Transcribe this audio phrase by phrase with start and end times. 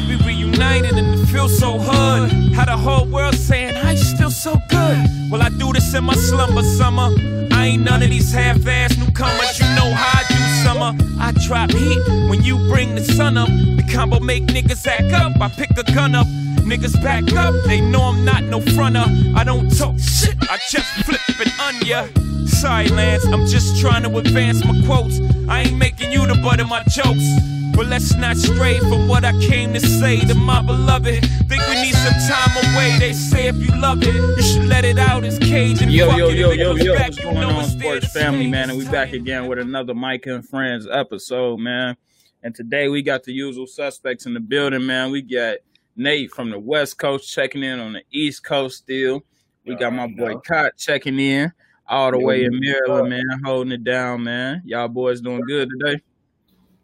[0.00, 2.30] year be reunited and it feels so hood.
[2.54, 5.30] How the whole world saying, I still so good.
[5.30, 7.14] Well, I do this in my slumber summer.
[7.52, 9.58] I ain't none of these half-ass newcomers.
[9.58, 11.20] You know how I do summer.
[11.20, 13.48] I drop heat when you bring the sun up.
[13.48, 15.40] The combo make niggas act up.
[15.40, 16.26] I pick a gun up.
[16.26, 19.04] Niggas back up, they know I'm not no fronter.
[19.34, 22.06] I don't talk shit, I just flip it on ya.
[22.46, 25.18] Sorry, Lance, I'm just trying to advance my quotes.
[25.48, 27.26] I ain't making you the butt of my jokes.
[27.74, 31.24] But let's not stray from what I came to say to my beloved.
[31.48, 32.96] Think we need some time away.
[32.98, 36.08] They say if you love it, you should let it out as cage and Yo,
[36.08, 36.36] fuck yo, it.
[36.38, 38.70] yo, If yo, yo, back, what's going on, sports family, man?
[38.70, 41.96] And we back again with another Micah and Friends episode, man.
[42.42, 45.10] And today we got the usual suspects in the building, man.
[45.10, 45.58] We got
[45.96, 49.22] Nate from the West Coast checking in on the East Coast still.
[49.66, 51.52] We got my boy Cott checking in
[51.86, 54.62] all the way in Maryland, man, holding it down, man.
[54.64, 56.00] Y'all boys doing good today?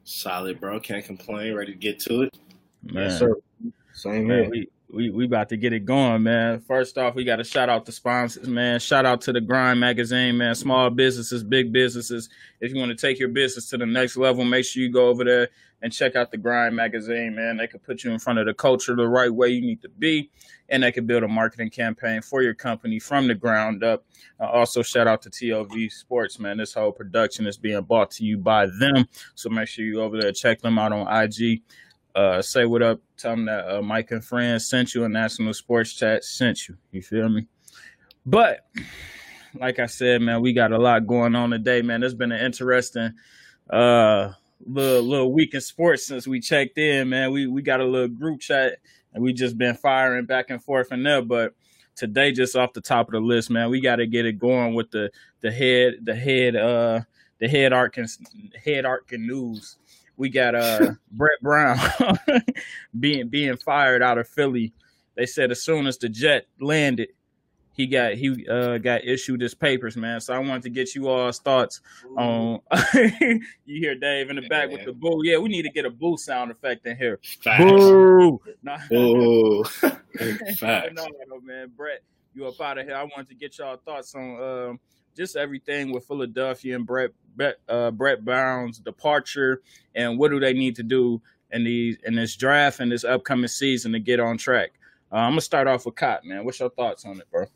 [0.06, 0.78] Solid, bro.
[0.78, 1.52] Can't complain.
[1.54, 2.38] Ready to get to it.
[2.84, 3.34] Man, Yes, sir.
[3.92, 4.50] Same man, here.
[4.50, 6.60] we, we we about to get it going, man.
[6.60, 8.78] First off, we got to shout out the sponsors, man.
[8.78, 10.54] Shout out to the Grind Magazine, man.
[10.54, 12.28] Small businesses, big businesses.
[12.60, 15.08] If you want to take your business to the next level, make sure you go
[15.08, 15.48] over there
[15.82, 17.56] and check out the Grind Magazine, man.
[17.56, 19.88] They can put you in front of the culture the right way you need to
[19.88, 20.30] be,
[20.68, 24.04] and they can build a marketing campaign for your company from the ground up.
[24.40, 26.56] Uh, also, shout out to TLV Sports, man.
[26.58, 30.20] This whole production is being brought to you by them, so make sure you over
[30.20, 31.62] there check them out on IG
[32.16, 33.00] uh, say what up.
[33.18, 36.76] Tell them that uh, Micah and Friends sent you a National Sports Chat sent you.
[36.90, 37.46] You feel me?
[38.24, 38.66] But
[39.54, 42.02] like I said, man, we got a lot going on today, man.
[42.02, 43.12] It's been an interesting
[43.68, 44.32] uh
[44.64, 47.32] little little week in sports since we checked in, man.
[47.32, 48.78] We we got a little group chat
[49.16, 51.22] and we just been firing back and forth in there.
[51.22, 51.54] But
[51.96, 54.74] today, just off the top of the list, man, we got to get it going
[54.74, 57.00] with the the head the head uh
[57.40, 58.06] the head arcing
[58.62, 59.78] head arcing news
[60.16, 61.78] we got uh Brett Brown
[63.00, 64.72] being being fired out of Philly.
[65.14, 67.08] They said as soon as the jet landed,
[67.76, 70.20] he got he uh got issued his papers, man.
[70.20, 71.82] So I wanted to get you all's thoughts
[72.16, 72.60] on
[72.94, 75.20] you hear Dave in the back with the boo.
[75.22, 77.20] Yeah, we need to get a boo sound effect in here.
[77.42, 77.62] Facts.
[77.64, 78.40] Boo.
[78.62, 79.64] No, Ooh.
[79.64, 80.62] Facts.
[80.62, 81.70] no, man.
[81.76, 82.00] Brett,
[82.34, 82.96] you up out of here.
[82.96, 84.80] I wanted to get y'all thoughts on um,
[85.14, 89.60] just everything with Philadelphia and Brett Brett, uh, Brett Brown's departure
[89.94, 91.20] and what do they need to do
[91.50, 94.70] in these in this draft and this upcoming season to get on track.
[95.12, 96.44] Uh, I'm gonna start off with Cott, man.
[96.44, 97.46] What's your thoughts on it, bro?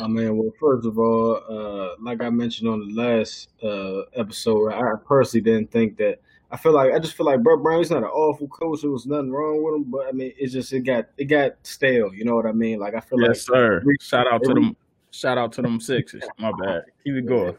[0.00, 4.72] I mean, well, first of all, uh, like I mentioned on the last uh, episode,
[4.72, 6.20] I personally didn't think that.
[6.48, 7.78] I feel like I just feel like Brett Brown.
[7.78, 8.82] He's not an awful coach.
[8.82, 11.54] There was nothing wrong with him, but I mean, it's just it got it got
[11.64, 12.14] stale.
[12.14, 12.78] You know what I mean?
[12.78, 13.82] Like I feel like Yes, sir.
[13.84, 14.76] like Shout out to every- them.
[15.10, 16.22] Shout out to them sixes.
[16.38, 16.82] My bad.
[17.04, 17.56] Keep it going.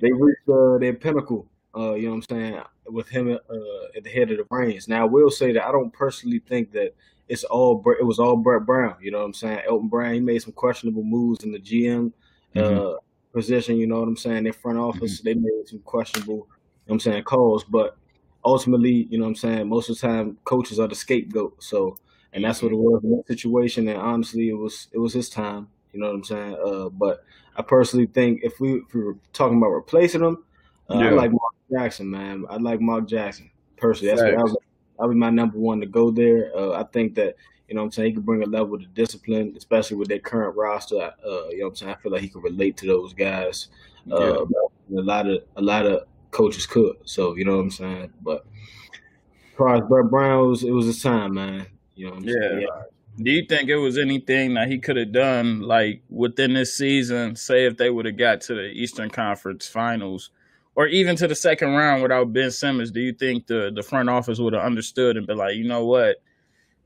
[0.00, 1.46] they reached uh, their pinnacle.
[1.76, 2.62] Uh, you know what I'm saying?
[2.86, 4.88] With him uh, at the head of the reins.
[4.88, 6.94] Now, I will say that I don't personally think that
[7.28, 8.96] it's all it was all Brett Brown.
[9.00, 9.60] You know what I'm saying?
[9.68, 12.12] Elton Brand he made some questionable moves in the GM
[12.56, 12.96] uh, Mhm.
[13.32, 13.76] position.
[13.76, 14.44] You know what I'm saying?
[14.44, 16.34] Their front office they made some questionable.
[16.34, 16.46] You know
[16.86, 17.96] what I'm saying calls, but
[18.44, 19.68] ultimately, you know what I'm saying.
[19.68, 21.62] Most of the time, coaches are the scapegoat.
[21.62, 21.96] So,
[22.32, 23.88] and that's what it was in that situation.
[23.88, 25.68] And honestly, it was it was his time.
[25.92, 26.56] You know what I'm saying?
[26.64, 27.24] Uh, but
[27.56, 30.44] I personally think if we if we were talking about replacing him,
[30.90, 31.08] uh, Yeah.
[31.08, 32.44] I like Mark Jackson, man.
[32.48, 34.14] I like Mark Jackson personally.
[34.14, 34.56] That's what I was.
[34.98, 36.50] That was my number one to go there.
[36.56, 37.36] Uh, I think that
[37.68, 40.20] you know what I'm saying he could bring a level of discipline, especially with their
[40.20, 41.12] current roster.
[41.24, 41.92] Uh, you know what I'm saying.
[41.92, 43.68] I feel like he could relate to those guys.
[44.10, 44.46] Uh, A
[44.88, 46.96] lot of a lot of coaches could.
[47.04, 48.12] So you know what I'm saying.
[48.22, 48.46] But
[48.92, 51.66] as far as Brett Brown, it was, it was his time, man.
[51.94, 52.60] You know what I'm saying?
[52.60, 52.82] Yeah.
[53.18, 57.34] Do you think it was anything that he could have done, like within this season?
[57.34, 60.30] Say if they would have got to the Eastern Conference Finals,
[60.76, 62.90] or even to the second round without Ben Simmons?
[62.90, 65.84] Do you think the the front office would have understood and be like, you know
[65.84, 66.18] what,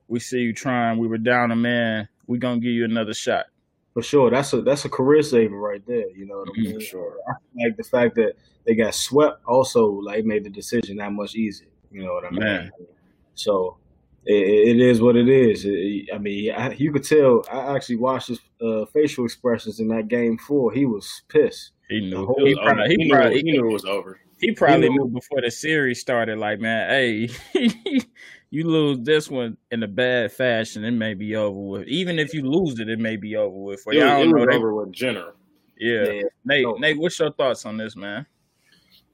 [0.08, 3.46] we see you trying, we were down a man, we're gonna give you another shot?
[3.92, 6.08] For sure, that's a that's a career saver right there.
[6.10, 6.66] You know what I mean?
[6.66, 6.78] Mm-hmm.
[6.78, 7.16] For sure.
[7.60, 8.34] Like the fact that
[8.64, 11.68] they got swept also like made the decision that much easier.
[11.90, 12.40] You know what I mean?
[12.40, 12.70] Man.
[13.34, 13.76] So
[14.26, 15.64] it, it is what it is.
[15.64, 17.44] It- I mean, I, you could tell.
[17.50, 20.72] I actually watched his uh, facial expressions in that game four.
[20.72, 21.72] He was pissed.
[21.88, 22.22] He knew.
[22.38, 22.88] It It He was probably, over.
[22.88, 24.20] he He knew, probably, it- he knew it was over.
[24.40, 27.28] He probably knew- knew before the series started, like, man, hey,
[28.50, 31.88] you lose this one in a bad fashion, it may be over with.
[31.88, 33.80] Even if you lose it, it may be over with.
[33.82, 35.32] For It was, y'all it know, was they- over with Jenner.
[35.78, 36.04] yeah.
[36.04, 36.22] Yeah.
[36.44, 36.72] Nate, No.
[36.74, 38.24] Nate, what's your thoughts on this, man?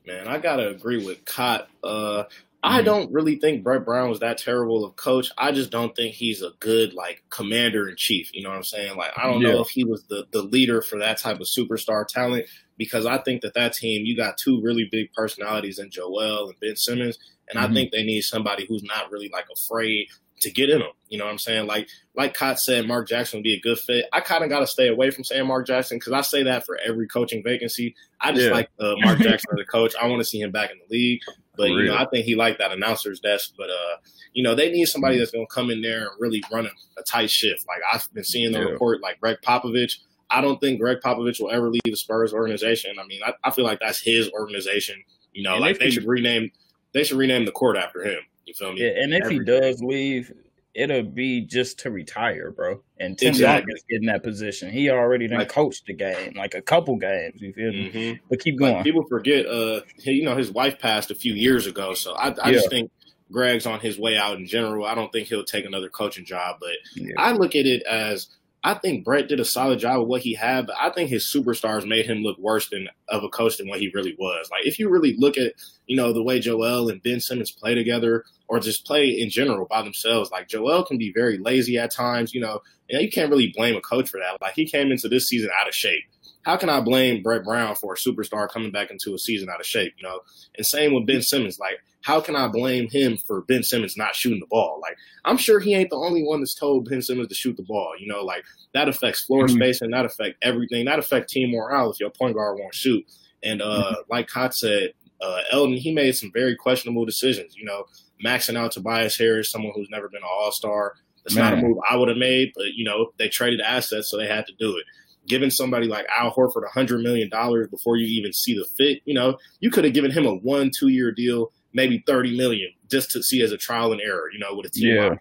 [0.06, 1.69] Man, I gotta agree with Cott.
[1.82, 2.23] Uh,
[2.62, 2.85] I Mhm.
[2.85, 5.31] don't really think Brett Brown was that terrible of coach.
[5.38, 8.31] I just don't think he's a good like commander in chief.
[8.35, 8.97] You know what I'm saying?
[8.97, 9.53] Like I don't Yeah.
[9.53, 13.19] know if he was the the leader for that type of superstar talent because I
[13.19, 17.19] think that that team you got two really big personalities in Joel and Ben Simmons,
[17.49, 17.70] and Mhm.
[17.70, 20.09] I think they need somebody who's not really like afraid
[20.41, 20.91] to get in them.
[21.09, 21.67] You know what I'm saying?
[21.67, 24.06] Like like Cott said, Mark Jackson would be a good fit.
[24.12, 26.64] I kind of got to stay away from saying Mark Jackson because I say that
[26.67, 27.94] for every coaching vacancy.
[28.20, 28.52] I just Yeah.
[28.52, 29.94] like uh, Mark Jackson as a coach.
[30.00, 31.20] I want to see him back in the league.
[31.56, 33.53] But you know, I think he liked that announcer's desk.
[33.56, 33.97] But uh,
[34.32, 37.03] you know, they need somebody that's gonna come in there and really run a, a
[37.03, 37.64] tight shift.
[37.67, 38.64] Like I've been seeing the Yeah.
[38.67, 39.99] report, like Gregg Popovich.
[40.31, 42.97] I don't think Gregg Popovich will ever leave the Spurs organization.
[43.00, 45.03] I mean, I, I feel like that's his organization.
[45.32, 46.50] You know, And like they should rename
[46.93, 48.20] they should rename the court after him.
[48.44, 48.82] You feel me?
[48.82, 49.44] Yeah, and if he Everything.
[49.61, 50.32] does leave,
[50.76, 52.81] it'll be just to retire, bro.
[53.00, 53.73] And Tim Exactly.
[53.73, 54.70] Duncan's getting that position.
[54.70, 57.40] He already done Like- coached the game, like a couple games.
[57.40, 57.90] You feel me?
[57.90, 58.20] Mhm.
[58.31, 58.84] But keep Like, going.
[58.84, 62.50] people forget, uh, you know, his wife passed a few years ago, so I, I
[62.50, 62.52] Yeah.
[62.52, 62.90] just think
[63.32, 64.84] Greg's on his way out in general.
[64.84, 67.14] I don't think he'll take another coaching job, but Yeah.
[67.19, 68.28] I look at it as
[68.67, 71.23] I think Brett did a solid job of what he had, but I think his
[71.25, 74.49] superstars made him look worse than of a coach than what he really was.
[74.51, 75.53] Like if you really look at
[75.87, 79.67] you know the way Joel and Ben Simmons play together, or just play in general
[79.71, 82.35] by themselves, like Joel can be very lazy at times.
[82.35, 82.61] You know,
[82.91, 84.41] and you can't really blame a coach for that.
[84.41, 86.03] Like he came into this season out of shape.
[86.43, 89.61] How can I blame Brett Brown for a superstar coming back into a season out
[89.61, 89.93] of shape?
[89.97, 90.21] You know,
[90.57, 91.61] and same with Ben Simmons.
[91.61, 94.79] Like, how can I blame him for Ben Simmons not shooting the ball?
[94.81, 97.64] Like, I'm sure he ain't the only one that's told Ben Simmons to shoot the
[97.64, 97.94] ball.
[97.99, 98.44] You know, like
[98.75, 99.56] that affects floor Mhm.
[99.56, 103.05] spacing, that affect everything, that affect team morale if your point guard won't shoot.
[103.43, 107.56] And uh, like Cott said, uh, Elton he made some very questionable decisions.
[107.56, 107.87] You know,
[108.25, 110.94] maxing out Tobias Harris, someone who's never been an All Star.
[111.25, 114.17] That's not a move I would have made, but you know they traded assets, so
[114.17, 114.85] they had to do it.
[115.26, 119.00] Giving somebody like Al Horford a hundred million dollars before you even see the fit,
[119.06, 122.71] you know, you could have given him a one, two year deal, maybe thirty million,
[122.91, 125.07] just to see as a trial and error, you know, with a team Yeah.
[125.07, 125.21] option.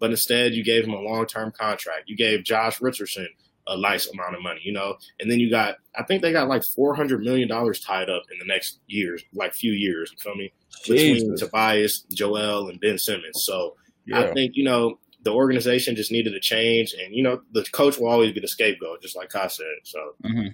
[0.00, 2.08] But instead, you gave him a long term contract.
[2.08, 3.28] You gave Josh Richardson
[3.66, 6.48] a nice amount of money, you know, and then you got, I think they got
[6.48, 10.10] like four hundred million dollars tied up in the next years, like few years.
[10.12, 10.52] You feel me?
[10.86, 13.44] Between Tobias, Joel, and Ben Simmons.
[13.44, 14.20] So Yeah.
[14.20, 17.96] I think you know the organization just needed a change, and you know the coach
[17.96, 19.66] will always be the scapegoat, just like Kai said.
[19.84, 20.48] So hmm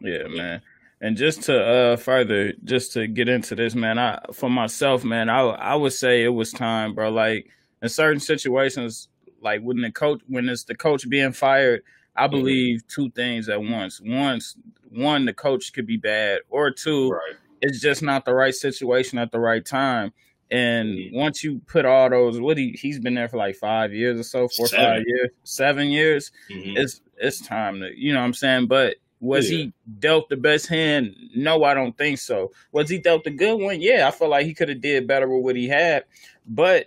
[0.00, 0.62] Yeah, man.
[1.00, 5.28] And just to uh further, just to get into this, man, I for myself, man,
[5.30, 7.10] I I would say it was time, bro.
[7.10, 7.48] Like
[7.82, 9.08] in certain situations,
[9.40, 11.82] like when the coach when it's the coach being fired,
[12.16, 12.36] I Mm-hmm.
[12.36, 14.00] believe two things at once.
[14.04, 14.56] Once
[14.90, 19.18] one, the coach could be bad, or two, right, it's just not the right situation
[19.18, 20.12] at the right time.
[20.50, 24.18] And once you put all those, what he he's been there for like five years
[24.20, 24.84] or so, four Seven.
[24.84, 26.76] five years, seven years Mhm.
[26.76, 28.66] it's it's time to you know what I'm saying.
[28.66, 29.58] But was Yeah.
[29.58, 31.14] he dealt the best hand?
[31.36, 32.52] No, I don't think so.
[32.72, 33.80] Was he dealt the good one?
[33.80, 36.04] Yeah, I feel like he could have did better with what he had.
[36.46, 36.86] But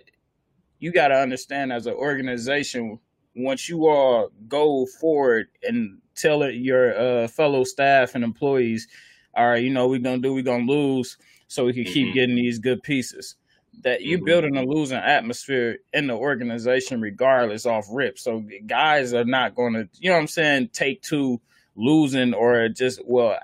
[0.80, 2.98] you got to understand as an organization,
[3.36, 8.86] once you all go forward and tell your uh, fellow staff and employees,
[9.34, 11.16] all right, you know we're gonna do, we're gonna lose,
[11.48, 12.14] so we can keep Mhm.
[12.14, 13.34] getting these good pieces.
[13.82, 14.24] That you Mhm.
[14.24, 18.18] building a losing atmosphere in the organization, regardless, off rip.
[18.18, 21.40] So guys are not going to, you know what I'm saying, take to
[21.76, 23.38] losing or just well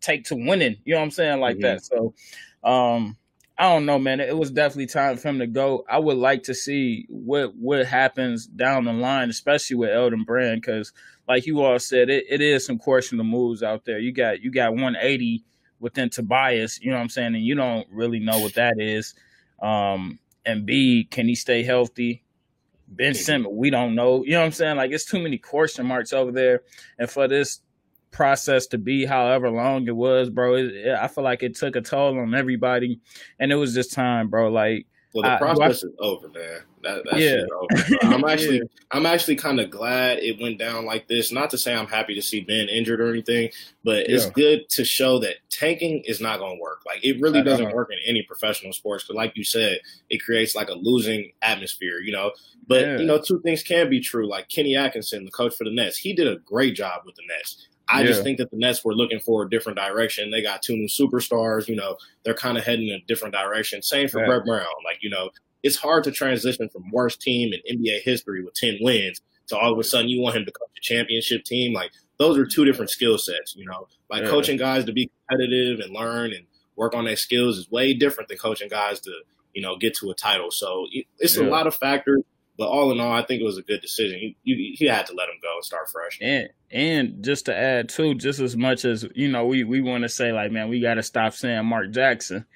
[0.00, 0.76] take to winning.
[0.84, 1.62] You know what I'm saying, like Mhm.
[1.62, 1.84] that.
[1.84, 2.14] So,
[2.64, 3.16] um,
[3.58, 4.20] I don't know, man.
[4.20, 5.84] It was definitely time for him to go.
[5.88, 10.60] I would like to see what what happens down the line, especially with Elton Brand,
[10.62, 10.92] because
[11.28, 13.98] like you all said, it, it is some questionable moves out there.
[13.98, 15.44] You got you got 180
[15.78, 19.14] within Tobias, you know what I'm saying, and you don't really know what that is.
[19.60, 22.22] Um, and B, can he stay healthy?
[22.88, 23.16] Ben Mhm.
[23.16, 24.24] Simmons, we don't know.
[24.24, 24.76] You know what I'm saying?
[24.76, 26.62] Like it's too many question marks over there,
[26.98, 27.60] and for this
[28.12, 31.80] process to be however long it was, bro, it, I feel like it took a
[31.80, 33.00] toll on everybody,
[33.40, 34.50] and it was just time, bro.
[34.50, 36.60] Like well, the I- do I- process is over, man.
[36.82, 37.42] That, that Yeah.
[37.60, 38.14] over.
[38.14, 38.62] I'm actually, Yeah.
[38.90, 41.30] I'm actually kind of glad it went down like this.
[41.30, 43.50] Not to say I'm happy to see Ben injured or anything,
[43.84, 46.80] but it's good to show that tanking is not going to work.
[46.84, 49.04] Like it really doesn't work in any professional sports.
[49.06, 49.78] But like you said,
[50.10, 52.00] it creates like a losing atmosphere.
[52.00, 52.32] You know,
[52.66, 52.98] but Yeah.
[52.98, 54.28] you know, two things can be true.
[54.28, 57.22] Like Kenny Atkinson, the coach for the Nets, he did a great job with the
[57.28, 57.68] Nets.
[57.92, 60.30] I just think that the Nets were looking for a different direction.
[60.30, 61.68] They got two new superstars.
[61.68, 63.82] You know, they're kind of heading in a different direction.
[63.82, 64.26] Same for Right.
[64.28, 64.66] Brett Brown.
[64.84, 65.30] Like, you know,
[65.62, 69.72] it's hard to transition from worst team in NBA history with 10 wins to all
[69.72, 71.72] of a sudden you want him to coach a championship team.
[71.72, 73.86] Like, those are two different skill sets, you know.
[74.10, 74.28] Like, Yeah.
[74.30, 76.46] coaching guys to be competitive and learn and
[76.76, 79.12] work on their skills is way different than coaching guys to,
[79.54, 80.50] you know, get to a title.
[80.50, 82.22] So it- it's a lot of factors.
[82.62, 84.20] But all in all, I think it was a good decision.
[84.20, 86.16] You, you, he had to let him go and start fresh.
[86.22, 90.02] And and just to add too, just as much as you know, we we want
[90.02, 92.46] to say like, man, we got to stop saying Mark Jackson.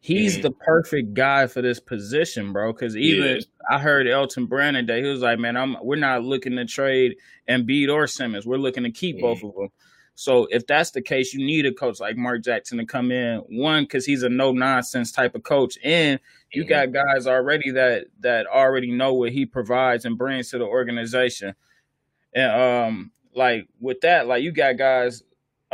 [0.00, 0.42] He's Mhm.
[0.42, 2.74] the perfect guy for this position, bro.
[2.74, 3.40] Because even.
[3.70, 7.16] I heard Elton Brand today, he was like, man, I'm we're not looking to trade
[7.48, 8.44] Embiid or Simmons.
[8.44, 9.46] We're looking to keep both Mm-hmm.
[9.46, 9.68] of them.
[10.16, 13.38] So if that's the case, you need a coach like Mark Jackson to come in.
[13.48, 16.20] One, because he's a no nonsense type of coach, and
[16.54, 16.92] you mm-hmm.
[16.92, 21.54] got guys already that that already know what he provides and brings to the organization.
[22.34, 25.22] And um, like with that, like you got guys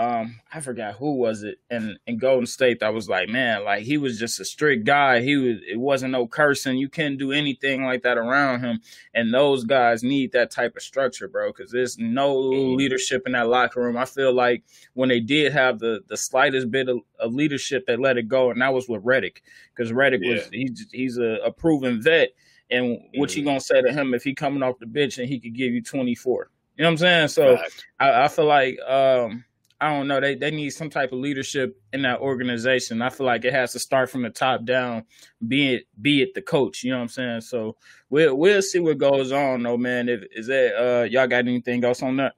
[0.01, 3.83] um I forgot who was it in in Golden State that was like, man, like
[3.83, 5.21] he was just a strict guy.
[5.21, 6.79] He was it wasn't no cursing.
[6.79, 8.81] You couldn't do anything like that around him.
[9.13, 12.77] And those guys need that type of structure, bro, because there's no mm-hmm.
[12.77, 13.99] leadership in that locker room.
[13.99, 14.65] I feel like
[14.95, 18.51] when they did have the the slightest bit of, of leadership, they let it go,
[18.51, 19.39] and that was with Redick,
[19.75, 20.35] because Redick yeah.
[20.35, 22.31] was he's he's a, a, proven vet.
[22.71, 23.39] And what mm-hmm.
[23.41, 25.73] you gonna say to him if he coming off the bench and he could give
[25.73, 26.49] you 24?
[26.77, 27.29] You know what I'm saying?
[27.29, 27.59] So
[27.99, 29.45] I, I feel like um
[29.81, 30.21] I don't know.
[30.21, 33.01] They they need some type of leadership in that organization.
[33.01, 35.05] I feel like it has to start from the top down,
[35.47, 36.85] be it be it the coach.
[36.85, 37.41] You know what I'm saying?
[37.43, 37.77] So
[38.11, 40.09] we'll we'll see what goes on though, man.
[40.09, 42.35] If is that uh y'all got anything else on that?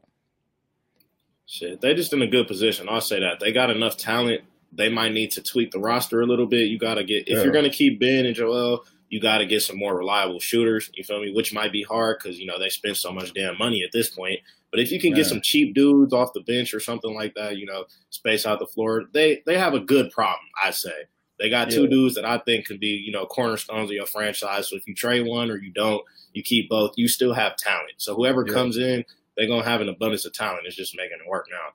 [1.46, 2.88] Shit, they just in a good position.
[2.88, 3.40] I'll say that.
[3.40, 4.42] They got enough talent.
[4.72, 6.68] They might need to tweak the roster a little bit.
[6.68, 7.42] You gotta get if yeah.
[7.42, 10.90] you're gonna keep Ben and Joel, you got to get some more reliable shooters.
[10.94, 11.32] You feel me?
[11.34, 14.08] Which might be hard because you know they spend so much damn money at this
[14.08, 14.40] point.
[14.72, 15.18] But if you can yeah.
[15.18, 18.58] get some cheap dudes off the bench or something like that, you know, space out
[18.58, 20.46] the floor, they they have a good problem.
[20.64, 21.04] I say
[21.38, 24.70] they got two dudes that I think could be you know cornerstones of your franchise.
[24.70, 26.02] So if you trade one or you don't,
[26.32, 26.92] you keep both.
[26.96, 27.92] You still have talent.
[27.98, 28.54] So whoever yeah.
[28.54, 29.04] comes in,
[29.36, 30.62] they're gonna have an abundance of talent.
[30.66, 31.74] It's just making it work now.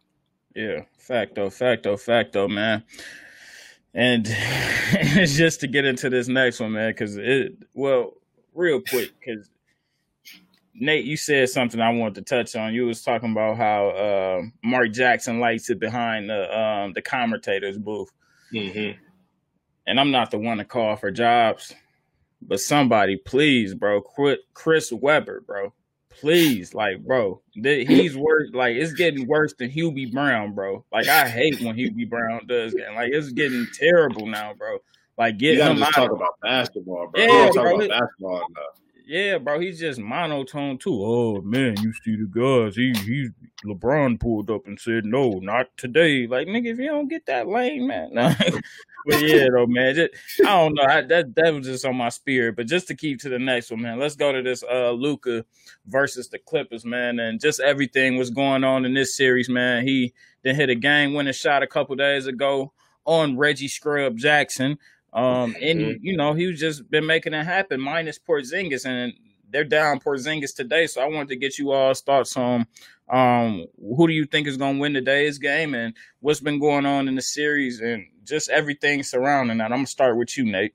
[0.56, 2.84] Yeah, facto, facto, facto, man.
[3.94, 8.14] And it's just to get into this next one, man, because it well,
[8.56, 9.50] real quick, because
[10.80, 12.74] Nate, you said something I wanted to touch on.
[12.74, 17.78] You was talking about how uh, Mark Jackson likes it behind the um, the commentators
[17.78, 18.12] booth,
[18.54, 19.00] mm-hmm.
[19.88, 21.74] and I'm not the one to call for jobs,
[22.42, 25.74] but somebody, please, bro, quit Chris Webber, bro,
[26.10, 28.50] please, like, bro, he's worse.
[28.54, 30.86] Like, it's getting worse than Hubie Brown, bro.
[30.92, 32.94] Like, I hate when Hubie Brown does that.
[32.94, 34.78] Like, it's getting terrible now, bro.
[35.18, 35.94] Like, get him out.
[35.94, 37.24] Talk about basketball, bro.
[37.24, 37.64] Yeah, bro.
[37.64, 41.02] Talk about basketball enough yeah, bro, he's just monotone too.
[41.04, 42.76] Oh man, you see the guys.
[42.76, 43.30] He he
[43.66, 46.28] LeBron pulled up and said, No, not today.
[46.28, 48.10] Like, nigga, if you don't get that lane, man.
[48.14, 49.96] but yeah, though, man.
[49.96, 50.12] Just,
[50.42, 50.84] I don't know.
[50.84, 52.56] I, that that was just on my spirit.
[52.56, 54.00] But just to keep to the next one, man.
[54.00, 55.46] Let's go to this uh Luka
[55.86, 57.20] versus the Clippers, man.
[57.20, 59.88] And just everything was going on in this series, man.
[59.88, 62.74] He then hit a game winning shot a couple days ago
[63.06, 64.78] on Reggie Scrub Jackson.
[65.14, 66.06] Um, and mm-hmm.
[66.06, 69.14] you know, he's just been making it happen, minus Porzingis, and
[69.50, 70.88] they're down Porzingis today.
[70.88, 72.68] So I wanted to get you all thoughts on
[73.10, 77.08] um who do you think is gonna win today's game and what's been going on
[77.08, 79.72] in the series and just everything surrounding that.
[79.72, 80.74] I'm gonna start with you, Nate.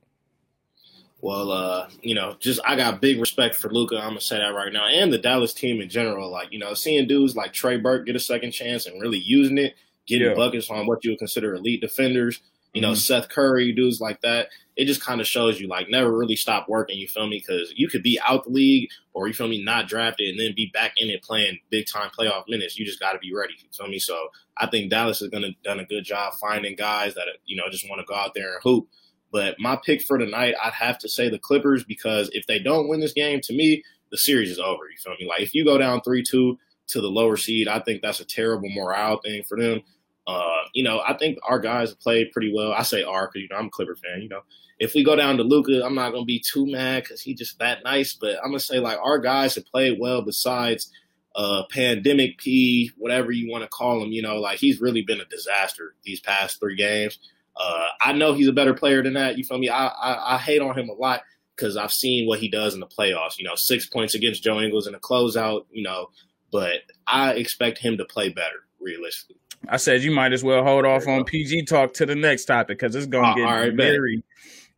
[1.21, 3.97] Well, uh, you know, just I got big respect for Luka.
[3.97, 6.31] I'm gonna say that right now, and the Dallas team in general.
[6.31, 9.59] Like, you know, seeing dudes like Trey Burke get a second chance and really using
[9.59, 9.75] it,
[10.07, 10.35] getting yeah.
[10.35, 12.41] buckets on what you would consider elite defenders
[12.73, 12.97] you know, mm-hmm.
[12.97, 14.49] Seth Curry, dudes like that.
[14.77, 16.99] It just kind of shows you like never really stop working.
[16.99, 17.43] You feel me?
[17.47, 20.55] Because you could be out the league or you feel me, not drafted, and then
[20.57, 22.79] be back in it playing big time playoff minutes.
[22.79, 23.55] You just got to be ready.
[23.59, 23.99] You feel me?
[23.99, 27.57] So I think Dallas has done a, done a good job finding guys that you
[27.57, 28.89] know just want to go out there and hoop.
[29.31, 32.89] But my pick for tonight, I'd have to say the Clippers because if they don't
[32.89, 34.85] win this game, to me, the series is over.
[34.85, 35.27] You feel me?
[35.27, 38.25] Like if you go down three two to the lower seed, I think that's a
[38.25, 39.83] terrible morale thing for them.
[40.27, 42.73] Uh, you know, I think our guys played pretty well.
[42.73, 44.23] I say our because you know I'm a Clipper fan.
[44.23, 44.43] You know,
[44.79, 47.59] if we go down to Luka, I'm not gonna be too mad because he's just
[47.59, 48.15] that nice.
[48.15, 50.23] But I'm gonna say like our guys have played well.
[50.23, 50.91] Besides,
[51.35, 54.13] uh, pandemic P, whatever you want to call him.
[54.13, 57.19] You know, like he's really been a disaster these past three games.
[57.57, 59.39] Uh, I know he's a better player than that.
[59.39, 59.69] You feel me?
[59.69, 61.23] I I, I hate on him a lot
[61.57, 63.39] because I've seen what he does in the playoffs.
[63.39, 65.67] You know, six points against Joe Ingles in a closeout.
[65.71, 66.11] You know,
[66.51, 69.37] but I expect him to play better realistically.
[69.69, 72.79] I said you might as well hold off on PG talk to the next topic
[72.79, 74.23] because it's gonna uh, get right, very,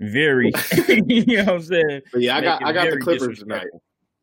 [0.01, 0.53] very.
[1.07, 2.03] you know what I'm saying?
[2.13, 3.67] But yeah, I got I got the Clippers tonight.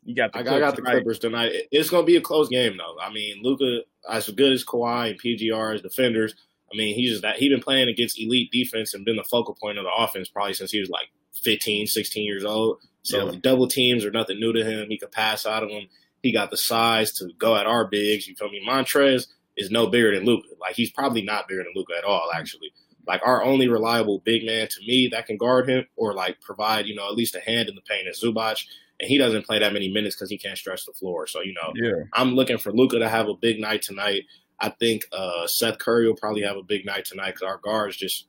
[0.04, 1.52] You got the I, got, I got the Clippers tonight.
[1.72, 2.98] It's gonna be a close game though.
[3.02, 6.36] I mean, Luka as good as Kawhi and PGR as defenders.
[6.72, 9.58] I mean, he's just that he's been playing against elite defense and been the focal
[9.62, 11.08] point of the offense probably since he was like
[11.44, 12.78] 15, 16 years old.
[13.04, 13.40] So yeah.
[13.42, 14.88] double teams are nothing new to him.
[14.90, 15.88] He could pass out of them.
[16.24, 18.28] He got the size to go at our bigs.
[18.28, 18.64] You feel me?
[18.66, 19.28] Montrezl
[19.62, 20.50] is no bigger than Luka.
[20.60, 22.72] Like he's probably not bigger than Luka at all, actually.
[23.08, 26.86] Like our only reliable big man to me that can guard him or like provide,
[26.86, 28.64] you know, at least a hand in the paint is Zubac.
[29.00, 31.26] And he doesn't play that many minutes because he can't stretch the floor.
[31.26, 32.04] So, you know, yeah.
[32.14, 34.24] I'm looking for Luka to have a big night tonight.
[34.60, 37.98] I think uh, Seth Curry will probably have a big night tonight because our guards
[37.98, 38.28] just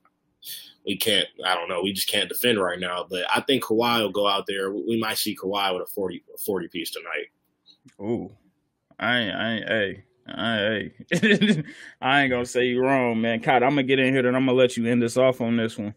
[0.86, 1.26] we can't.
[1.44, 1.82] I don't know.
[1.82, 3.06] We just can't defend right now.
[3.08, 4.72] But I think Kawhi will go out there.
[4.72, 7.28] We might see Kawhi with a 40, 40 piece tonight.
[8.00, 8.30] Ooh,
[8.98, 10.90] I, I, ain't, hey, I,
[12.00, 13.40] I ain't gonna say you wrong, man.
[13.40, 15.56] Cott, I'm gonna get in here and I'm gonna let you end this off on
[15.56, 15.94] this one.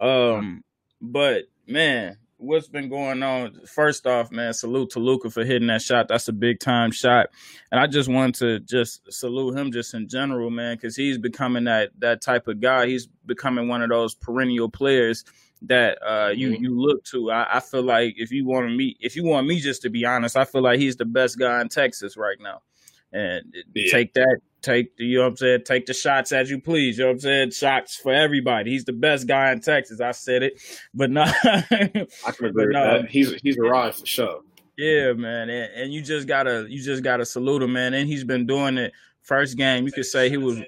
[0.00, 0.64] Um,
[1.00, 3.60] but man, what's been going on?
[3.66, 6.08] First off, man, salute to Luka for hitting that shot.
[6.08, 7.28] That's a big time shot,
[7.70, 11.64] and I just want to just salute him just in general, man, because he's becoming
[11.64, 12.86] that that type of guy.
[12.86, 15.24] He's becoming one of those perennial players
[15.62, 16.64] that uh, you mm-hmm.
[16.64, 17.30] you look to.
[17.30, 20.04] I, I, feel like if you want me, if you want me just to be
[20.04, 22.62] honest, I feel like he's the best guy in Texas right now.
[23.12, 23.90] And yeah.
[23.90, 26.98] take that, take the, you know what I'm saying, take the shots as you please.
[26.98, 27.50] You know what I'm saying?
[27.52, 28.70] Shots for everybody.
[28.70, 30.00] He's the best guy in Texas.
[30.00, 30.60] I said it,
[30.92, 31.34] but not.
[31.42, 32.06] I can
[32.46, 33.10] agree with no, that.
[33.10, 34.40] He's he's a ride for sure.
[34.76, 37.94] Yeah, man, and, and you just gotta you just gotta salute him, man.
[37.94, 38.92] And he's been doing it.
[39.22, 40.58] First game, you could say he was.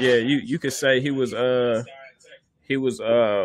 [0.00, 1.82] Yeah, you you could say he was uh
[2.60, 3.44] he was uh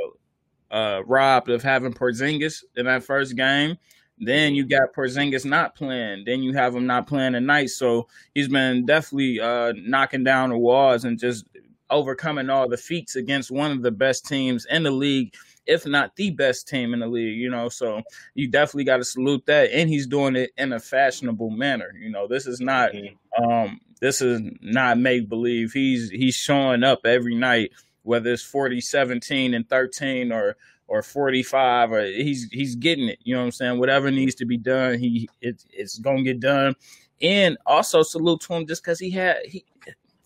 [0.72, 3.77] uh, robbed of having Porzingis in that first game.
[4.20, 6.24] Then you got Porzingis not playing.
[6.26, 7.68] Then you have him not playing tonight.
[7.68, 11.46] So he's been definitely uh, knocking down the walls and just
[11.90, 15.34] overcoming all the feats against one of the best teams in the league,
[15.66, 17.38] if not the best team in the league.
[17.38, 18.02] You know, so
[18.34, 19.70] you definitely got to salute that.
[19.72, 21.94] And he's doing it in a fashionable manner.
[22.00, 23.44] You know, this is not mm-hmm.
[23.44, 25.74] um, this is not make believe.
[25.74, 27.72] He's he's showing up every night
[28.04, 30.56] whether it's 40, 17 and 13 or
[30.88, 33.20] or 45 or he's he's getting it.
[33.24, 33.79] You know what I'm saying?
[33.79, 36.75] Whatever needs to be done, he it, it's gonna get done.
[37.22, 39.65] And also salute to him just because he had he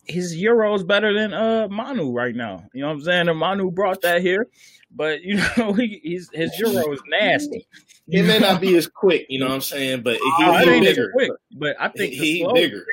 [0.04, 2.64] his euro is better than uh Manu right now.
[2.72, 3.28] You know what I'm saying?
[3.28, 4.48] And Manu brought that here,
[4.94, 7.66] but you know he, he's, his euro is nasty.
[8.08, 11.12] It may not be as quick, you know what I'm saying, but he's oh, bigger.
[11.12, 12.84] Quick, but I think he's bigger.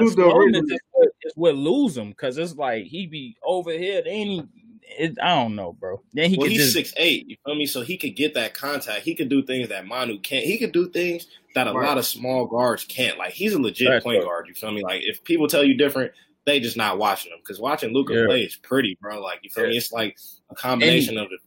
[0.00, 0.16] Is
[1.34, 4.02] what lose him because it's like he be over here.
[4.04, 4.44] Then he,
[4.86, 6.02] it, I don't know, bro.
[6.12, 7.28] Then he well, he's just, six eight.
[7.28, 7.66] You feel me?
[7.66, 9.02] So he could get that contact.
[9.02, 10.44] He could do things that Manu can't.
[10.44, 11.86] He could do things that a right.
[11.86, 13.18] lot of small guards can't.
[13.18, 14.46] Like he's a legit That's point guard.
[14.48, 14.82] You feel me?
[14.82, 16.12] Like if people tell you different,
[16.44, 18.26] they just not watching him because watching Luka yeah.
[18.26, 19.20] play is pretty, bro.
[19.20, 19.70] Like you feel yeah.
[19.70, 19.76] me?
[19.76, 20.16] It's like
[20.50, 21.40] a combination and, of it.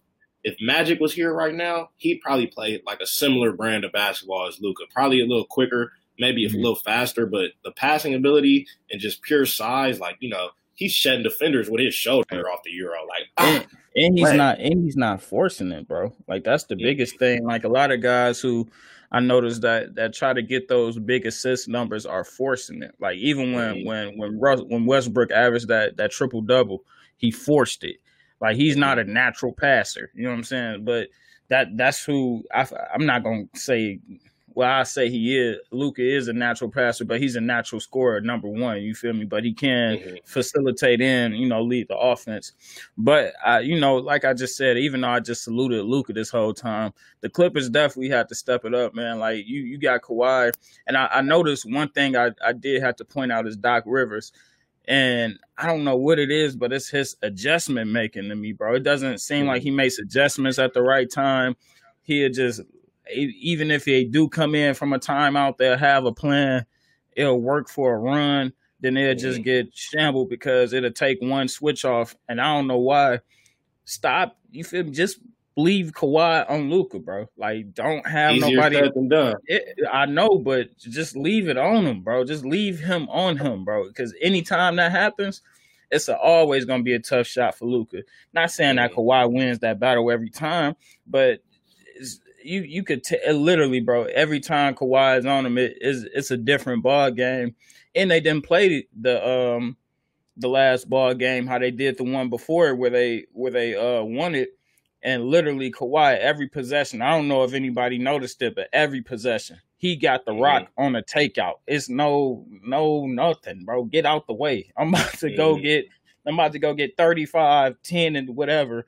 [0.43, 4.47] If Magic was here right now, he'd probably play like a similar brand of basketball
[4.47, 4.83] as Luka.
[4.93, 6.55] Probably a little quicker, maybe mm-hmm.
[6.55, 10.93] a little faster, but the passing ability and just pure size, like you know, he's
[10.93, 12.99] shedding defenders with his shoulder off the euro.
[13.05, 16.13] Like, and, ah, and he's not, and he's not forcing it, bro.
[16.27, 17.43] Like that's the biggest thing.
[17.43, 18.67] Like a lot of guys who
[19.11, 22.95] I noticed that that try to get those big assist numbers are forcing it.
[22.99, 23.87] Like even when mm-hmm.
[23.87, 26.85] when when Russ, when Westbrook averaged that that triple double,
[27.17, 27.97] he forced it.
[28.39, 30.09] Like he's not a natural passer.
[30.15, 30.85] You know what I'm saying?
[30.85, 31.09] But
[31.49, 33.99] that that's who I, I'm not gonna say
[34.59, 35.55] well, I say he is.
[35.71, 38.81] Luka is a natural passer, but he's a natural scorer, number one.
[38.81, 39.23] You feel me?
[39.23, 40.15] But he can mm-hmm.
[40.25, 42.51] facilitate and you know lead the offense.
[42.97, 46.29] But I, you know, like I just said, even though I just saluted Luka this
[46.29, 46.91] whole time,
[47.21, 49.17] the Clippers definitely had to step it up, man.
[49.17, 50.51] Like you, you got Kawhi,
[50.87, 53.85] and I, I noticed one thing I, I did have to point out is Doc
[53.85, 54.33] Rivers.
[54.89, 58.75] And I don't know what it is, but it's his adjustment making to me, bro.
[58.75, 61.55] It doesn't seem like he makes adjustments at the right time.
[62.01, 62.61] He'll just
[63.13, 66.65] even if they do come in from a timeout, they'll have a plan.
[67.15, 68.53] It'll work for a run.
[68.81, 72.15] Then they'll just get shambled because it'll take one switch off.
[72.29, 73.19] And I don't know why.
[73.83, 74.37] Stop.
[74.51, 74.91] You feel me?
[74.91, 75.19] Just
[75.57, 77.27] leave Kawhi on Luka, bro.
[77.37, 78.77] Like, don't have Easier nobody.
[79.47, 82.23] It, I know, but just leave it on him, bro.
[82.23, 83.87] Just leave him on him, bro.
[83.87, 85.41] Because anytime that happens,
[85.91, 88.03] it's a, always going to be a tough shot for Luka.
[88.33, 91.41] Not saying that Kawhi wins that battle every time, but
[92.43, 94.03] you you could t- literally, bro.
[94.05, 97.55] Every time Kawhi is on him, it is it's a different ball game.
[97.95, 99.77] And they didn't play the um
[100.37, 104.03] the last ball game how they did the one before where they where they uh
[104.03, 104.49] won it.
[105.01, 107.01] And literally Kawhi every possession.
[107.01, 110.83] I don't know if anybody noticed it, but every possession he got the rock mm-hmm.
[110.83, 111.55] on a takeout.
[111.65, 113.85] It's no no nothing, bro.
[113.85, 114.71] Get out the way.
[114.77, 115.37] I'm about to mm-hmm.
[115.37, 115.85] go get.
[116.27, 118.85] I'm about to go get 35, 10, and whatever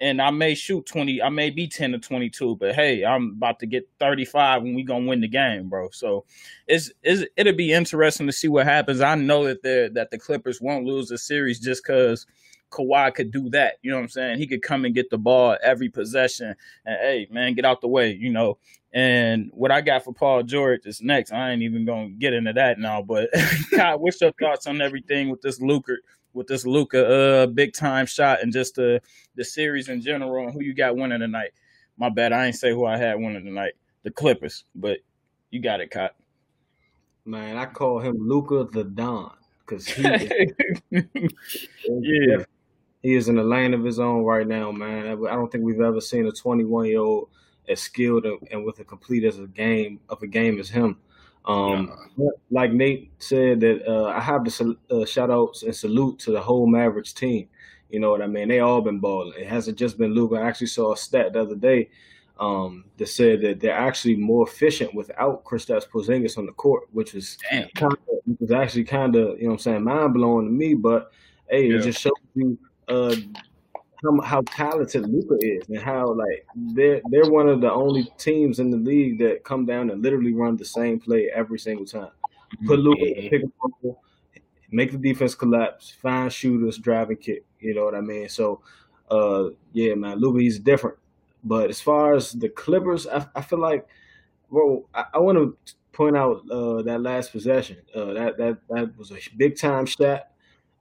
[0.00, 3.58] and I may shoot 20, I may be 10 to 22, but hey, I'm about
[3.60, 5.88] to get 35 when we gonna win the game, bro.
[5.90, 6.24] So
[6.66, 9.00] it's, it's it'll be interesting to see what happens.
[9.00, 12.26] I know that the that the Clippers won't lose the series just because
[12.70, 13.74] Kawhi could do that.
[13.82, 14.38] You know what I'm saying?
[14.38, 16.54] He could come and get the ball every possession
[16.84, 18.58] and hey man, get out the way, you know.
[18.92, 21.32] And what I got for Paul George is next.
[21.32, 23.30] I ain't even gonna get into that now, but
[23.70, 25.96] God, what's your thoughts on everything with this Luka
[26.36, 29.00] with this Luka uh big time shot and just the
[29.34, 31.50] the series in general and who you got winning tonight.
[31.96, 33.72] My bad, I ain't say who I had winning tonight.
[34.02, 34.98] The Clippers, but
[35.50, 36.14] you got it, Cott.
[37.24, 40.02] Man, I call him Luka the Don because he,
[40.90, 42.44] yeah,
[43.02, 45.06] he is in a lane of his own right now, man.
[45.06, 47.30] I don't think we've ever seen a 21 year old
[47.68, 50.98] as skilled and with a complete as a game of a game as him.
[51.46, 51.92] Um,
[52.50, 56.40] like Nate said that uh, I have to uh, shout outs and salute to the
[56.40, 57.48] whole Mavericks team.
[57.90, 58.48] You know what I mean?
[58.48, 59.38] They all been balling.
[59.38, 60.36] It hasn't just been Luka.
[60.36, 61.88] I actually saw a stat the other day
[62.38, 67.14] um, that said that they're actually more efficient without Kristaps Porzingis on the court, which
[67.14, 67.38] was
[67.74, 70.74] kind of, was actually kind of you know what I'm saying mind blowing to me.
[70.74, 71.12] But
[71.48, 71.76] hey, yeah.
[71.76, 73.14] it just shows you uh,
[74.06, 78.58] how, how talented Luka is and how like they're they're one of the only teams
[78.58, 82.10] in the league that come down and literally run the same play every single time.
[82.66, 83.28] Put Luka mm-hmm.
[83.28, 83.98] pick up,
[84.70, 87.44] make the defense collapse, find shooters, drive and kick.
[87.60, 88.28] You know what I mean?
[88.28, 88.60] So,
[89.10, 90.96] uh, yeah, man, Luka he's different.
[91.44, 93.86] But as far as the Clippers, I, I feel like,
[94.50, 95.56] well, I, I want to
[95.92, 97.78] point out uh, that last possession.
[97.94, 100.28] Uh, that that that was a big time shot.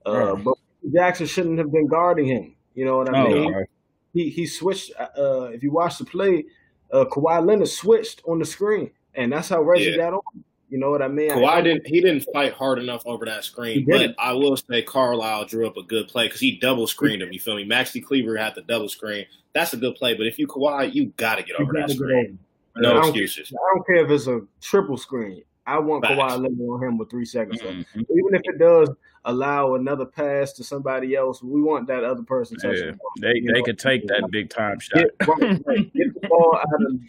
[0.05, 0.57] Uh, But
[0.93, 2.55] Jackson shouldn't have been guarding him.
[2.75, 3.53] You know what I oh, mean?
[3.53, 3.65] Right.
[4.13, 4.91] He he switched.
[4.99, 6.45] Uh, if you watch the play,
[6.91, 9.97] uh, Kawhi Leonard switched on the screen, and that's how Reggie yeah.
[9.97, 10.43] got on.
[10.69, 11.29] You know what I mean?
[11.29, 11.87] Kawhi I, didn't.
[11.87, 13.85] He didn't fight hard enough over that screen.
[13.87, 17.31] But I will say Carlisle drew up a good play because he double screened him.
[17.31, 17.65] You feel me?
[17.65, 19.25] Maxi Kleber had the double screen.
[19.53, 20.15] That's a good play.
[20.15, 22.39] But if you Kawhi, you got to get over that screen.
[22.77, 23.53] No I excuses.
[23.53, 25.43] I don't care if it's a triple screen.
[25.67, 26.19] I want Facts.
[26.19, 27.99] Kawhi Leonard on him with three seconds mm-hmm.
[27.99, 28.89] Even if it does
[29.25, 32.87] allow another pass to somebody else, we want that other person touching.
[32.87, 32.93] Yeah.
[33.21, 33.63] They they know?
[33.63, 34.99] could take that big time shot.
[34.99, 36.99] Get, get the ball out of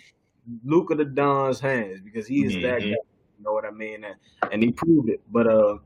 [0.65, 2.63] Luka the Don's hands because he is mm-hmm.
[2.63, 2.87] that guy.
[2.87, 4.05] You know what I mean?
[4.05, 4.17] And,
[4.53, 5.21] and he proved it.
[5.31, 5.79] But uh,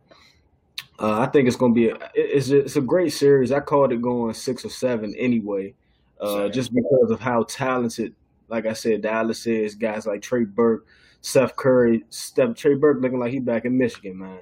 [1.01, 3.53] uh, I think it's going to be a, it's a, it's a great series.
[3.53, 5.75] I called it going six or seven anyway,
[6.21, 8.15] uh, just because of how talented,
[8.49, 9.75] like I said, Dallas is.
[9.75, 10.87] Guys like Trey Burke,
[11.23, 14.41] Seth Curry, Steph Trey Burke looking like he back in Michigan, man.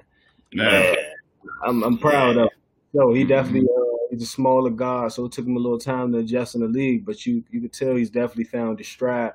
[0.53, 0.95] man.
[1.65, 2.43] I'm I'm proud of.
[2.43, 2.49] Him.
[2.95, 6.11] So he definitely uh, he's a smaller guy, so it took him a little time
[6.13, 7.05] to adjust in the league.
[7.05, 9.33] But you you could tell he's definitely found his stride,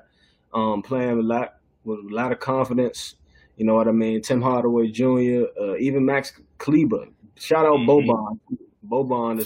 [0.53, 3.15] um, playing a lot with a lot of confidence.
[3.57, 4.21] You know what I mean?
[4.21, 7.05] Tim Hardaway Jr., uh, even Max Kleber.
[7.37, 7.89] Shout out mm-hmm.
[7.89, 8.39] Boban.
[8.87, 9.45] Boban is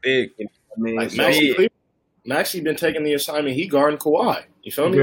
[0.00, 0.30] big.
[0.38, 1.74] You know I mean, like so, Maxi Kleber,
[2.26, 3.56] Maxi been taking the assignment.
[3.56, 4.44] He guarding Kawhi.
[4.62, 4.98] You feel me?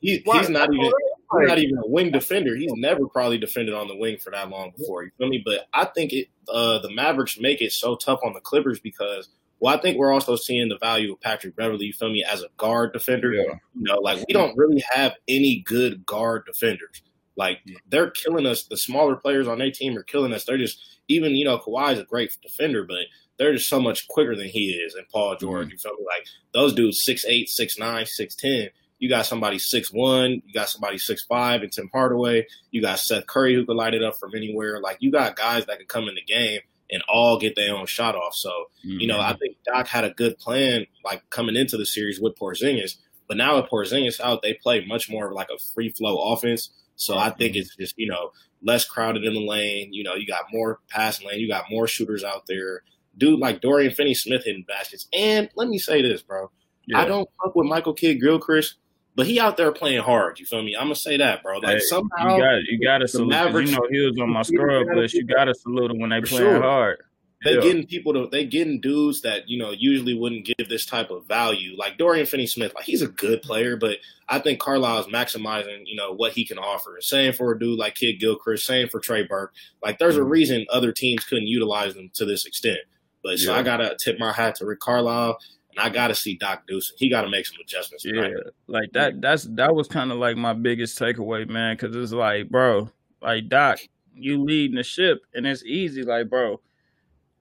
[0.00, 0.90] He, he's not even
[1.40, 2.56] he's not even a wing defender.
[2.56, 5.04] He's never probably defended on the wing for that long before.
[5.04, 5.42] You feel me?
[5.44, 9.28] But I think it uh, the Mavericks make it so tough on the Clippers because
[9.62, 12.42] well, I think we're also seeing the value of Patrick Beverley, you feel me, as
[12.42, 13.32] a guard defender.
[13.32, 13.42] Yeah.
[13.74, 17.00] You know, like we don't really have any good guard defenders.
[17.36, 18.64] Like they're killing us.
[18.64, 20.44] The smaller players on their team are killing us.
[20.44, 22.98] They're just even you know Kawhi is a great defender, but
[23.38, 24.94] they're just so much quicker than he is.
[24.94, 25.72] And Paul George, mm-hmm.
[25.72, 26.06] you feel me?
[26.06, 28.68] Like those dudes six eight, six nine, six ten.
[29.02, 32.46] You got somebody six one, you got somebody six five, and Tim Hardaway.
[32.70, 34.80] You got Seth Curry who can light it up from anywhere.
[34.80, 37.86] Like you got guys that can come in the game and all get their own
[37.86, 38.36] shot off.
[38.36, 38.50] So
[38.86, 39.00] mm-hmm.
[39.00, 42.38] you know, I think Doc had a good plan like coming into the series with
[42.38, 42.98] Porzingis.
[43.26, 46.70] But now with Porzingis out, they play much more of like a free flow offense.
[46.94, 47.60] So I think mm-hmm.
[47.62, 48.30] it's just you know
[48.62, 49.92] less crowded in the lane.
[49.92, 52.82] You know, you got more passing lane, you got more shooters out there.
[53.18, 55.08] Dude like Dorian Finney Smith hitting baskets.
[55.12, 56.52] And let me say this, bro.
[56.86, 57.00] Yeah.
[57.00, 58.76] I don't fuck with Michael Kidd Gilchrist
[59.14, 60.38] but he out there playing hard.
[60.38, 60.74] You feel me?
[60.74, 61.58] I'm gonna say that, bro.
[61.58, 63.28] Like hey, somehow you got you got to salute.
[63.28, 65.14] Mavericks, you know he was on my scrub list.
[65.14, 66.62] You got to salute him when they playing sure.
[66.62, 67.02] hard.
[67.44, 67.60] They yeah.
[67.60, 71.26] getting people to they getting dudes that you know usually wouldn't give this type of
[71.26, 71.76] value.
[71.76, 73.98] Like Dorian Finney Smith, like he's a good player, but
[74.28, 76.96] I think Carlisle is maximizing you know what he can offer.
[77.00, 78.64] Same for a dude like Kidd Gilchrist.
[78.64, 79.52] Same for Trey Burke.
[79.82, 80.24] Like there's mm-hmm.
[80.24, 82.78] a reason other teams couldn't utilize them to this extent.
[83.24, 83.46] But yeah.
[83.46, 85.38] so I gotta tip my hat to Rick Carlisle
[85.72, 86.92] and I got to see Doc Deuce.
[86.96, 88.04] He got to make some adjustments.
[88.04, 88.28] Yeah,
[88.66, 89.20] like that.
[89.20, 91.76] That's that was kind of like my biggest takeaway, man.
[91.76, 93.78] Because it's like, bro, like Doc,
[94.14, 96.02] you leading the ship, and it's easy.
[96.02, 96.60] Like, bro,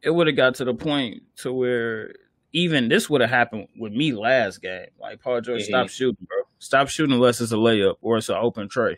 [0.02, 2.14] it would have got to the point to where
[2.54, 4.88] even this would have happened with me last game.
[5.00, 5.70] Like Paul George, mm-hmm.
[5.70, 6.38] stop shooting, bro.
[6.60, 8.98] Stop shooting unless it's a layup or it's an open tray.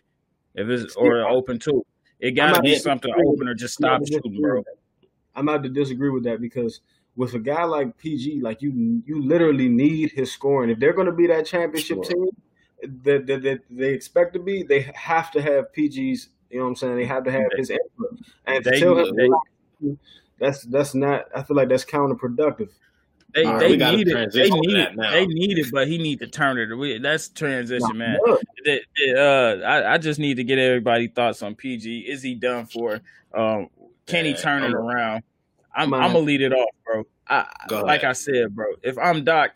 [0.56, 1.86] If it's or an open two,
[2.20, 4.64] it got to be something open or just stop shooting, bro.
[5.36, 6.82] I'm about to disagree with that because
[7.16, 10.70] with a guy like PG, like you, you literally need his scoring.
[10.70, 12.04] If they're going to be that championship sure.
[12.04, 12.30] team
[13.04, 16.30] that, that, that, they expect to be, they have to have PG's.
[16.50, 16.98] You know what I'm saying?
[16.98, 18.20] They have to have his input.
[18.46, 19.98] And they, tell him they,
[20.40, 21.26] that's that's not.
[21.36, 22.70] I feel like that's counterproductive.
[23.34, 24.32] They, right, they need it.
[24.32, 24.96] They need it.
[24.96, 27.02] They need it, but he need to turn it.
[27.02, 28.20] That's transition, man.
[28.28, 29.22] uh,
[29.66, 32.02] I, I just need to get everybody thoughts on PG.
[32.02, 33.02] Is he done for?
[33.34, 33.70] Um,
[34.06, 35.24] can he turn it around?
[35.76, 37.04] I'm, I'm gonna lead it off, bro.
[37.28, 38.66] I, like I said, bro.
[38.84, 39.52] If I'm Doc,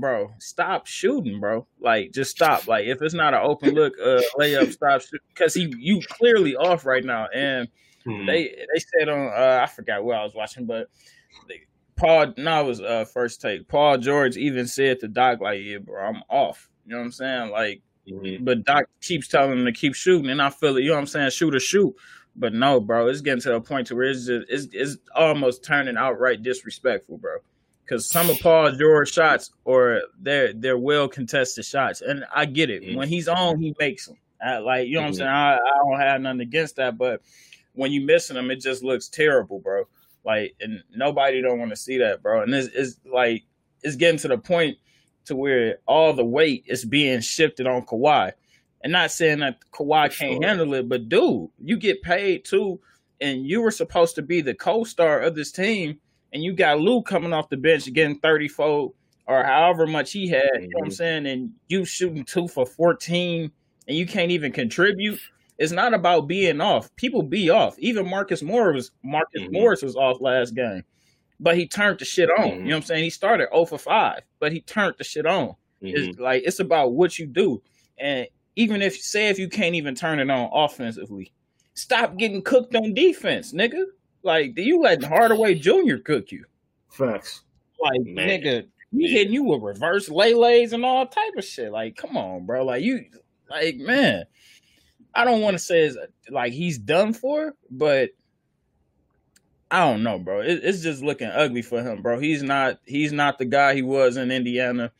[0.00, 1.66] bro, stop shooting, bro.
[1.80, 2.66] Like, just stop.
[2.66, 6.56] Like, if it's not an open look uh, layup, stop shooting because he you clearly
[6.56, 7.26] off right now.
[7.34, 7.68] And
[8.04, 8.26] hmm.
[8.26, 10.88] they they said on uh, I forgot where I was watching, but
[11.48, 11.62] they,
[11.96, 13.68] Paul no, it was uh, first take.
[13.68, 17.12] Paul George even said to Doc like, "Yeah, bro, I'm off." You know what I'm
[17.12, 17.50] saying?
[17.50, 18.44] Like, mm-hmm.
[18.44, 20.82] but Doc keeps telling him to keep shooting, and I feel it.
[20.82, 21.30] You know what I'm saying?
[21.30, 21.94] Shoot or shoot.
[22.36, 25.64] But no, bro, it's getting to a point to where it's just it's, it's almost
[25.64, 27.38] turning outright disrespectful, bro.
[27.84, 32.70] Because some of Paul George shots or they're they're well contested shots, and I get
[32.70, 32.82] it.
[32.82, 32.96] Mm-hmm.
[32.96, 34.16] When he's on, he makes them.
[34.42, 35.06] I, like you know mm-hmm.
[35.06, 35.18] what I'm mm-hmm.
[35.18, 35.28] saying.
[35.28, 37.20] I, I don't have nothing against that, but
[37.74, 39.84] when you missing them, it just looks terrible, bro.
[40.24, 42.42] Like, and nobody don't want to see that, bro.
[42.42, 43.44] And it's, it's like
[43.82, 44.76] it's getting to the point
[45.26, 48.32] to where all the weight is being shifted on Kawhi.
[48.82, 52.80] And not saying that Kawhi can't handle it, but dude, you get paid too,
[53.20, 56.00] and you were supposed to be the co-star of this team,
[56.32, 58.92] and you got Lou coming off the bench getting 34
[59.26, 60.62] or however much he had, mm-hmm.
[60.62, 60.94] you know what I'm mm-hmm.
[60.94, 63.52] saying, and you shooting two for 14
[63.86, 65.20] and you can't even contribute.
[65.58, 66.94] It's not about being off.
[66.96, 67.78] People be off.
[67.78, 69.52] Even Marcus Morris was Marcus mm-hmm.
[69.52, 70.84] Morris was off last game.
[71.38, 72.36] But he turned the shit on.
[72.36, 72.58] Mm-hmm.
[72.60, 73.04] You know what I'm saying?
[73.04, 75.54] He started 0 for 5, but he turned the shit on.
[75.82, 76.20] Mm-hmm.
[76.22, 77.62] like it's about what you do.
[77.98, 81.32] And even if say if you can't even turn it on offensively,
[81.74, 83.84] stop getting cooked on defense, nigga.
[84.22, 85.96] Like, do you let Hardaway Jr.
[86.04, 86.44] cook you?
[86.90, 87.42] Facts.
[87.80, 88.28] Like, Man.
[88.28, 89.18] nigga, he yeah.
[89.18, 91.72] hitting you with reverse lays and all type of shit.
[91.72, 92.64] Like, come on, bro.
[92.64, 93.04] Like you,
[93.48, 94.24] like man,
[95.14, 95.96] I don't want to say it's
[96.28, 98.10] like he's done for, but
[99.70, 100.40] I don't know, bro.
[100.40, 102.18] It, it's just looking ugly for him, bro.
[102.18, 104.92] He's not he's not the guy he was in Indiana.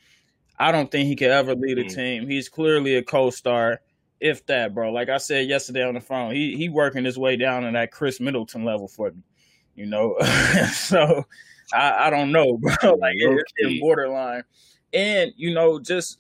[0.60, 1.94] I don't think he could ever lead a mm.
[1.94, 2.28] team.
[2.28, 3.80] He's clearly a co-star,
[4.20, 4.92] if that, bro.
[4.92, 7.90] Like I said yesterday on the phone, he he working his way down to that
[7.90, 9.22] Khris Middleton level for me,
[9.74, 10.18] you know.
[10.72, 11.24] so
[11.72, 12.94] I, I don't know, bro.
[12.96, 14.42] Like it, it's borderline,
[14.92, 16.18] and you know, just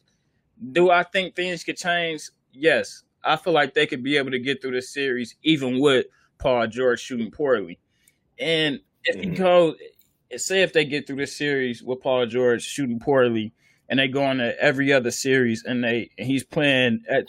[0.72, 2.30] do I think things could change?
[2.54, 6.06] Yes, I feel like they could be able to get through this series even with
[6.38, 7.78] Paul George shooting poorly.
[8.38, 9.32] And if mm-hmm.
[9.32, 9.74] you go,
[10.34, 13.52] say if they get through this series with Paul George shooting poorly,
[13.90, 17.26] and they go on to every other series, and they and he's playing at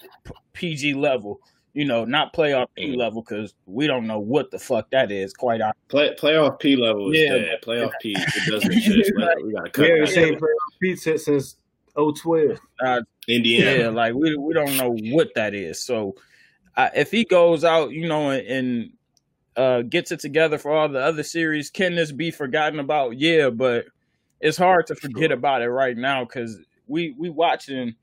[0.54, 1.42] PG level,
[1.74, 3.00] you know, not playoff P mm-hmm.
[3.00, 5.34] level because we don't know what the fuck that is.
[5.34, 7.60] Quite honestly, Play, playoff P level is yeah, dead.
[7.64, 9.12] Playoff P it doesn't exist.
[9.44, 9.88] we gotta cut.
[9.88, 11.58] Yeah, same playoff P since
[11.96, 12.60] 012.
[12.80, 13.80] Uh, Indiana.
[13.80, 15.84] Yeah, like we we don't know what that is.
[15.84, 16.16] So
[16.78, 18.90] uh, if he goes out, you know, and, and
[19.56, 23.18] uh, gets it together for all the other series, can this be forgotten about?
[23.18, 23.86] Yeah, but
[24.42, 25.38] it's hard to forget sure.
[25.38, 27.96] about it right now because we we watching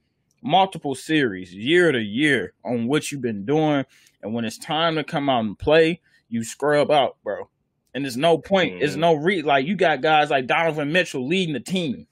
[0.43, 3.85] multiple series year to year on what you've been doing,
[4.23, 7.49] and when it's time to come out and play, you scrub out, bro.
[7.95, 8.75] And there's no point.
[8.75, 8.79] Mm.
[8.81, 12.07] There's no re like you got guys like Donovan Mitchell leading the team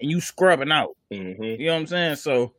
[0.00, 0.96] and you scrubbing out.
[1.12, 1.42] Mm-hmm.
[1.42, 2.16] You know what I'm saying?
[2.16, 2.52] So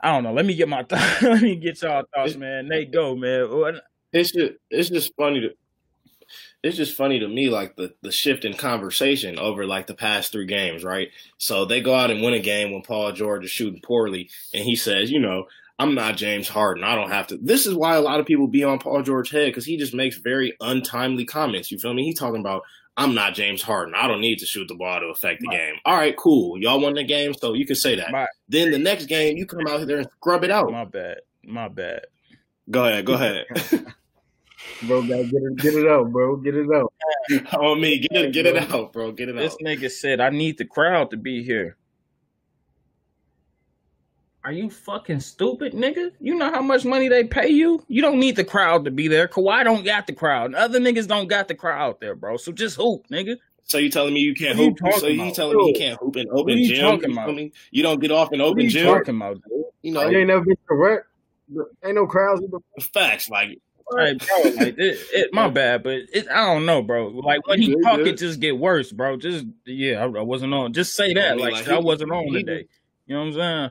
[0.00, 0.32] I don't know.
[0.32, 2.68] Let me get my th- let me get y'all thoughts, man.
[2.68, 3.80] They go, man.
[4.12, 5.50] It's just it's just funny to
[6.66, 10.32] it's just funny to me like the the shift in conversation over like the past
[10.32, 11.08] three games, right?
[11.38, 14.64] So they go out and win a game when Paul George is shooting poorly, and
[14.64, 15.46] he says, you know,
[15.78, 16.84] I'm not James Harden.
[16.84, 17.38] I don't have to.
[17.38, 19.94] This is why a lot of people be on Paul George's head because he just
[19.94, 21.70] makes very untimely comments.
[21.70, 22.04] You feel me?
[22.04, 22.62] He's talking about
[22.96, 23.94] I'm not James Harden.
[23.94, 25.56] I don't need to shoot the ball to affect the right.
[25.58, 25.74] game.
[25.84, 26.58] All right, cool.
[26.58, 28.10] Y'all won the game, so you can say that.
[28.10, 30.70] My, then the next game, you come out there and scrub it out.
[30.72, 31.18] My bad.
[31.44, 32.06] My bad.
[32.70, 33.04] Go ahead.
[33.04, 33.44] Go ahead.
[34.82, 36.36] bro, gotta get it, get it out, bro.
[36.36, 36.92] Get it out.
[37.60, 39.12] On me, get it, get it out, bro.
[39.12, 39.58] Get it this out.
[39.60, 41.76] This nigga said, "I need the crowd to be here."
[44.46, 46.12] Are you fucking stupid, nigga?
[46.20, 47.84] You know how much money they pay you?
[47.88, 49.26] You don't need the crowd to be there.
[49.26, 50.54] Kawhi don't got the crowd.
[50.54, 52.36] Other niggas don't got the crowd there, bro.
[52.36, 53.38] So just hoop, nigga.
[53.64, 54.78] So you telling me you can't hoop?
[54.80, 56.80] You so you telling me you can't hoop in open you gym?
[56.80, 57.52] Talking you, about?
[57.72, 58.86] you don't get off in open what gym?
[58.86, 59.64] Talking about, dude?
[59.82, 61.06] You know, you ain't never been correct.
[61.84, 62.40] Ain't no crowds.
[62.94, 63.58] Facts, like
[63.96, 67.08] Hey, bro, like it, it, my bad, but it, I don't know, bro.
[67.08, 69.16] Like when he talk, it just get worse, bro.
[69.16, 70.72] Just yeah, I, I wasn't on.
[70.72, 72.66] Just say that, I mean, like, like he, I wasn't on today.
[73.06, 73.70] You know what I'm saying?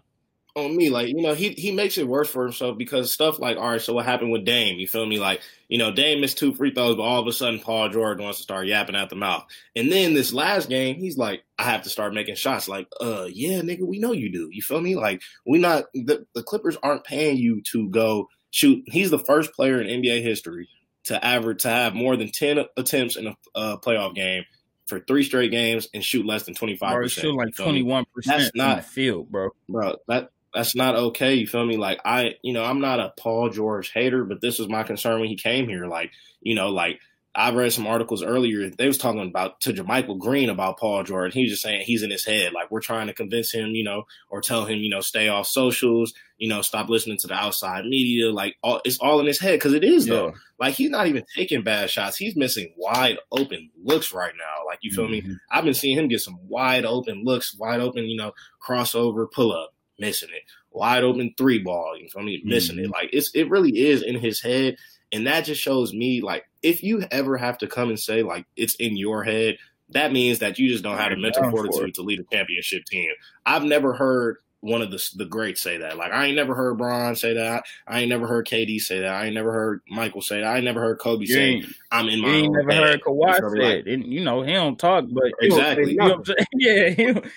[0.56, 0.89] on me.
[0.89, 3.82] Like, you know, he he makes it worse for himself because stuff like, all right,
[3.82, 4.80] so what happened with Dame?
[4.80, 5.19] You feel me?
[5.19, 8.19] Like, you know, Dame missed two free throws, but all of a sudden Paul George
[8.19, 9.45] wants to start yapping at the mouth.
[9.75, 12.67] And then this last game, he's like, I have to start making shots.
[12.67, 14.49] Like, uh, yeah, nigga, we know you do.
[14.51, 14.95] You feel me?
[14.95, 18.84] Like, we not the, the Clippers aren't paying you to go shoot.
[18.88, 20.70] He's the first player in NBA history
[21.06, 24.44] to average to have more than ten attempts in a uh, playoff game
[24.88, 27.26] for three straight games and shoot less than twenty five percent.
[27.26, 28.39] Shoot like twenty one percent.
[28.39, 29.50] That's not field, bro.
[29.68, 31.36] Bro, that that's not okay.
[31.36, 31.76] You feel me?
[31.76, 35.20] Like I, you know, I'm not a Paul George hater, but this was my concern
[35.20, 35.86] when he came here.
[35.86, 37.02] Like, you know, like
[37.36, 38.69] I read some articles earlier.
[38.69, 41.34] They was talking about to JaMychal Green about Paul George.
[41.34, 42.54] He was just saying he's in his head.
[42.54, 45.45] Like we're trying to convince him, you know, or tell him, you know, stay off
[45.48, 48.32] socials, you know, stop listening to the outside media.
[48.32, 50.34] Like all, it's all in his head because it is though.
[50.60, 52.15] Like he's not even taking bad shots.
[52.15, 54.65] He's missing wide open looks right now.
[54.65, 55.30] Like you feel mm-hmm.
[55.30, 55.38] me?
[55.52, 58.32] I've been seeing him get some wide open looks, wide open, you know,
[58.65, 60.43] crossover pull up missing it.
[60.71, 61.98] wide open three ball.
[62.00, 62.41] You feel me?
[62.43, 62.86] Missing Mm-hmm.
[62.86, 62.91] it.
[62.91, 64.78] Like it's it really is in his head.
[65.15, 68.45] And that just shows me like if you ever have to come and say like
[68.58, 69.58] it's in your head,
[69.89, 73.10] that means that you just don't have the mental fortitude to lead a championship team.
[73.45, 75.95] I've never heard one of the the greats say that.
[75.95, 77.63] Like I ain't never heard Bron say that.
[77.88, 79.13] I ain't never heard KD say that.
[79.13, 80.47] I ain't never heard Michael say that.
[80.47, 82.28] I ain't never heard Kobe say I'm in my.
[82.28, 82.84] you ain't never head.
[82.84, 83.88] heard Kawhi You say it.
[83.88, 85.91] And, you know, he don't talk, but he don't say Exactly.
[85.91, 86.47] You know what I'm saying?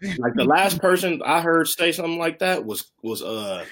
[0.00, 0.14] Yeah.
[0.18, 3.64] like the last person I heard say something like that was was uh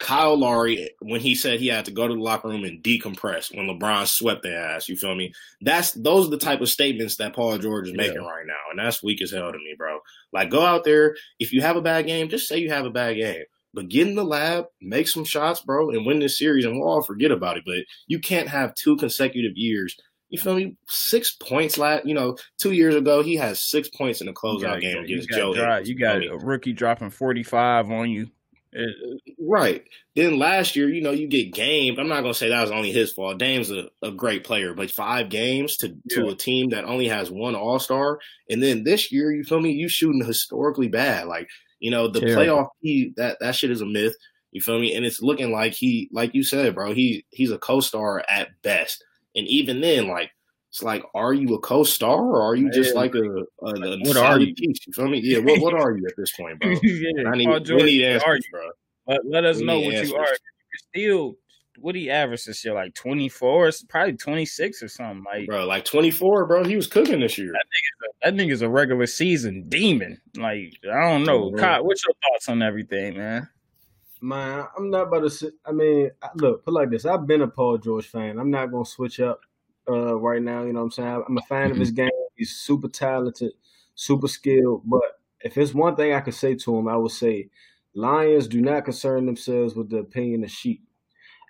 [0.00, 3.54] Kyle Lowry when he said he had to go to the locker room and decompress
[3.54, 4.88] when LeBron swept their ass.
[4.88, 5.32] You feel me?
[5.60, 8.78] That's those are the type of statements that Paul George is making right now, and
[8.78, 10.00] that's weak as hell to me, bro.
[10.32, 11.16] Like go out there.
[11.38, 13.44] If you have a bad game, just say you have a bad game.
[13.72, 16.88] But get in the lab, make some shots, bro, and win this series, and we'll
[16.88, 17.62] all forget about it.
[17.64, 19.96] But you can't have two consecutive years.
[20.30, 20.76] You feel me?
[20.88, 24.62] Six points last, you know, two years ago he has six points in You closeout
[24.62, 25.52] got, game you against got, Joe.
[25.52, 28.30] Higgins, you got a rookie dropping 45 on you.
[28.72, 29.84] It- Right.
[30.14, 31.98] Then last year, you know, you get gamed.
[31.98, 33.38] I'm not gonna say that was only his fault.
[33.38, 37.30] Dame's a, a great player, but five games to, to a team that only has
[37.30, 38.20] one all star.
[38.48, 41.26] And then this year, you feel me, you shooting historically bad.
[41.26, 41.48] Like,
[41.80, 42.42] you know, the Terrible.
[42.42, 44.14] playoff he that that shit is a myth.
[44.52, 44.94] You feel me?
[44.94, 48.48] And it's looking like he like you said, bro, he he's a co star at
[48.62, 49.02] best.
[49.34, 50.30] And even then, like
[50.70, 53.00] it's like, are you a co-star or are you just Yeah.
[53.00, 54.54] like a, a, a What are you?
[54.54, 54.78] piece?
[54.86, 55.18] You feel me?
[55.20, 55.38] Yeah.
[55.40, 56.70] What what are you at this point, bro?
[56.82, 58.42] yeah, I need, Paul we George, need what answers, are you?
[58.52, 58.70] bro.
[59.08, 60.10] Let, let us We know what answers.
[60.10, 60.26] you are.
[60.26, 61.36] You're still,
[61.80, 62.74] what he averaged this year?
[62.74, 63.68] Like 24?
[63.68, 65.24] It's probably 26 or something.
[65.24, 66.62] Like, Bro, like 24, bro.
[66.64, 67.52] He was cooking this year.
[68.22, 70.20] that nigga's a regular season demon.
[70.36, 71.50] Like, I don't know.
[71.58, 73.48] Kyle, what's your thoughts on everything, man?
[74.20, 75.54] Man, I'm not about to sit.
[75.64, 77.06] I mean, look, put like this.
[77.06, 78.38] I've been a Paul George fan.
[78.38, 79.40] I'm not gonna switch up
[79.88, 80.64] uh, right now.
[80.64, 81.24] You know what I'm saying?
[81.28, 82.10] I'm a fan of his game.
[82.36, 83.52] He's super talented,
[83.94, 84.82] super skilled.
[84.84, 85.02] But
[85.40, 87.48] if it's one thing I could say to him, I would say,
[87.94, 90.84] Lions do not concern themselves with the opinion of sheep.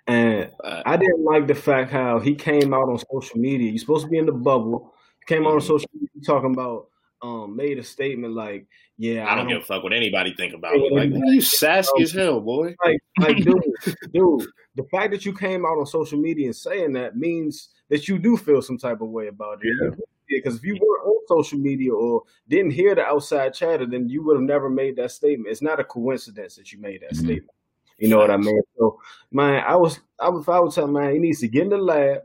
[0.07, 3.69] And I didn't like the fact how he came out on social media.
[3.69, 4.93] You're supposed to be in the bubble.
[5.19, 5.67] He came out on Mhm.
[5.67, 6.87] social media talking about,
[7.21, 8.65] um, made a statement like,
[8.97, 10.91] "Yeah, I don't give a fuck what anybody think about it.
[10.91, 12.75] Like, you sassy as hell, boy.
[12.83, 13.61] like, like, dude,
[14.13, 18.07] dude, the fact that you came out on social media and saying that means that
[18.07, 19.75] you do feel some type of way about it.
[19.79, 19.89] Yeah.
[20.27, 24.23] Because if you were on social media or didn't hear the outside chatter, then you
[24.23, 25.49] would have never made that statement.
[25.51, 27.17] It's not a coincidence that you made that Mhm.
[27.17, 27.51] statement.
[27.99, 28.61] You know what I mean?
[28.79, 28.99] So,
[29.31, 31.69] man, I was, I was, if I would tell man, he needs to get in
[31.69, 32.21] the lab.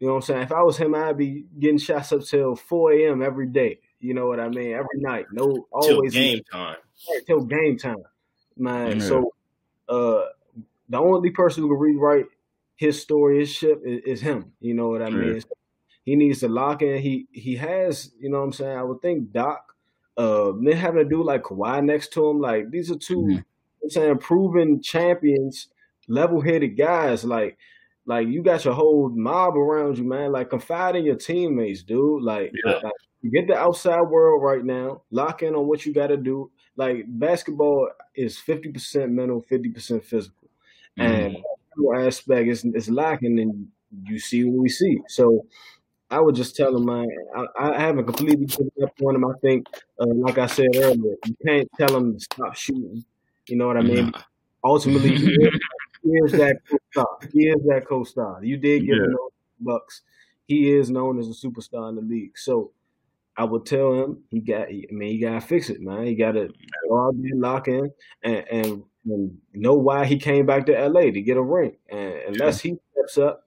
[0.00, 0.42] You know what I'm saying?
[0.42, 3.22] If I was him, I'd be getting shots up till 4 a.m.
[3.22, 3.78] every day.
[4.00, 4.72] You know what I mean?
[4.72, 5.26] Every night.
[5.32, 6.76] No, Till always game time.
[7.08, 8.02] right till game time,
[8.56, 8.98] man.
[8.98, 9.06] Yeah.
[9.06, 9.32] So,
[9.88, 10.24] uh,
[10.88, 12.26] the only person who can rewrite
[12.78, 14.52] his story, his ship, is, is him.
[14.60, 15.40] You know what I mean?
[15.42, 15.48] So
[16.04, 16.98] he needs to lock in.
[17.02, 18.78] He he has, you know what I'm saying.
[18.78, 19.74] I would think Doc,
[20.16, 23.30] uh, then having to do like Kawhi next to him, like these are 2 Mhm.
[23.30, 23.42] you know
[23.84, 25.68] I'm saying proven champions,
[26.08, 27.24] level headed guys.
[27.24, 27.58] Like,
[28.06, 30.32] like you got your whole mob around you, man.
[30.32, 32.22] Like confide in your teammates, dude.
[32.22, 32.80] Like, Yeah.
[32.82, 32.92] like
[33.32, 35.02] get the outside world right now.
[35.10, 36.50] Lock in on what you got to do.
[36.76, 40.48] Like basketball is fifty percent mental, fifty percent physical,
[40.98, 41.36] and
[41.78, 43.68] Mental aspect is is lacking, and
[44.04, 44.98] you see what we see.
[45.08, 45.46] So.
[46.10, 47.06] I would just tell him, man.
[47.36, 49.24] I, I haven't completely given up on him.
[49.26, 49.66] I think,
[50.00, 53.04] uh, like I said earlier, you can't tell him to stop shooting.
[53.48, 54.10] You know what I mean?
[54.10, 54.22] Nah.
[54.64, 57.18] Ultimately, he is, that co-star.
[57.32, 58.42] He is that co-star.
[58.42, 59.16] You did give him Yeah.
[59.16, 60.02] those bucks.
[60.46, 62.38] He is known as a superstar in the league.
[62.38, 62.72] So
[63.38, 64.68] I would tell him he got.
[64.68, 66.04] I mean, he got to fix it, man.
[66.04, 66.48] He got to
[66.88, 67.90] go out lock in,
[68.22, 71.76] and, and and know why he came back to LA to get a ring.
[71.88, 73.44] And unless he steps up,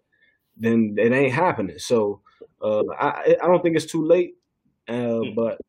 [0.58, 1.77] then it ain't happening.
[1.77, 2.21] So
[2.62, 4.36] uh, I I don't think it's too late,
[4.88, 5.34] uh, Hmm.
[5.36, 5.60] but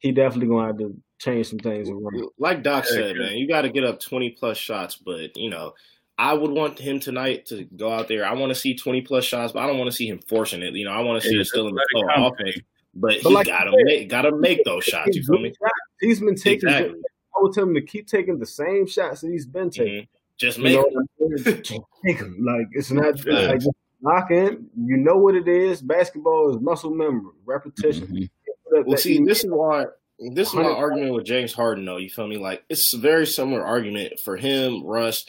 [0.00, 2.28] he definitely gonna have to change some things around.
[2.38, 4.96] Like Doc said, man, you got to get up 20 plus shots.
[4.96, 5.74] But, you know,
[6.18, 8.24] I would want him tonight to go out there.
[8.24, 10.62] I want to see 20 plus shots, but I don't want to see him forcing
[10.62, 10.74] it.
[10.74, 12.56] You know, I want to see Yeah, him still in the let flow offense.
[12.94, 15.16] But, But he like got to said- make, got to make those shots.
[15.16, 15.52] You feel me?
[16.00, 16.68] He's been taking.
[16.68, 17.00] Exactly.
[17.34, 20.02] I would tell him to keep taking the same shots that he's been taking.
[20.02, 20.08] Mhm.
[20.38, 21.08] Just You make know them.
[21.16, 21.62] what I'm saying?
[21.62, 22.36] Just take them.
[22.44, 23.32] Like it's not Yeah.
[23.48, 23.70] like just
[24.02, 24.68] lock in.
[24.76, 25.80] You know what it is.
[25.80, 28.06] Basketball is muscle memory, repetition.
[28.08, 28.30] Mhm.
[28.70, 29.86] That- Well, that- see, this is why
[30.34, 31.96] this is my argument with James Harden, though.
[31.96, 32.36] You feel me?
[32.36, 35.24] Like it's a very similar argument for him, Russ,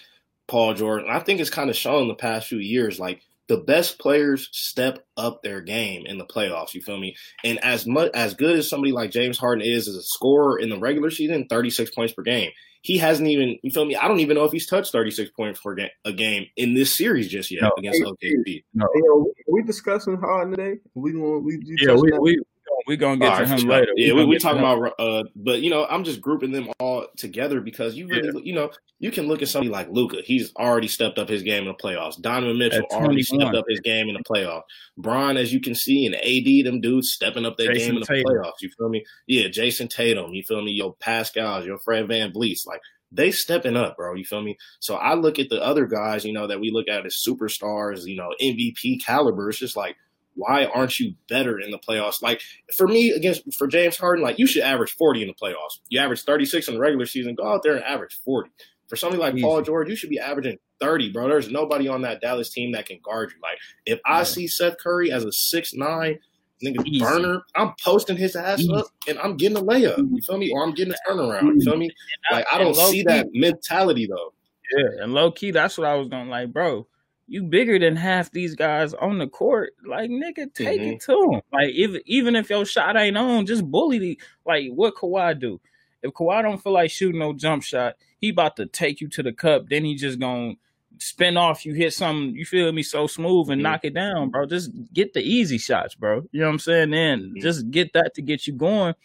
[0.47, 1.03] Paul George.
[1.07, 2.99] I think it's kind of shown the past few years.
[2.99, 6.73] Like the best players step up their game in the playoffs.
[6.73, 7.15] You feel me?
[7.43, 10.69] And as much as good as somebody like James Harden is as a scorer in
[10.69, 12.51] the regular season, thirty six points per game.
[12.81, 13.57] He hasn't even.
[13.63, 13.95] You feel me?
[13.95, 16.73] I don't even know if he's touched thirty six points per ga- a game in
[16.73, 17.71] this series just yet No.
[17.77, 18.45] against OKC.
[18.45, 20.79] You know, we discussing Harden today.
[20.93, 22.41] We going we, we Yeah, we, we
[22.87, 23.91] we gonna get All to right, him later.
[23.95, 27.07] Yeah, we, gonna we talking about, uh, but you know, I'm just grouping them all
[27.17, 30.21] together because you really, you know, you can look at somebody like Luka.
[30.23, 32.19] He's already stepped up his game in the playoffs.
[32.21, 34.63] Donovan Mitchell already stepped up his game in the playoffs.
[34.97, 37.99] Bron, as you can see, and AD, them dudes stepping up their Jayson game in
[38.01, 38.31] the Tatum.
[38.31, 38.61] playoffs.
[38.61, 39.05] You feel me?
[39.27, 40.33] Yeah, Jayson Tatum.
[40.33, 40.71] You feel me?
[40.71, 42.81] Yo, Pascal's, your Fred VanVleet's, like
[43.13, 44.15] they stepping up, bro.
[44.15, 44.57] You feel me?
[44.79, 48.05] So I look at the other guys, you know, that we look at as superstars,
[48.05, 49.49] you know, MVP caliber.
[49.49, 49.95] It's just like,
[50.35, 52.21] why aren't you better in the playoffs?
[52.21, 52.41] Like
[52.75, 55.79] for me, against for James Harden, like you should average 40 in the playoffs.
[55.89, 57.35] You average 36 in the regular season.
[57.35, 58.49] Go out there and average 40.
[58.89, 61.27] For somebody like Paul George, you should be averaging 30, bro.
[61.27, 63.41] There's nobody on that Dallas team that can guard you.
[63.41, 64.23] Like if I Yeah.
[64.23, 66.19] see Seth Curry as a six nine
[66.63, 67.03] nigga Easy.
[67.03, 68.73] burner, I'm posting his ass Easy.
[68.73, 69.97] up and I'm getting a layup.
[69.97, 70.51] You feel me?
[70.51, 71.55] Or I'm getting a turnaround.
[71.55, 71.89] You feel me?
[72.31, 74.33] Like I don't see that mentality though.
[74.77, 76.87] Yeah, and low key, that's what I was going to like, bro.
[77.27, 79.73] You bigger than half these guys on the court.
[79.85, 80.95] Like, nigga, take Mhm.
[80.95, 81.41] it to them.
[81.53, 84.19] Like, if, even if your shot ain't on, just bully the.
[84.45, 85.61] Like, what Kawhi do?
[86.01, 89.23] If Kawhi don't feel like shooting no jump shot, he about to take you to
[89.23, 89.69] the cup.
[89.69, 90.55] Then he just gonna
[90.97, 91.65] spin off.
[91.65, 93.63] You hit something, you feel me, so smooth and Mhm.
[93.63, 94.45] knock it down, bro.
[94.45, 96.27] Just get the easy shots, bro.
[96.31, 96.89] You know what I'm saying?
[96.91, 97.41] Then Mhm.
[97.41, 98.95] just get that to get you going.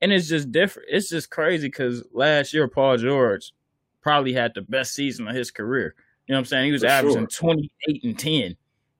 [0.00, 0.88] And it's just different.
[0.90, 3.52] It's just crazy because last year Paul George
[4.00, 5.94] probably had the best season of his career.
[6.28, 6.66] You know what I'm saying?
[6.66, 7.50] He was For averaging sure.
[7.50, 8.56] 28 and 10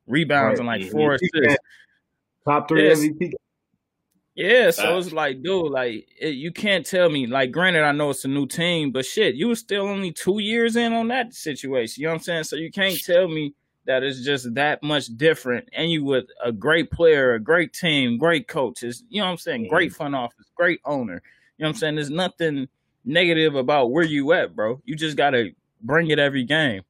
[0.06, 1.58] rebounds and like four He assists.
[2.46, 3.00] Top three Yes.
[3.00, 3.32] MVP.
[4.34, 7.26] Yeah, so it's like, dude, like it, you can't tell me.
[7.26, 10.38] Like, granted, I know it's a new team, but shit, you were still only two
[10.38, 12.00] years in on that situation.
[12.00, 12.44] You know what I'm saying?
[12.44, 13.52] So you can't tell me
[13.86, 15.68] that it's just that much different.
[15.72, 19.02] And you with a great player, a great team, great coaches.
[19.08, 19.62] You know what I'm saying?
[19.62, 19.74] Mm-hmm.
[19.74, 21.20] Great front office, great owner.
[21.56, 21.94] You know what I'm saying?
[21.96, 22.68] There's nothing
[23.04, 24.80] negative about where you at, bro.
[24.84, 25.50] You just gotta
[25.82, 26.82] bring it every game.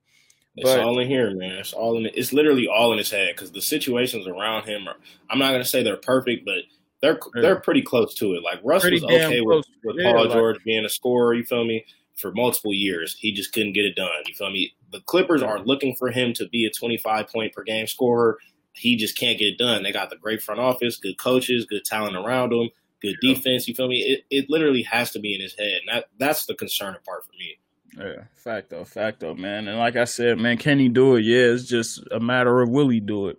[0.61, 1.59] It's But- all in here, man.
[1.59, 2.07] It's all in.
[2.15, 4.97] It's literally all in his head because the situations around him are.
[5.31, 6.65] I'm not gonna say they're perfect, but
[7.01, 7.43] they're Yeah.
[7.43, 8.43] they're pretty close to it.
[8.43, 11.35] Like Russ Pretty was okay with, with Yeah, Paul like- George being a scorer.
[11.35, 11.85] You feel me?
[12.17, 14.11] For multiple years, he just couldn't get it done.
[14.27, 14.73] You feel me?
[14.91, 18.39] The Clippers are looking for him to be a 25 point per game scorer.
[18.73, 19.85] He just can't get it done.
[19.85, 23.35] They got the great front office, good coaches, good talent around him, good Yeah.
[23.35, 23.69] defense.
[23.69, 23.99] You feel me?
[24.01, 27.25] It, it literally has to be in his head, and that that's the concerning part
[27.25, 27.59] for me.
[27.97, 29.67] Yeah, facto, facto, man.
[29.69, 31.25] And like I said, man, can he do it?
[31.25, 33.39] Yeah, it's just a matter of will he do it.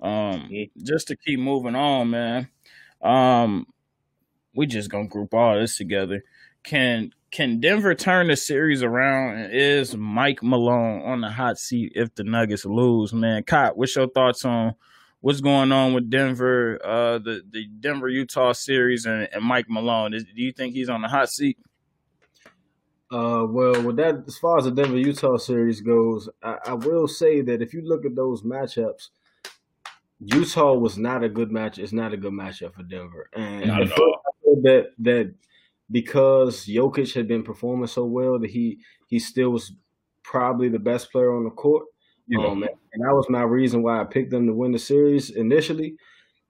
[0.00, 0.70] Um, Mhm.
[0.82, 2.48] just to keep moving on, man.
[3.00, 3.66] Um,
[4.54, 6.24] we just gonna group all this together.
[6.64, 9.38] Can can Denver turn the series around?
[9.38, 13.42] And is Mike Malone on the hot seat if the Nuggets lose, man?
[13.44, 14.74] Cott, what's your thoughts on
[15.20, 20.14] what's going on with Denver, uh, the the Denver Utah series, and, and Mike Malone?
[20.14, 21.58] Is, do you think he's on the hot seat?
[23.14, 27.06] Uh, well, with that, as far as the Denver Utah series goes, I, I will
[27.06, 29.10] say that if you look at those matchups,
[30.18, 31.78] Utah was not a good match.
[31.78, 34.20] It's not a good matchup for Denver, and I feel- all.
[34.26, 35.34] I feel that that
[35.90, 39.72] because Jokic had been performing so well that he he still was
[40.24, 41.86] probably the best player on the court.
[42.38, 45.96] Um, and that was my reason why I picked them to win the series initially.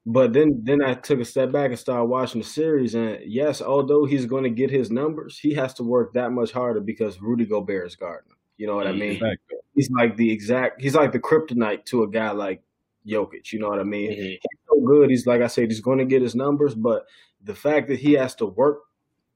[0.07, 2.95] But then, then I took a step back and started watching the series.
[2.95, 6.53] And yes, although he's going to get his numbers, he has to work that much
[6.53, 8.31] harder because Rudy Gobert is guarding.
[8.31, 8.37] him.
[8.59, 9.19] You know what I mean?
[9.19, 9.57] Facto.
[9.75, 10.81] He's like the exact.
[10.83, 12.63] He's like the kryptonite to a guy like
[13.07, 13.51] Jokic.
[13.53, 14.11] You know what I mean?
[14.13, 14.17] Mhm.
[14.33, 15.11] He's so good.
[15.11, 17.07] He's like I said, he's going to get his numbers, but
[17.43, 18.83] the fact that he has to work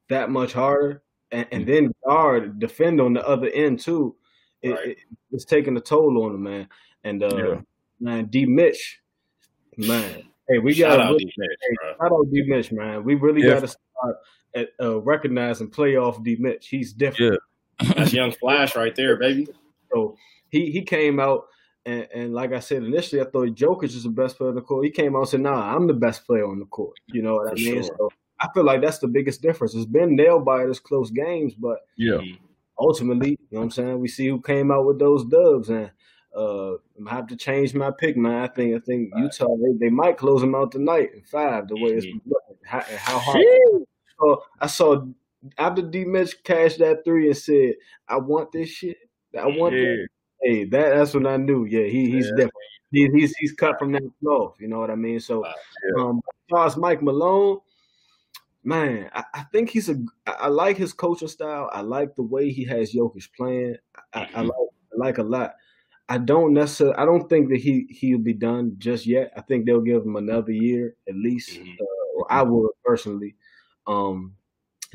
[0.08, 1.02] that much harder
[1.32, 4.16] and, and then guard, defend on the other end too,
[4.62, 4.88] it, Right.
[4.88, 4.98] it,
[5.32, 6.68] it's taking a toll on him, man.
[7.04, 7.60] And uh, Yeah.
[8.00, 9.00] man, D Mitch,
[9.76, 11.32] man, hey, we got to D.
[11.36, 11.94] Mitch, hey, bro.
[12.08, 13.04] shout out D Mitch, man.
[13.04, 13.54] We really Yeah.
[13.54, 14.16] got to start
[14.54, 16.68] at uh, recognizing playoff D Mitch.
[16.68, 17.40] He's different.
[17.96, 19.46] That's young Flash right there, baby.
[19.92, 20.16] So
[20.50, 21.44] he he came out
[21.86, 24.62] and, and like I said initially, I thought Jokic is the best player on the
[24.62, 24.84] court.
[24.84, 27.34] He came out and said, "Nah, I'm the best player on the court." You know
[27.36, 27.82] what I mean?
[27.82, 27.94] sure.
[27.98, 29.74] So I feel like that's the biggest difference.
[29.74, 32.20] It's been nailed by this close games, but Yeah.
[32.78, 33.98] ultimately, you know what I'm saying?
[34.00, 35.90] We see who came out with those dubs, and
[36.36, 38.42] uh, I'm have to change my pick, man.
[38.42, 41.68] I think I think Utah they, they might close them out tonight in five.
[41.68, 42.20] The way it's Mhm.
[42.26, 43.44] looking, how, how hard.
[44.20, 45.06] So I saw
[45.56, 47.74] after D Mitch cashed that three and said,
[48.08, 48.96] "I want this shit.
[49.38, 49.84] I want Yeah.
[49.84, 50.08] this."
[50.42, 51.64] Hey, that that's when I knew.
[51.64, 52.36] Yeah, he he's Yeah.
[52.36, 52.54] different.
[52.90, 54.56] He, he's he's cut from that cloth.
[54.60, 55.20] You know what I mean?
[55.20, 55.54] So, Wow.
[55.98, 57.60] um, as far as Mike Malone,
[58.64, 59.96] man, I, I think he's a.
[60.26, 61.70] I like his coaching style.
[61.72, 63.76] I like the way he has Jokic playing.
[63.94, 64.52] I, I, I like
[64.92, 65.54] I like a lot.
[66.08, 66.96] I don't necessarily.
[66.96, 69.32] I don't think that he he'll be done just yet.
[69.36, 71.50] I think they'll give him another year at least.
[71.58, 71.74] Mhm.
[71.80, 71.84] Uh,
[72.16, 73.36] or I would personally,
[73.86, 74.34] um,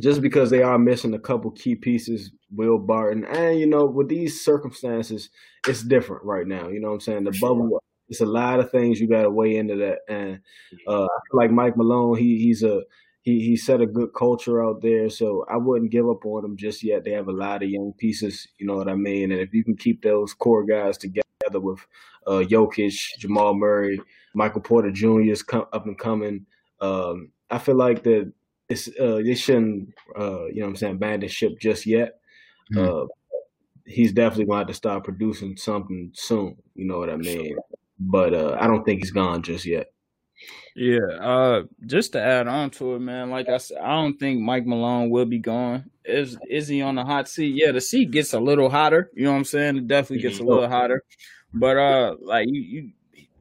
[0.02, 2.32] just because they are missing a couple key pieces.
[2.56, 5.30] Will Barton, and you know, with these circumstances,
[5.68, 6.68] it's different right now.
[6.70, 7.24] You know what I'm saying?
[7.24, 7.50] The sure.
[7.50, 7.84] bubble.
[8.10, 10.00] it's a lot of things you got to weigh into that.
[10.08, 10.40] And
[10.88, 12.84] uh, I feel like Mike Malone, he he's a
[13.24, 15.10] he he set a good culture out there.
[15.10, 17.04] So I wouldn't give up on them just yet.
[17.04, 19.32] They have a lot of young pieces, you know what I mean.
[19.32, 21.80] And if you can keep those core guys together with
[22.28, 24.00] uh, Jokic, Jamal Murray,
[24.36, 25.22] Michael Porter Jr.
[25.22, 26.46] is come, up and coming.
[26.82, 28.32] Um, I feel like that
[28.68, 32.20] it's uh, they shouldn't uh, you know what I'm saying abandon ship just yet.
[32.74, 33.04] Mm-hmm.
[33.04, 33.06] Uh,
[33.86, 36.58] he's definitely going to have to start producing something soon.
[36.76, 37.56] You know what I mean?
[38.00, 39.88] But uh, I don't think he's gone just yet.
[40.76, 43.30] Yeah, uh, just to add on to it, man.
[43.30, 45.90] Like I said, I don't think Mike Malone will be gone.
[46.04, 47.56] Is is he on the hot seat?
[47.56, 49.12] Yeah, the seat gets a little hotter.
[49.14, 49.78] You know what I'm saying?
[49.78, 51.04] It definitely gets a little hotter.
[51.54, 52.92] But uh, like you, you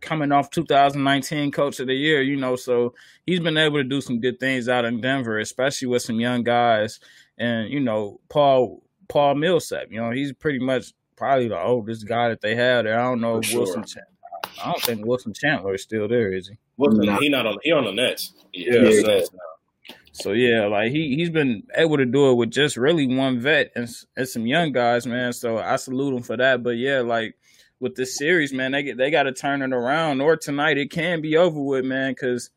[0.01, 4.01] coming off 2019 Coach of the Year, you know, so he's been able to do
[4.01, 7.01] some good things out in Denver, especially with some young guys.
[7.38, 9.88] And you know, Paul Paul Millsap.
[9.90, 12.99] You know, he's pretty much probably the oldest guy that they have there.
[12.99, 13.84] I don't know For Wilson.
[14.55, 14.64] Sure.
[14.64, 16.57] I don't think Wilson Chandler is still there, is he?
[16.76, 17.16] Wilson, no.
[17.18, 17.59] he not on.
[17.62, 18.34] He on the Nets.
[18.53, 18.82] Yeah.
[18.82, 19.20] yeah.
[20.12, 23.72] So yeah, like he he's been able to do it with just really one vet
[23.74, 25.32] and, and some young guys, man.
[25.32, 26.62] So I salute him for that.
[26.62, 27.34] But yeah, like
[27.80, 30.20] with this series, man, they get they got to turn it around.
[30.20, 32.50] Or tonight it can be over with, man, because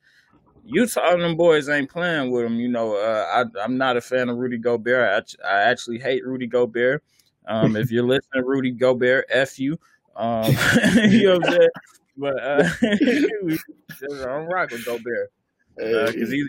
[0.66, 2.60] Utah and them boys ain't playing with them.
[2.60, 5.38] You know, uh, I, am not a fan of Rudy Gobert.
[5.43, 7.04] I, I actually hate Rudy Gobert.
[7.48, 9.80] Um, if you're listening, Rudy Gobert, f you.
[10.16, 10.45] Um,
[11.09, 11.70] you know what I'm saying?
[12.18, 12.70] But uh,
[14.30, 15.32] I'm rocking Gobert
[15.76, 16.47] because uh, he's, he's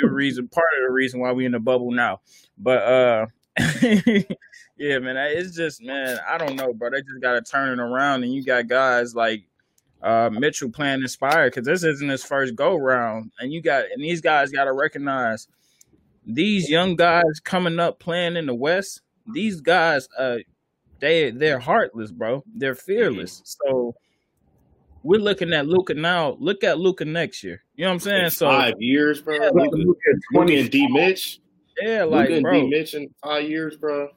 [0.00, 2.20] the reason, part of the reason why we in the bubble now.
[2.56, 3.26] But uh,
[4.76, 6.90] yeah, man, it's just man, I don't know, bro.
[6.90, 9.44] They just got to turn it around, and you got guys like
[10.02, 14.02] uh, Mitchell playing inspired because this isn't his first go round, and you got and
[14.02, 15.48] these guys got to recognize
[16.24, 19.00] these young guys coming up playing in the West.
[19.32, 20.38] These guys, uh,
[21.00, 22.44] they they're heartless, bro.
[22.54, 23.42] They're fearless.
[23.44, 23.94] So
[25.02, 26.36] we're looking at Luka now.
[26.40, 27.62] Look at Luka next year.
[27.76, 28.24] You know what I'm saying?
[28.24, 29.36] In so five years, bro.
[29.36, 31.40] Yeah, Luka, Luka and D Mitch.
[31.80, 32.60] Yeah, like Luka bro.
[32.60, 34.10] D Mitch in five years, bro.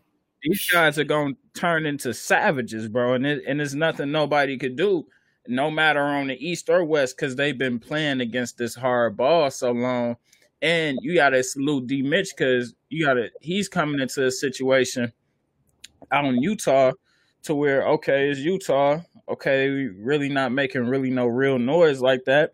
[0.43, 4.75] These guys are gonna turn into savages, bro, and it, and there's nothing nobody could
[4.75, 5.05] do
[5.47, 9.49] no matter on the east or west, because they've been playing against this hard ball
[9.49, 10.15] so long.
[10.61, 15.11] And you gotta salute D Mitch because you gotta he's coming into a situation
[16.11, 16.91] out in Utah
[17.43, 22.53] to where okay, it's Utah, okay, really not making really no real noise like that.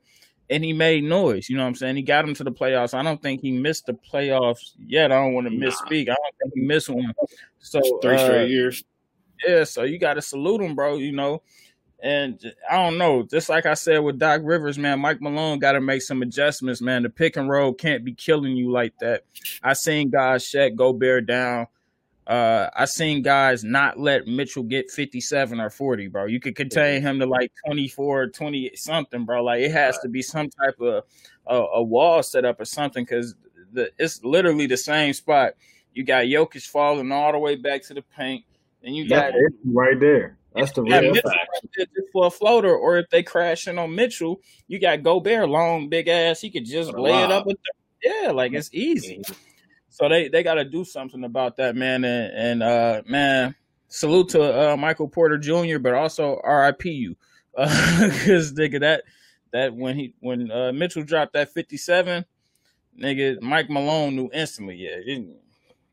[0.50, 1.98] And he made noise, you know what I'm saying?
[1.98, 2.94] He got him to the playoffs.
[2.94, 5.12] I don't think he missed the playoffs yet.
[5.12, 6.04] I don't want to misspeak.
[6.04, 7.14] I don't think he missed one.
[7.60, 8.84] So three uh, straight years.
[9.46, 10.96] Yeah, so you got to salute him, bro.
[10.96, 11.42] You know,
[12.00, 15.72] and I don't know, just like I said with Doc Rivers, man, Mike Malone got
[15.72, 17.04] to make some adjustments, man.
[17.04, 19.24] The pick and roll can't be killing you like that.
[19.64, 21.68] I seen guys Shaq go bear down.
[22.28, 26.26] Uh, I seen guys not let Mitchell get 57 or 40, bro.
[26.26, 29.42] You could contain him to like 24, 20 something, bro.
[29.44, 31.06] Like it has to be some type of
[31.50, 33.34] uh, a wall set up or something because
[33.98, 35.54] it's literally the same spot.
[35.94, 38.44] You got Jokic falling all the way back to the paint,
[38.84, 39.32] and you got
[39.66, 40.38] right there.
[40.54, 41.88] That's the real fact.
[42.12, 46.42] For a floater, or if they crashing on Mitchell, you got Gobert, long, big ass.
[46.42, 47.58] He could just lay it up with.
[47.64, 49.24] The, yeah, like it's easy.
[49.98, 52.04] So they they got to do something about that, man.
[52.06, 53.56] And, and uh, man,
[53.88, 57.16] salute to uh, Michael Porter Jr., but also RIP you,
[57.58, 59.06] because uh, nigga that
[59.54, 62.26] that when he when uh, Mitchell dropped that fifty seven,
[62.96, 64.76] nigga Mike Malone knew instantly.
[64.76, 64.98] Yeah,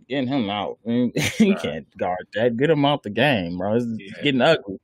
[0.06, 0.76] getting him out.
[0.84, 1.10] he
[1.52, 1.62] right.
[1.62, 2.58] can't guard that.
[2.58, 3.76] Get him out the game, bro.
[3.76, 4.22] It's yeah.
[4.22, 4.80] getting ugly.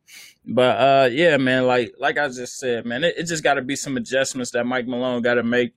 [0.46, 1.66] But uh, yeah, man.
[1.66, 4.64] Like like I just said, man, it, it just got to be some adjustments that
[4.64, 5.74] Mike Malone got to make,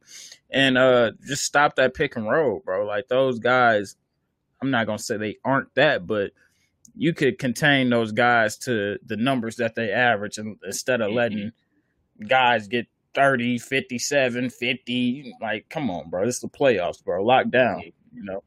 [0.54, 2.86] and uh, just stop that pick and roll, bro.
[2.86, 3.96] Like those guys.
[4.62, 6.32] I'm not gonna say they aren't that, but
[6.96, 11.18] you could contain those guys to the numbers that they average and instead of mm-hmm.
[11.18, 11.52] letting
[12.28, 15.34] guys get 30, 57, 50.
[15.42, 16.26] Like, come on, bro.
[16.26, 17.24] This is the playoffs, bro.
[17.24, 17.82] Lock down,
[18.14, 18.44] you know.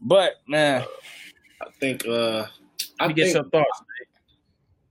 [0.00, 0.84] But man,
[1.60, 2.46] I think uh
[3.00, 3.82] I get some thoughts.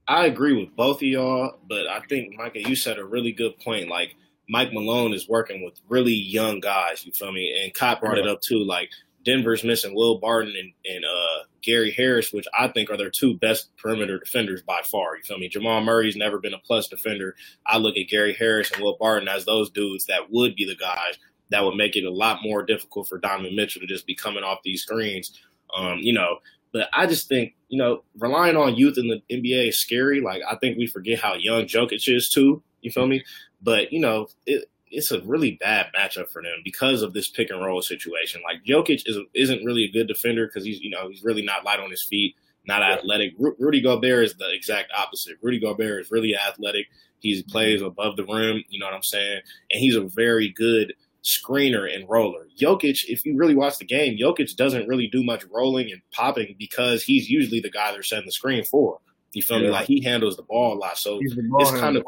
[0.06, 3.58] I agree with both of y'all, but I think Micah, you said a really good
[3.58, 3.88] point.
[3.88, 4.14] Like
[4.48, 7.04] Mike Malone is working with really young guys.
[7.04, 7.54] You feel me?
[7.62, 8.64] And Cott brought it up too.
[8.64, 8.90] Like
[9.24, 13.36] Denver's missing Will Barton and, and uh, Gary Harris, which I think are their two
[13.36, 15.16] best perimeter defenders by far.
[15.16, 15.48] You feel me?
[15.48, 17.34] Jamal Murray's never been a plus defender.
[17.66, 20.76] I look at Gary Harris and Will Barton as those dudes that would be the
[20.76, 21.18] guys
[21.50, 24.44] that would make it a lot more difficult for Donovan Mitchell to just be coming
[24.44, 25.38] off these screens.
[25.74, 26.38] Um, you know,
[26.72, 30.20] but I just think, you know, relying on youth in the NBA is scary.
[30.20, 32.62] Like, I think we forget how young Jokic is, too.
[32.80, 33.24] You feel me?
[33.62, 37.50] But, you know, it, it's a really bad matchup for them because of this pick
[37.50, 38.40] and roll situation.
[38.42, 41.64] Like, Jokic is, isn't really a good defender because he's, you know, he's really not
[41.64, 42.34] light on his feet.
[42.68, 43.34] not athletic.
[43.38, 45.38] Ru- Rudy Gobert is the exact opposite.
[45.42, 46.86] Rudy Gobert is really athletic.
[47.18, 48.62] He plays above the rim.
[48.68, 49.40] You know what I'm saying?
[49.72, 52.46] And he's a very good screener and roller.
[52.60, 56.54] Jokic, if you really watch the game, Jokic doesn't really do much rolling and popping
[56.58, 59.00] because he's usually the guy they're setting the screen for.
[59.32, 59.66] You feel yeah.
[59.66, 59.72] me?
[59.72, 60.96] Like he handles the ball a lot.
[60.96, 62.04] So it's kind of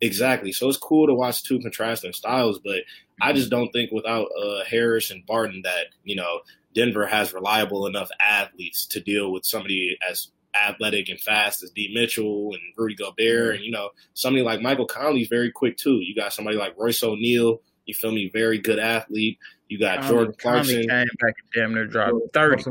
[0.00, 0.52] exactly.
[0.52, 2.82] So it's cool to watch two contrasting styles, but
[3.20, 6.40] I just don't think without uh, Harris and Barton that you know
[6.74, 11.90] Denver has reliable enough athletes to deal with somebody as athletic and fast as D.
[11.92, 16.00] Mitchell and Rudy Gobert, and you know somebody like Michael Conley's very quick too.
[16.00, 17.60] You got somebody like Royce O'Neale.
[17.86, 18.30] You feel me?
[18.32, 19.38] Very good athlete.
[19.68, 20.76] You got Jordan Clarkson.
[20.76, 22.64] Came back and damn near dropped thirty.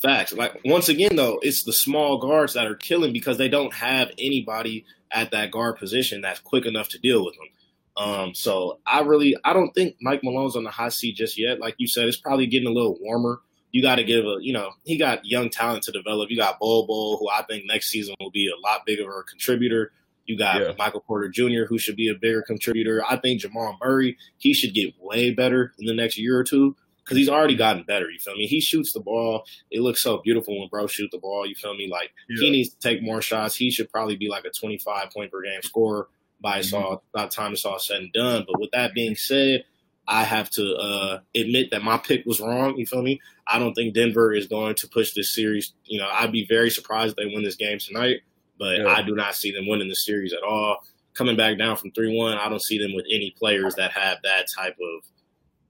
[0.00, 0.32] Facts.
[0.32, 4.10] Like once again though, it's the small guards that are killing because they don't have
[4.18, 7.48] anybody at that guard position that's quick enough to deal with them.
[7.96, 11.60] Um, so I really I don't think Mike Malone's on the hot seat just yet.
[11.60, 13.40] Like you said, it's probably getting a little warmer.
[13.72, 16.30] You got to give a you know he got young talent to develop.
[16.30, 19.18] You got Bol Bol, who I think next season will be a lot bigger of
[19.18, 19.92] a contributor.
[20.26, 20.72] You got yeah.
[20.78, 23.04] Michael Porter Jr., who should be a bigger contributor.
[23.08, 26.76] I think Jamal Murray, he should get way better in the next year or two
[27.04, 28.10] because he's already gotten better.
[28.10, 28.46] You feel me?
[28.46, 29.44] He shoots the ball.
[29.70, 31.46] It looks so beautiful when bro shoot the ball.
[31.46, 31.88] You feel me?
[31.88, 32.44] Like yeah.
[32.46, 33.54] he needs to take more shots.
[33.54, 36.08] He should probably be like a 25 point per game scorer
[36.40, 36.76] by mm-hmm.
[36.76, 38.44] all by the time it's all said and done.
[38.46, 39.64] But with that being said,
[40.08, 42.76] I have to uh, admit that my pick was wrong.
[42.76, 43.20] You feel me?
[43.46, 45.72] I don't think Denver is going to push this series.
[45.84, 48.20] You know, I'd be very surprised if they win this game tonight
[48.58, 48.88] but yeah.
[48.88, 50.78] I do not see them winning the series at all.
[51.14, 54.18] Coming back down from 3 1, I don't see them with any players that have
[54.24, 55.04] that type of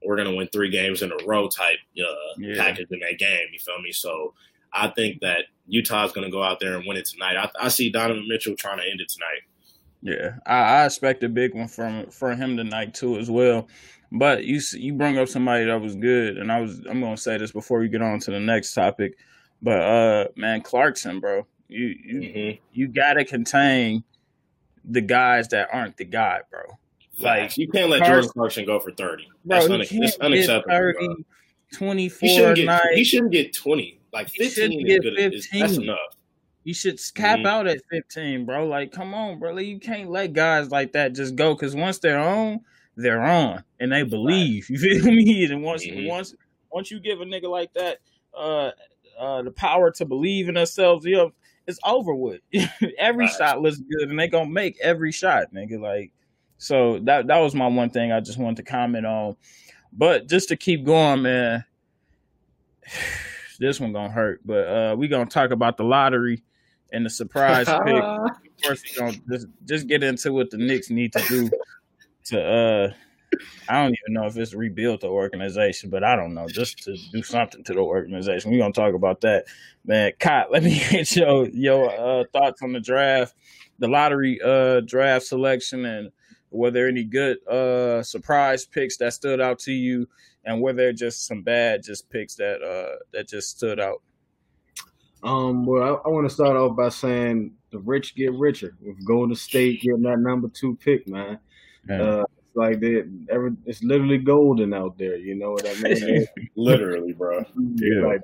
[0.05, 2.03] we're going to win three games in a row type uh,
[2.37, 2.55] yeah.
[2.57, 3.47] package in that game.
[3.51, 3.91] You feel me?
[3.91, 4.33] So
[4.71, 7.37] I think that Utah's going to go out there and win it tonight.
[7.37, 9.41] I, I, see Donovan Mitchell trying to end it tonight.
[10.01, 13.67] Yeah, I, I, expect a big one from from him tonight too as well.
[14.11, 17.21] But you you bring up somebody that was good, and I was I'm going to
[17.21, 19.17] say this before we get on to the next topic.
[19.63, 22.63] But uh, man, Clarkson, bro, you you, mm-hmm.
[22.73, 24.03] you gotta contain
[24.83, 26.61] the guys that aren't the guy, bro.
[27.19, 29.27] Like you can't let Carson, Jordan Clarkson go for thirty.
[29.45, 30.75] Bro, That's, un- unacceptable.
[30.75, 31.25] 30,
[31.73, 33.99] 24 he shouldn't, get, he shouldn't get twenty.
[34.11, 35.15] Like fifteen is good.
[35.15, 35.59] 15.
[35.61, 35.97] that's enough.
[36.65, 37.45] You should cap mm-hmm.
[37.45, 38.67] out at 15, bro.
[38.67, 39.53] Like, come on, bro.
[39.53, 42.61] Like, you can't let guys like that just go because once they're on,
[42.97, 44.67] they're on, and they believe.
[44.69, 45.45] You feel me?
[45.45, 46.07] And once, mm-hmm.
[46.07, 46.33] once,
[46.71, 47.99] once you give a nigga like that
[48.35, 48.71] uh,
[49.19, 51.33] uh, the power to believe in themselves, you know,
[51.67, 52.41] it's over with.
[52.97, 53.35] every right.
[53.35, 55.79] shot looks good, and they gonna make every shot, nigga.
[55.79, 56.11] Like,
[56.57, 59.35] so that that was my one thing I just wanted to comment on.
[59.93, 61.63] But just to keep going, man,
[63.59, 64.41] this one gonna hurt.
[64.45, 66.43] But uh we gonna talk about the lottery
[66.91, 68.03] and the surprise pick.
[68.63, 71.49] First, we gonna just just get into what the Knicks need to do
[72.25, 72.93] to uh
[73.67, 76.95] I don't even know if it's rebuilt the organization, but I don't know, just to
[77.11, 78.51] do something to the organization.
[78.51, 79.45] We're gonna talk about that,
[79.85, 80.13] man.
[80.19, 83.35] Cott, let me get your your uh, thoughts on the draft,
[83.79, 86.11] the lottery uh, draft selection, and
[86.51, 90.07] were there any good uh, surprise picks that stood out to you,
[90.45, 94.01] and were there just some bad just picks that uh, that just stood out?
[95.23, 99.03] Um, well, I, I want to start off by saying the rich get richer with
[99.05, 101.39] Golden State getting that number two pick, man.
[101.89, 102.23] Uh,
[102.55, 105.17] like they ever it's literally golden out there.
[105.17, 106.25] You know what I mean?
[106.55, 107.43] literally, bro.
[107.75, 108.07] Yeah.
[108.07, 108.21] Like,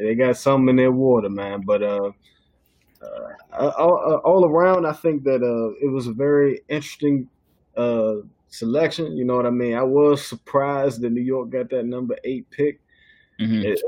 [0.00, 1.62] they got something in their water, man.
[1.62, 2.10] But uh,
[3.02, 7.28] uh all, all, around, I think that uh, it was a very interesting
[7.76, 8.16] uh
[8.48, 9.16] selection.
[9.16, 9.74] You know what I mean?
[9.74, 12.80] I was surprised that New York got that number eight pick.
[13.40, 13.62] Mm-hmm.
[13.66, 13.80] It,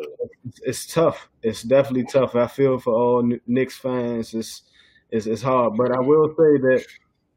[0.44, 1.28] it's, it's tough.
[1.42, 2.34] It's definitely tough.
[2.34, 4.34] I feel for all Knicks fans.
[4.34, 4.62] It's,
[5.10, 6.84] it's it's hard, but I will say that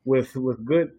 [0.03, 0.91] with with good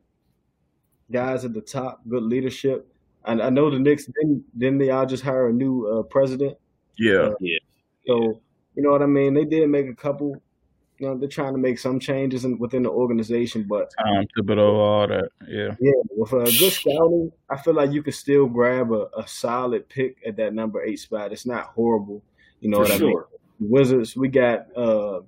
[1.13, 2.89] guys at the top, good leadership.
[3.25, 6.59] And I know the Knicks didn't didn't they all just hire a new uh, president?
[6.99, 7.59] Yeah, uh, yeah.
[8.07, 8.41] So
[8.75, 9.35] you know what I mean.
[9.35, 10.43] They did make a couple.
[10.99, 14.75] You know, they're trying to make some changes in, within the organization, but Tom Thibodeau,
[14.75, 15.93] all that, yeah, yeah.
[16.11, 20.19] With a good scouting, I feel like you could still grab a, a solid pick
[20.25, 21.33] at that number eight spot.
[21.33, 22.23] It's not horrible.
[22.61, 23.27] You know For what sure.
[23.29, 23.71] I mean?
[23.71, 25.19] Wizards, we got uh,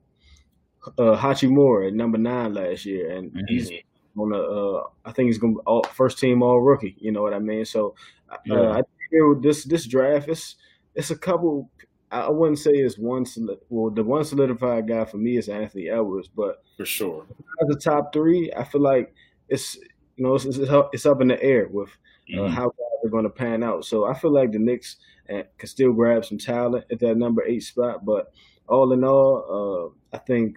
[0.99, 3.41] uh, Hachimura at number nine last year, and mm-hmm.
[3.49, 3.71] he's
[4.17, 6.97] on a, uh, I think he's going to be first team all rookie.
[6.99, 7.65] You know what I mean?
[7.65, 7.95] So
[8.31, 8.71] uh, yeah.
[8.71, 10.57] I think this this draft is
[10.95, 11.71] it's a couple.
[12.11, 13.27] I wouldn't say it's one.
[13.27, 17.27] Solid well, the one solidified guy for me is Anthony Edwards, but for sure,
[17.63, 19.13] as a top three, I feel like
[19.49, 19.77] it's
[20.17, 21.91] you know it's, it's up in the air with
[22.33, 22.55] uh, mm-hmm.
[22.55, 23.85] how they're going to pan out.
[23.85, 24.97] So I feel like the Knicks
[25.29, 28.33] uh, can still grab some talent at that number eight spot, but
[28.69, 30.57] all in all, uh, I think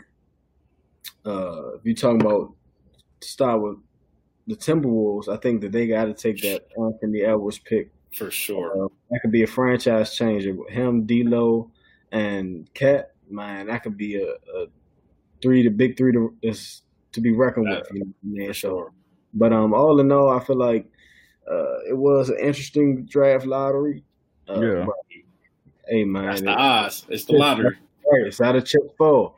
[1.26, 2.54] uh, if you're talking about
[3.22, 3.78] start with
[4.48, 8.86] the Timberwolves, I think that they got to take that Anthony Edwards pick for sure.
[8.86, 10.54] Uh, that could be a franchise changer.
[10.54, 11.70] With Him, D'Lo,
[12.12, 13.12] and KAT.
[13.30, 14.68] man, that could be a, a
[15.42, 17.88] three, the big three to is to be reckoned with.
[17.94, 18.90] You know, man, so,
[19.34, 20.86] but um, all in all, I feel like
[21.50, 24.04] uh, it was an interesting draft lottery.
[24.50, 24.86] Uh, Yeah.
[24.86, 24.96] but,
[25.90, 27.06] hey man, That's the it- odds.
[27.10, 27.78] It's the lottery.
[28.10, 29.36] Right, it's out of chip four.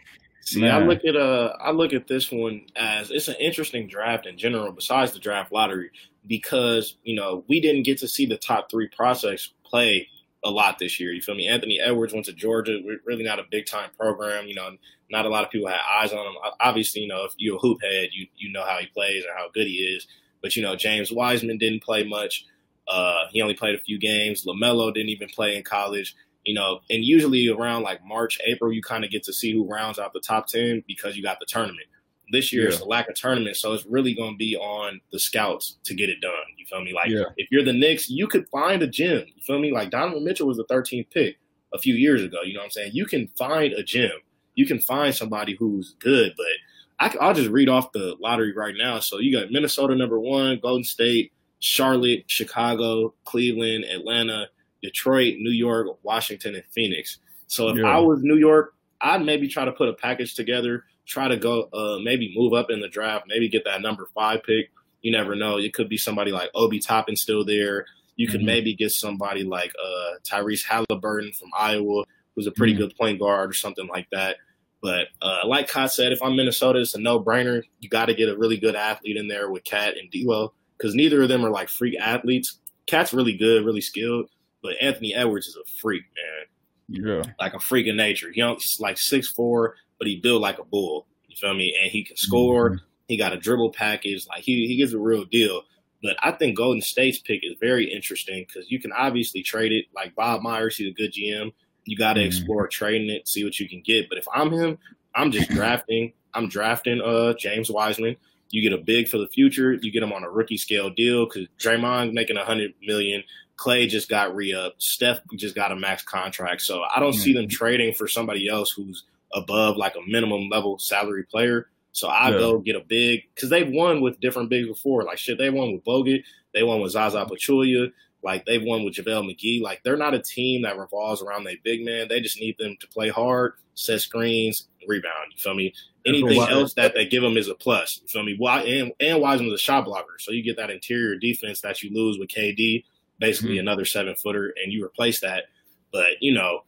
[0.49, 4.25] See, I look at uh, I look at this one as it's an interesting draft
[4.25, 5.91] in general, besides the draft lottery,
[6.25, 10.07] because you know we didn't get to see the top three prospects play
[10.43, 11.11] a lot this year.
[11.13, 11.47] You feel me?
[11.47, 14.47] Anthony Edwards went to Georgia, We're really not a big time program.
[14.47, 14.71] You know,
[15.11, 16.33] not a lot of people had eyes on him.
[16.59, 19.33] Obviously, you know, if you're a hoop head, you you know how he plays and
[19.37, 20.07] how good he is.
[20.41, 22.45] But you know, James Wiseman didn't play much.
[22.87, 24.45] Uh, he only played a few games.
[24.45, 26.15] LaMelo didn't even play in college
[26.49, 29.69] you know, and usually around like March, April, you kind of get to see who
[29.71, 31.85] rounds out the top 10 because you got the tournament.
[32.31, 35.19] This year, it's a lack of tournament, so it's really going to be on the
[35.19, 36.31] scouts to get it done.
[36.57, 36.91] You feel me?
[36.91, 37.25] Like, Yeah.
[37.37, 39.25] if you're the Knicks, you could find a gem.
[39.27, 39.71] You feel me?
[39.71, 41.37] Like, Donovan Mitchell was the 13th pick
[41.71, 42.41] a few years ago.
[42.43, 42.91] You know what I'm saying?
[42.95, 44.09] You can find a gem.
[44.55, 48.73] You can find somebody who's good, but I, will just read off the lottery right
[48.75, 48.99] now.
[49.01, 54.47] So you got Minnesota number one, Golden State, Charlotte, Chicago, Cleveland, Atlanta,
[54.81, 57.19] Detroit, New York, Washington, and Phoenix.
[57.47, 57.83] So if Yeah.
[57.95, 61.63] I was New York, I'd maybe try to put a package together, try to go,
[61.73, 64.69] uh, maybe move up in the draft, maybe get that number five pick.
[65.01, 65.57] You never know.
[65.57, 67.85] It could be somebody like Obi Toppin still there.
[68.17, 68.45] You could Mhm.
[68.45, 72.03] maybe get somebody like uh, Tyrese Halliburton from Iowa,
[72.35, 72.77] who's a pretty Mhm.
[72.79, 74.37] good point guard or something like that.
[74.81, 77.63] But uh, like Cott said, if I'm Minnesota, it's a no brainer.
[77.79, 80.95] You got to get a really good athlete in there with KAT and D'Lo because
[80.95, 82.59] neither of them are like freak athletes.
[82.87, 84.29] KAT's really good, really skilled,
[84.61, 87.33] but Anthony Edwards is a freak, man Yeah.
[87.39, 88.31] like a freak of nature.
[88.31, 91.07] He's like six four, but he built like a bull.
[91.27, 91.75] You feel me?
[91.81, 92.71] And he can score.
[92.71, 92.79] Mhm.
[93.07, 94.25] He got a dribble package.
[94.27, 95.63] Like he he gives a real deal.
[96.01, 99.85] But I think Golden State's pick is very interesting because you can obviously trade it.
[99.93, 101.51] Like Bob Myers, he's a good GM.
[101.85, 102.25] You got to Mhm.
[102.27, 104.07] explore trading it, see what you can get.
[104.09, 104.77] But if I'm him,
[105.15, 106.13] I'm just drafting.
[106.33, 108.15] I'm drafting uh James Wiseman.
[108.51, 109.73] You get a big for the future.
[109.73, 113.23] You get him on a rookie scale deal because Draymond making a hundred million.
[113.59, 114.75] Clay just got re up.
[114.77, 116.61] Steph just got a max contract.
[116.61, 117.49] So I don't see them mm-hmm.
[117.57, 119.03] trading for somebody else who's
[119.33, 121.67] above like a minimum level salary player.
[121.91, 122.37] So I Yeah.
[122.37, 125.03] go get a big because they've won with different bigs before.
[125.03, 126.23] Like shit, they won with Bogut.
[126.53, 127.91] They won with Zaza Pachulia.
[128.23, 129.61] Like they've won with JaVale McGee.
[129.61, 132.07] Like they're not a team that revolves around their big man.
[132.07, 135.33] They just need them to play hard, set screens, rebound.
[135.33, 135.73] You feel me?
[136.05, 137.99] Anything else that they give them is a plus.
[138.01, 138.35] You feel me?
[138.37, 141.93] Why and and Wiseman's a shot blocker, so you get that interior defense that you
[141.93, 142.85] lose with KD,
[143.19, 143.61] basically Mhm.
[143.61, 145.45] another seven footer, and you replace that.
[145.91, 146.63] But you know,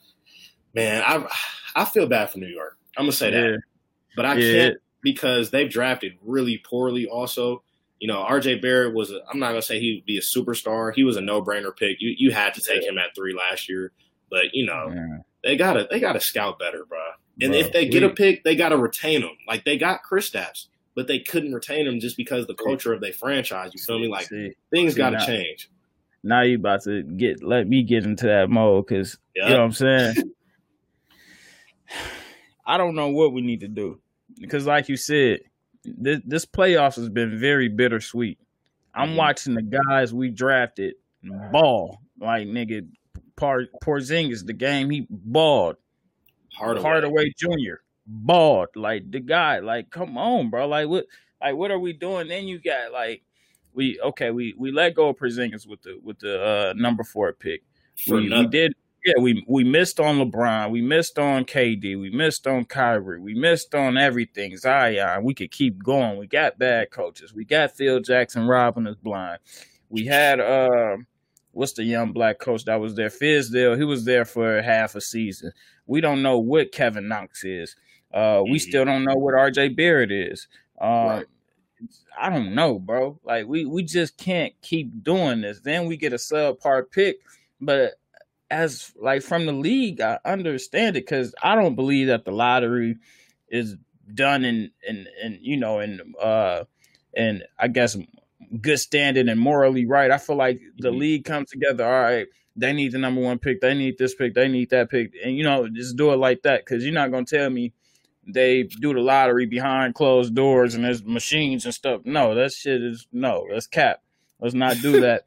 [0.74, 1.28] man, I
[1.76, 2.78] I feel bad for New York.
[2.98, 3.62] I'm gonna say that,
[4.16, 4.54] but I Yeah.
[4.54, 7.08] can't because they've drafted really poorly.
[7.08, 7.64] Also,
[8.00, 9.12] you know, RJ Barrett was.
[9.12, 10.94] A, I'm not gonna say he would be a superstar.
[10.94, 11.98] He was a no brainer pick.
[12.02, 13.92] You you had to take him at three last year,
[14.30, 15.18] but you know Yeah.
[15.44, 17.00] they gotta they gotta scout better, bro.
[17.40, 19.38] And Bro, if they get a pick, they gotta retain them.
[19.48, 23.02] Like they got Kristaps, but they couldn't retain him just because of the culture of
[23.02, 23.72] their franchise.
[23.74, 24.08] You feel me?
[24.10, 25.70] Like See, things gotta now- change.
[26.24, 29.44] Now you about to get let me get into that mode because Yeah.
[29.46, 30.16] you know what I'm saying.
[32.66, 34.00] I don't know what we need to do
[34.40, 35.42] because, like you said,
[35.84, 38.40] this, this playoffs has been very bittersweet.
[38.94, 39.16] I'm Mhm.
[39.18, 40.96] watching the guys we drafted
[41.52, 42.88] ball like nigga.
[43.38, 45.78] Par, Porzingis, the game he balled.
[46.54, 46.84] Hardaway.
[46.84, 47.76] Hardaway Jr.
[48.06, 49.60] balled like the guy.
[49.60, 50.68] Like, come on, bro.
[50.68, 51.06] Like, what?
[51.42, 52.28] Like, what are we doing?
[52.28, 53.24] Then you got like,
[53.74, 54.32] we okay.
[54.32, 57.64] We we let go of Porzingis with the with the uh, number four pick.
[58.08, 58.74] We, we did.
[59.06, 60.70] Yeah, we we missed on LeBron.
[60.70, 62.00] We missed on KD.
[62.00, 63.20] We missed on Kyrie.
[63.20, 64.56] We missed on everything.
[64.58, 65.24] Zion.
[65.24, 66.18] We could keep going.
[66.18, 67.34] We got bad coaches.
[67.34, 69.40] We got Phil Jackson robbing us blind.
[69.90, 70.98] We had uh,
[71.52, 73.10] what's the young black coach that was there?
[73.10, 73.78] Fizdale.
[73.78, 75.52] He was there for half a season.
[75.88, 77.76] We don't know what Kevin Knox is.
[78.14, 80.48] Uh, we still don't know what RJ Barrett is.
[80.80, 81.26] Um, Right.
[82.18, 83.20] I don't know, bro.
[83.24, 85.62] Like we we just can't keep doing this.
[85.62, 87.18] Then we get a subpar pick,
[87.60, 87.94] but
[88.50, 92.98] as like from the league, I understand it because I don't believe that the lottery
[93.50, 93.76] is
[94.14, 96.66] done in in in you know in uh
[97.16, 97.98] and I guess
[98.62, 100.12] good standing and morally right.
[100.12, 101.00] I feel like the Mhm.
[101.00, 101.86] league comes together.
[101.86, 103.62] All right, they need the number one pick.
[103.62, 104.34] They need this pick.
[104.34, 107.12] They need that pick, and you know just do it like that because you're not
[107.12, 107.74] gonna tell me
[108.28, 112.02] they do the lottery behind closed doors and there's machines and stuff.
[112.06, 113.48] No, that shit is no.
[113.52, 114.02] That's cap.
[114.40, 115.26] Let's not do that.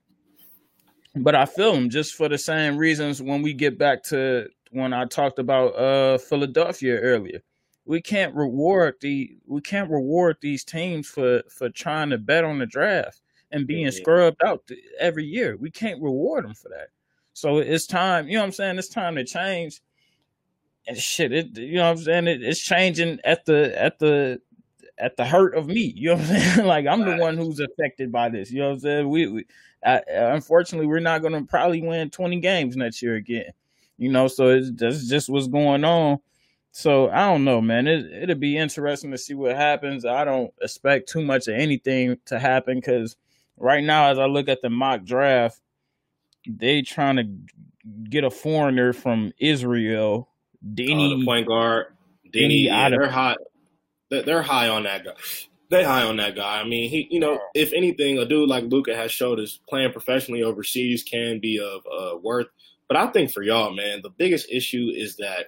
[1.17, 4.93] but I feel them just for the same reasons when we get back to when
[4.93, 7.43] I talked about uh Philadelphia earlier.
[7.87, 12.59] We can't reward the we can't reward these teams for for trying to bet on
[12.59, 13.21] the draft
[13.53, 14.69] and being scrubbed out
[14.99, 15.57] every year.
[15.57, 16.89] We can't reward them for that.
[17.35, 18.79] So it's time, you know what I'm saying?
[18.79, 19.81] It's time to change.
[20.87, 22.27] And shit, it you know what I'm saying?
[22.29, 24.41] It, it's changing at the at the
[24.99, 25.93] at the hurt of me.
[25.97, 26.67] You know what I'm saying?
[26.67, 28.51] like I'm the one who's affected by this.
[28.51, 29.09] You know what I'm saying?
[29.09, 29.47] We, we
[29.85, 33.51] uh, unfortunately we're not going to probably win 20 games next year again.
[33.99, 36.19] You know, so it's, that's just what's going on.
[36.73, 37.87] So I don't know, man.
[37.87, 40.05] It, it'll be interesting to see what happens.
[40.05, 43.17] I don't expect too much of anything to happen because
[43.57, 45.61] right now, as I look at the mock draft,
[46.47, 47.29] they trying to
[48.11, 50.29] get a foreigner from Israel,
[50.65, 51.87] Deni, oh, point guard,
[52.33, 52.65] Deni.
[52.65, 53.37] Yeah, they're high.
[54.11, 55.13] They're high on that guy.
[55.71, 56.61] They high on that guy.
[56.61, 59.93] I mean, he, you know, if anything, a dude like Luca has showed us playing
[59.93, 62.47] professionally overseas can be of uh, worth.
[62.87, 65.47] But I think for y'all, man, the biggest issue is that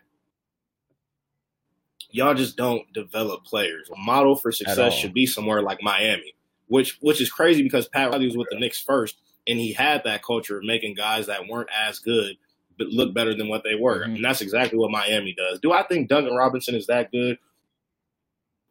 [2.11, 3.91] y'all just don't develop players.
[3.95, 6.35] A model for success should be somewhere like Miami,
[6.69, 10.03] which which is crazy because Pat Riley was with the Knicks first, and he had
[10.05, 12.37] that culture of making guys that weren't as good
[12.79, 14.16] look better than what they were, mm-hmm.
[14.16, 15.61] and that's exactly what Miami does.
[15.61, 17.39] Do I think Duncan Robinson is that good?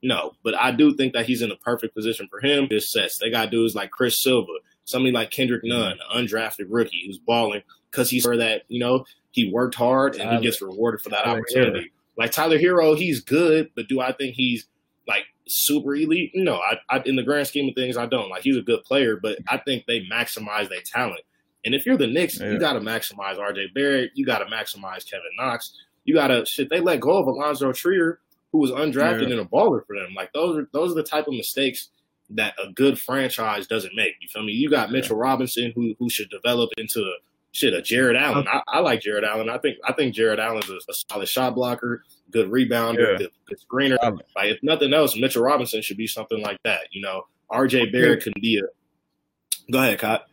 [0.04, 2.68] No, but I do think that he's in the perfect position for him.
[2.70, 4.52] This sets they got dudes like Chris Silva,
[4.84, 5.80] somebody like Kendrick mm-hmm.
[5.80, 10.38] Nunn, undrafted rookie who's balling because he's for that you know he worked hard and
[10.38, 11.92] he gets rewarded for that opportunity.
[12.18, 14.68] Like Tyler Herro, he's good, but do I think he's
[15.08, 16.32] like super elite?
[16.34, 18.30] No, I, I, in the grand scheme of things, I don't.
[18.30, 21.22] Like he's a good player, but I think they maximize their talent.
[21.66, 22.52] And if you're the Knicks, yeah.
[22.52, 23.72] you got to maximize R.J.
[23.74, 24.12] Barrett.
[24.14, 25.74] You got to maximize Kevin Knox.
[26.06, 26.70] You got to shit.
[26.70, 28.20] They let go of Alonzo Trier,
[28.52, 29.32] who was undrafted yeah.
[29.32, 30.14] and a baller for them.
[30.16, 31.90] Like those are those are the type of mistakes
[32.32, 34.14] that a good franchise doesn't make.
[34.22, 34.54] You feel me?
[34.54, 37.16] You got Mitchell Robinson, who who should develop into a
[37.52, 38.48] shit, a Jarrett Allen.
[38.48, 39.50] I, I, like Jarrett Allen.
[39.50, 43.18] I think I think Jarrett Allen's a, a solid shot blocker, good rebounder, yeah.
[43.18, 43.98] good, good, screener.
[44.36, 46.82] Like if nothing else, Mitchell Robinson should be something like that.
[46.92, 47.92] You know, R.J.
[47.92, 49.72] Barrett can be a.
[49.72, 50.28] Go ahead, Cott.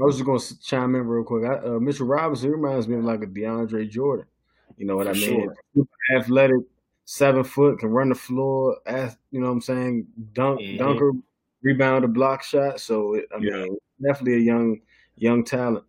[0.00, 1.44] I was just going to chime in real quick.
[1.44, 4.26] I, uh, Mitchell Robinson reminds me of like a DeAndre Jordan.
[4.76, 5.50] You know what For I mean?
[5.74, 5.86] Sure.
[6.16, 6.60] Athletic,
[7.04, 8.78] seven foot, can run the floor.
[8.86, 10.06] Ath, you know what I'm saying?
[10.32, 10.78] Dunk, mm-hmm.
[10.78, 11.12] dunker,
[11.62, 12.80] rebound, a block shot.
[12.80, 13.64] So it, I yeah.
[13.64, 14.80] mean, definitely a young,
[15.16, 15.84] young talent.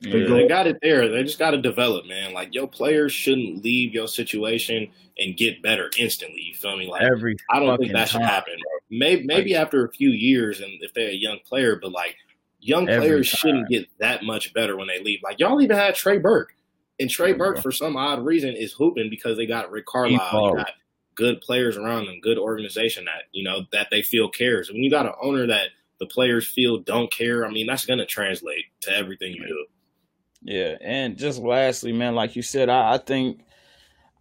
[0.00, 1.08] Yeah, they got it there.
[1.08, 2.32] They just got to develop, man.
[2.32, 4.88] Like your players shouldn't leave your situation
[5.18, 6.40] and get better instantly.
[6.40, 6.88] You feel me?
[6.88, 8.54] Like every I don't think that should happen.
[8.90, 12.16] Maybe maybe like, after a few years and if they're a young player, but like
[12.60, 13.38] young players time.
[13.38, 15.20] shouldn't get that much better when they leave.
[15.22, 16.54] Like y'all even had Trey Burke,
[17.00, 20.54] and Trey Burke for some odd reason is hooping because they got Rick Carlisle.
[20.56, 20.70] got
[21.14, 24.70] good players around them, good organization that you know that they feel cares.
[24.70, 25.68] When you got an owner that
[26.00, 29.66] the players feel don't care, I mean that's going to translate to everything you do.
[30.42, 33.40] Yeah, and just lastly, man, like you said, I, I think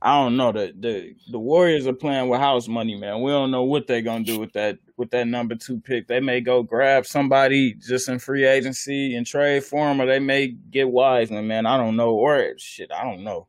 [0.02, 3.22] I don't know the the the Warriors are playing with house money, man.
[3.22, 6.08] We don't know what they're gonna do with that with that number two pick.
[6.08, 10.20] They may go grab somebody just in free agency and trade for him, or they
[10.20, 11.66] may get Wiseman, man.
[11.66, 13.48] I don't know, or shit, I don't know,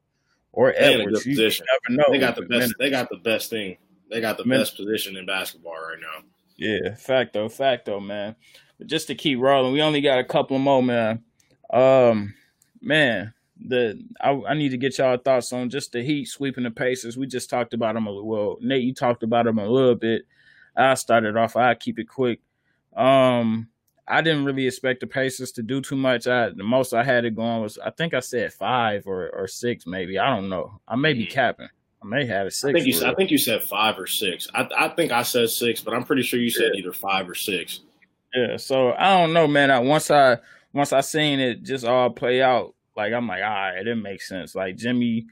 [0.53, 1.27] or Edwards.
[1.27, 2.05] You never know.
[2.11, 2.75] They got the best.
[2.79, 3.79] They got the best thing.
[4.11, 6.25] They got the best position in basketball right now.
[6.57, 8.37] Yeah, facto, facto, man.
[8.79, 11.23] But just to keep rolling, we only got a couple more, man.
[11.71, 12.35] Um,
[12.81, 16.71] man, the I, I, need to get y'all thoughts on just the Heat sweeping the
[16.71, 17.17] Pacers.
[17.17, 18.27] We just talked about them a little.
[18.27, 20.23] Well, Nate, you talked about them a little bit.
[20.79, 21.57] I started off.
[21.57, 22.41] I keep it quick.
[22.97, 23.69] Um,
[24.07, 26.27] I didn't really expect the Pacers to do too much.
[26.27, 29.47] I the most I had it going was I think I said five or, or
[29.47, 30.19] six, maybe.
[30.19, 30.81] I don't know.
[30.89, 31.31] I may be mm.
[31.31, 31.69] capping.
[32.03, 32.71] I may have a six.
[32.71, 33.07] I think you.
[33.07, 34.49] I think you said five or six.
[34.55, 36.81] I, I think I said six, but I'm pretty sure you said yeah.
[36.81, 37.81] either five or six.
[38.35, 38.57] Yeah.
[38.57, 39.71] So I don't know, man.
[39.71, 40.39] I, once I
[40.73, 44.29] once I seen it just all play out, like I'm like, all right, it makes
[44.29, 44.55] sense.
[44.55, 45.27] Like Jimmy,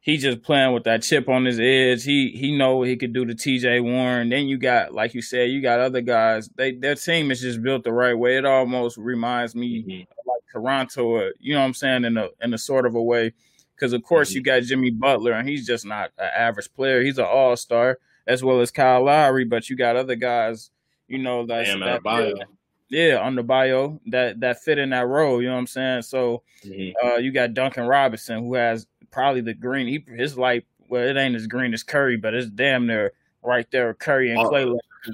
[0.00, 2.04] he just playing with that chip on his edge.
[2.04, 3.80] He he know what he could do to T.J.
[3.80, 4.28] Warren.
[4.28, 6.48] Then you got, like you said, you got other guys.
[6.56, 8.36] They their team is just built the right way.
[8.36, 10.28] It almost reminds me mm-hmm.
[10.28, 13.32] like Toronto, you know what I'm saying, in a in a sort of a way.
[13.74, 14.36] Because of course mm-hmm.
[14.36, 17.02] you got Jimmy Butler, and he's just not an average player.
[17.02, 19.44] He's an all star as well as Kyle Lowry.
[19.44, 20.70] But you got other guys,
[21.08, 22.46] you know, that's that,
[22.88, 25.42] yeah, on the bio that that fit in that role.
[25.42, 26.02] You know what I'm saying?
[26.02, 27.06] So mm-hmm.
[27.06, 29.86] uh, you got Duncan Robinson who has probably the green.
[29.86, 33.70] He his light well, it ain't as green as Curry, but it's damn near right
[33.70, 33.94] there.
[33.94, 34.64] Curry and Clay.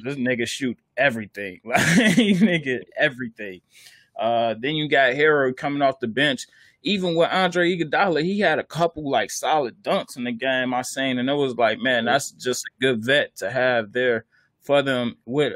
[0.03, 1.61] This nigga shoot everything.
[1.65, 3.61] Like nigga everything.
[4.19, 6.47] Uh, then you got Herro coming off the bench.
[6.83, 10.75] Even with Andre Iguodala, he had a couple like solid dunks in the game.
[10.75, 14.27] I seen, and it was like, man, that's just a good vet to have there
[14.61, 15.55] for them with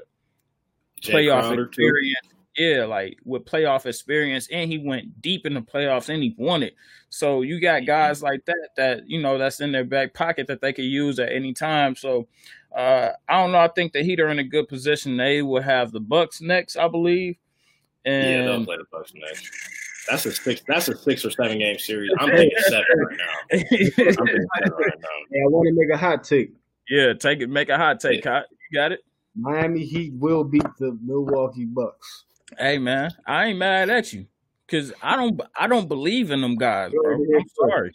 [1.03, 2.29] Jae playoff Crowder experience.
[2.29, 2.38] Too.
[2.59, 6.65] Yeah, like with playoff experience, and he went deep in the playoffs and he won
[6.65, 6.75] it.
[7.09, 10.61] So you got guys like that that you know that's in their back pocket that
[10.61, 11.95] they could use at any time.
[11.95, 12.27] So
[12.77, 13.61] uh, I don't know.
[13.61, 15.17] I think the Heat are in a good position.
[15.17, 17.37] They will have the Bucks next, I believe.
[18.05, 19.51] And yeah, they'll play the Bucks next.
[20.09, 20.63] That's a six.
[20.67, 22.11] That's a six or seven game series.
[22.19, 23.25] I'm thinking seven right now.
[23.53, 25.09] I'm thinking seven right now.
[25.31, 26.53] Hey, I want to make a hot take.
[26.89, 27.49] Yeah, take it.
[27.49, 28.25] Make a hot take.
[28.25, 28.47] Hot.
[28.51, 29.01] You got it.
[29.37, 32.25] Miami Heat will beat the Milwaukee Bucks.
[32.57, 34.27] Hey man, I ain't mad at you
[34.67, 35.41] because I don't.
[35.59, 37.15] I don't believe in them guys, bro.
[37.15, 37.93] I'm sorry.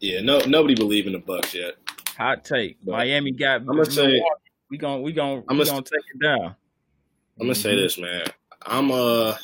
[0.00, 1.74] Yeah, no, nobody believe in the Bucks yet.
[2.16, 2.78] Hot take.
[2.86, 3.60] Miami got.
[3.60, 4.22] I'm gonna say.
[4.70, 6.54] We gonna we gonna I'm we gonna- gonna take it down.
[7.38, 7.82] I'm gonna say Mhm.
[7.82, 8.24] this, man.
[8.66, 9.34] I'm uh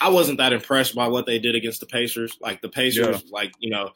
[0.00, 2.36] I wasn't that impressed by what they did against the Pacers.
[2.40, 3.30] Like the Pacers, Yeah.
[3.30, 3.90] like you know,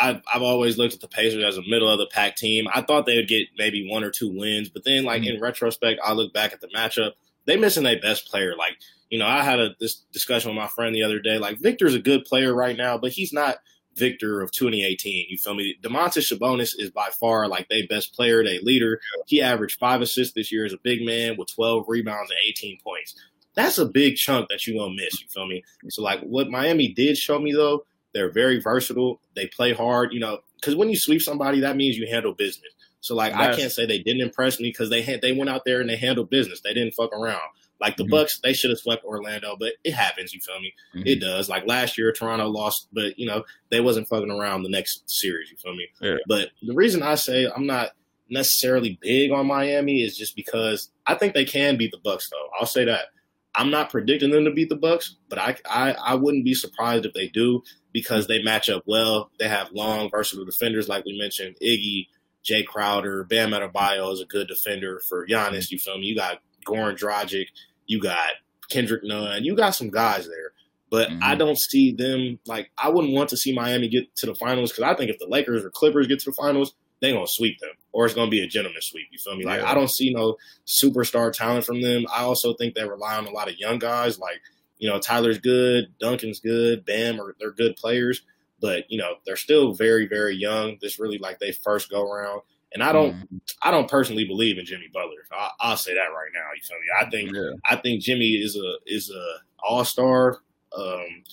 [0.00, 2.68] I've I've always looked at the Pacers as a middle of the pack team.
[2.72, 6.00] I thought they would get maybe one or two wins, but then like in retrospect,
[6.04, 7.12] I look back at the matchup.
[7.48, 8.54] They missing their best player.
[8.56, 8.76] Like
[9.10, 11.38] you know, I had a this discussion with my friend the other day.
[11.38, 13.56] Like Victor's a good player right now, but he's not
[13.96, 15.26] Victor of 2018.
[15.30, 15.74] You feel me?
[15.82, 19.00] Domantas Sabonis is by far like their best player, their leader.
[19.26, 22.78] He averaged five assists this year as a big man with 12 rebounds and 18
[22.84, 23.14] points.
[23.54, 25.20] That's a big chunk that you're gonna miss.
[25.20, 25.64] You feel me?
[25.88, 29.22] So like what Miami did show me though, they're very versatile.
[29.34, 30.12] They play hard.
[30.12, 32.72] You know, because when you sweep somebody, that means you handle business.
[33.00, 35.64] So like I can't say they didn't impress me because they had they went out
[35.64, 36.60] there and they handled business.
[36.60, 37.40] They didn't fuck around.
[37.80, 38.10] Like the Mhm.
[38.10, 40.34] Bucks, they should have swept Orlando, but it happens.
[40.34, 40.74] You feel me?
[40.96, 41.06] Mhm.
[41.06, 41.48] It does.
[41.48, 45.50] Like last year, Toronto lost, but you know they wasn't fucking around the next series.
[45.50, 45.86] You feel me?
[46.00, 46.16] Yeah.
[46.26, 47.90] But the reason I say I'm not
[48.30, 52.28] necessarily big on Miami is just because I think they can beat the Bucks.
[52.28, 53.06] Though I'll say that
[53.54, 57.06] I'm not predicting them to beat the Bucks, but I I, I wouldn't be surprised
[57.06, 59.30] if they do because they match up well.
[59.38, 61.56] They have long, versatile defenders, like we mentioned.
[61.62, 62.08] Iggy,
[62.48, 65.70] Jae Crowder, Bam Adebayo is a good defender for Giannis.
[65.70, 66.06] You feel me?
[66.06, 67.46] You got Goran Dragic,
[67.86, 68.18] you got
[68.70, 70.52] Kendrick Nunn, you got some guys there.
[70.90, 71.18] But Mhm.
[71.22, 74.70] I don't see them like I wouldn't want to see Miami get to the finals
[74.72, 77.58] because I think if the Lakers or Clippers get to the finals, they're gonna sweep
[77.60, 79.06] them, or it's gonna be a gentleman sweep.
[79.12, 79.44] You feel me?
[79.44, 79.70] Like Yeah.
[79.70, 80.36] I don't see no
[80.66, 82.06] superstar talent from them.
[82.12, 84.18] I also think they rely on a lot of young guys.
[84.18, 84.40] Like
[84.78, 88.22] you know, Tyler's good, Duncan's good, Bam are they're good players,
[88.60, 90.78] but you know they're still very very young.
[90.80, 92.42] This really like they first go around,
[92.72, 93.40] and I don't Mhm.
[93.62, 95.24] I don't personally believe in Jimmy Butler.
[95.32, 96.48] I, I'll say that right now.
[96.54, 96.86] You feel me?
[97.00, 97.50] I think Yeah.
[97.64, 100.38] I think Jimmy is a is a all star.
[100.76, 101.24] Um,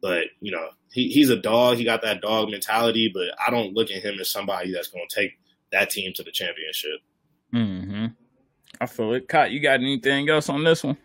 [0.00, 1.76] but you know he, he's a dog.
[1.76, 3.10] He got that dog mentality.
[3.12, 5.32] But I don't look at him as somebody that's going to take
[5.72, 7.00] that team to the championship.
[7.52, 8.06] Mm-hmm.
[8.80, 9.28] I feel it.
[9.28, 10.96] Cot, you got anything else on this one?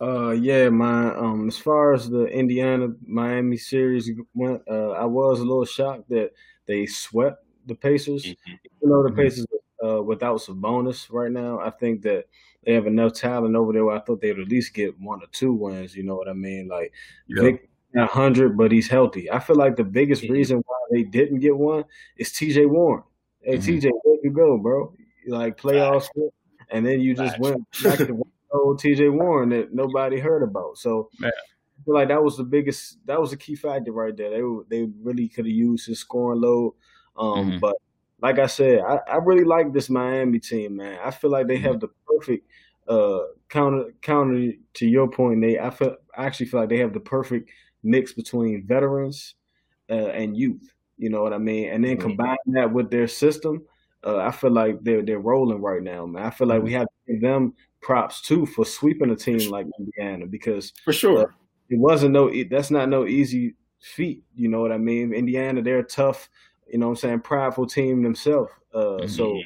[0.00, 5.40] Uh, yeah, my um, as far as the Indiana Miami series went, uh, I was
[5.40, 6.32] a little shocked that
[6.66, 8.24] they swept the Pacers.
[8.26, 9.16] Even though the Mhm.
[9.16, 9.46] Pacers
[9.84, 12.26] uh, without Sabonis right now, I think that
[12.64, 13.84] they have enough talent over there.
[13.84, 15.94] Where I thought they would at least get one or two wins.
[15.94, 16.68] You know what I mean?
[16.68, 16.92] Like.
[17.28, 19.28] Vic not hundred, but he's healthy.
[19.30, 20.30] I feel like the biggest Mhm.
[20.30, 21.84] reason why they didn't get one
[22.16, 22.66] is T.J.
[22.66, 23.02] Warren.
[23.42, 23.62] Hey, Mhm.
[23.64, 24.94] T.J., where you go, bro?
[25.26, 26.08] Like playoffs,
[26.70, 29.08] and then you just went back to one old T.J.
[29.10, 30.78] Warren that nobody heard about.
[30.78, 31.10] So.
[31.78, 32.98] I feel like that was the biggest.
[33.06, 34.30] That was a key factor right there.
[34.30, 36.74] They were- they really could have used his scoring load.
[37.16, 37.60] Um, Mhm.
[37.60, 37.76] but
[38.20, 40.98] like I said, I, I really like this Miami team, man.
[41.02, 42.46] I feel like they have the perfect
[42.88, 45.58] uh counter counter to your point, Nate.
[45.60, 47.50] I feel I actually feel like they have the perfect
[47.82, 49.36] mix between veterans
[49.90, 50.72] uh, and youth.
[50.98, 51.70] You know what I mean?
[51.70, 52.00] And then Mhm.
[52.00, 53.64] combine that with their system,
[54.04, 56.24] uh, I feel like they're they're rolling right now, man.
[56.24, 59.66] I feel like we have to give them props too for sweeping a team like
[59.78, 61.34] Indiana because For sure.
[61.68, 65.14] it wasn't no that's not no easy feat you know what i mean?
[65.14, 66.28] Indiana they're a tough
[66.70, 69.40] you know what i'm saying prideful team themselves uh so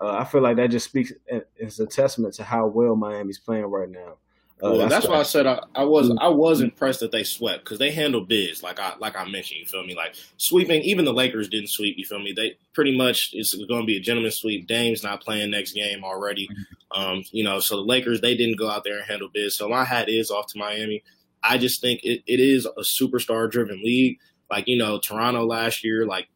[0.00, 1.12] uh, i feel like that just speaks
[1.56, 4.16] it's a testament to how well miami's playing right now
[4.62, 7.24] uh, well, that's, what why I said I, I was I was impressed that they
[7.24, 9.60] swept because they handled biz like I like I mentioned.
[9.60, 9.94] You feel me?
[9.94, 11.96] Like sweeping, even the Lakers didn't sweep.
[11.98, 12.32] You feel me?
[12.32, 14.66] They pretty much it's going to be a gentleman sweep.
[14.66, 16.48] Dame's not playing next game already.
[16.92, 19.56] Um, you know, so the Lakers they didn't go out there and handle biz.
[19.56, 21.02] So my hat is off to Miami.
[21.42, 24.18] I just think it, it is a superstar driven league.
[24.50, 26.28] Like you know, Toronto last year, like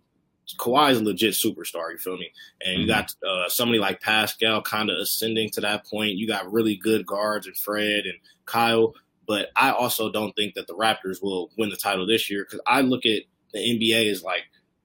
[0.59, 1.90] Kawhi is a legit superstar.
[1.90, 2.30] You feel me?
[2.61, 2.88] And you Mhm.
[2.88, 6.16] got uh, somebody like Pascal kind of ascending to that point.
[6.16, 8.95] You got really good guards and Fred and Kyle.
[9.26, 12.61] But I also don't think that the Raptors will win the title this year because
[12.66, 13.22] I look at
[13.55, 14.42] the NBA as like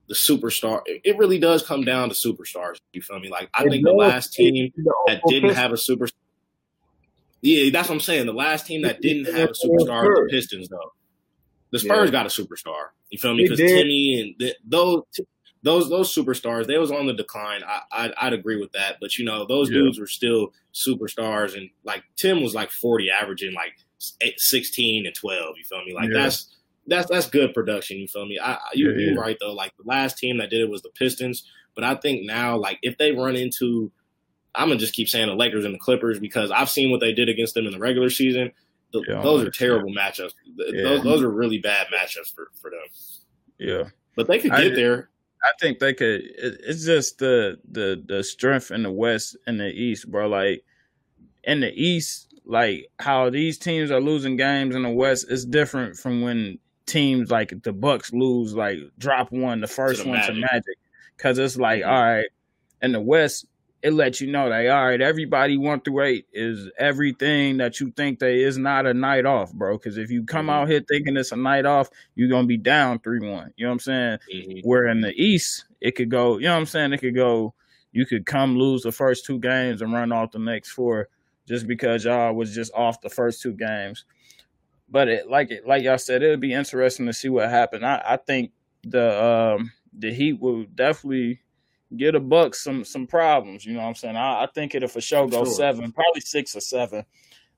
[0.07, 0.81] the superstar.
[0.85, 2.77] It really does come down to superstars.
[2.93, 3.29] You feel me?
[3.29, 4.71] Like I think the last team
[5.07, 6.11] that didn't have a superstar.
[7.41, 8.25] Yeah, that's what I'm saying.
[8.25, 10.93] The last team that didn't have a superstar is the Pistons, though.
[11.71, 12.11] The Spurs Yeah.
[12.11, 12.89] got a superstar.
[13.09, 13.43] You feel me?
[13.43, 13.59] Because.
[13.59, 15.03] Timmy and the, those
[15.63, 17.61] those those superstars, they was on the decline.
[17.67, 18.97] I, I I'd agree with that.
[19.01, 19.79] But you know, those Yeah.
[19.79, 23.73] dudes were still superstars, and like Tim was like 40, averaging like
[24.21, 25.55] eight, 16 and 12.
[25.57, 25.93] You feel me?
[25.93, 26.21] Like Yeah.
[26.23, 26.55] that's
[26.87, 27.97] that's that's good production.
[27.97, 28.39] You feel me?
[28.41, 29.53] I, you, Yeah, you're right though.
[29.53, 31.43] Like the last team that did it was the Pistons,
[31.75, 33.91] but I think now, like if they run into,
[34.55, 37.13] I'm gonna just keep saying the Lakers and the Clippers because I've seen what they
[37.13, 38.51] did against them in the regular season.
[38.91, 40.31] the, those are terrible matchups.
[40.57, 42.79] Those, those are really bad matchups for, for them.
[43.59, 43.83] Yeah,
[44.15, 45.09] but they could get I, there.
[45.43, 46.21] I think they could.
[46.37, 50.27] It's just the the the strength in the West and the East, bro.
[50.27, 50.63] Like
[51.43, 55.97] in the East, like how these teams are losing games in the West is different
[55.97, 60.19] from when teams like the Bucks lose, like drop one, the first to the one
[60.19, 60.35] Magic.
[60.35, 60.77] to Magic,
[61.15, 62.27] because it's like all right,
[62.81, 63.45] in the West,
[63.81, 67.91] it lets you know that all right, everybody one through eight is everything that you
[67.91, 69.77] think that is not a night off, bro.
[69.77, 70.49] Because if you come mm-hmm.
[70.49, 73.53] out here thinking it's a night off, you're gonna be down three one.
[73.55, 74.17] You know what I'm saying?
[74.33, 74.67] Mm-hmm.
[74.67, 76.37] Where in the East, it could go.
[76.37, 76.93] You know what I'm saying?
[76.93, 77.53] It could go.
[77.91, 81.09] You could come lose the first two games and run off the next four
[81.47, 84.05] just because y'all was just off the first two games.
[84.89, 87.85] But it, like it, like y'all said, it'll be interesting to see what happened.
[87.85, 88.51] I, I think
[88.83, 91.41] the um, the Heat will definitely
[91.95, 93.65] get a buck some some problems.
[93.65, 94.15] You know what I'm saying?
[94.15, 95.53] I, I think it'll for sure go sure.
[95.53, 97.05] seven, probably six or seven.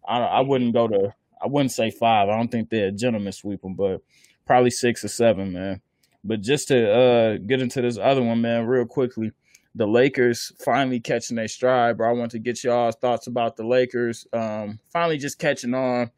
[0.08, 2.30] I I wouldn't go to I wouldn't say five.
[2.30, 4.02] I don't think they're a gentleman sweep them, but
[4.46, 5.82] probably six or seven, man.
[6.24, 9.32] But just to uh, get into this other one, man, real quickly,
[9.74, 12.10] the Lakers finally catching their stride, bro.
[12.10, 14.28] I want to get y'all's thoughts about the Lakers.
[14.32, 16.12] Um, finally just catching on.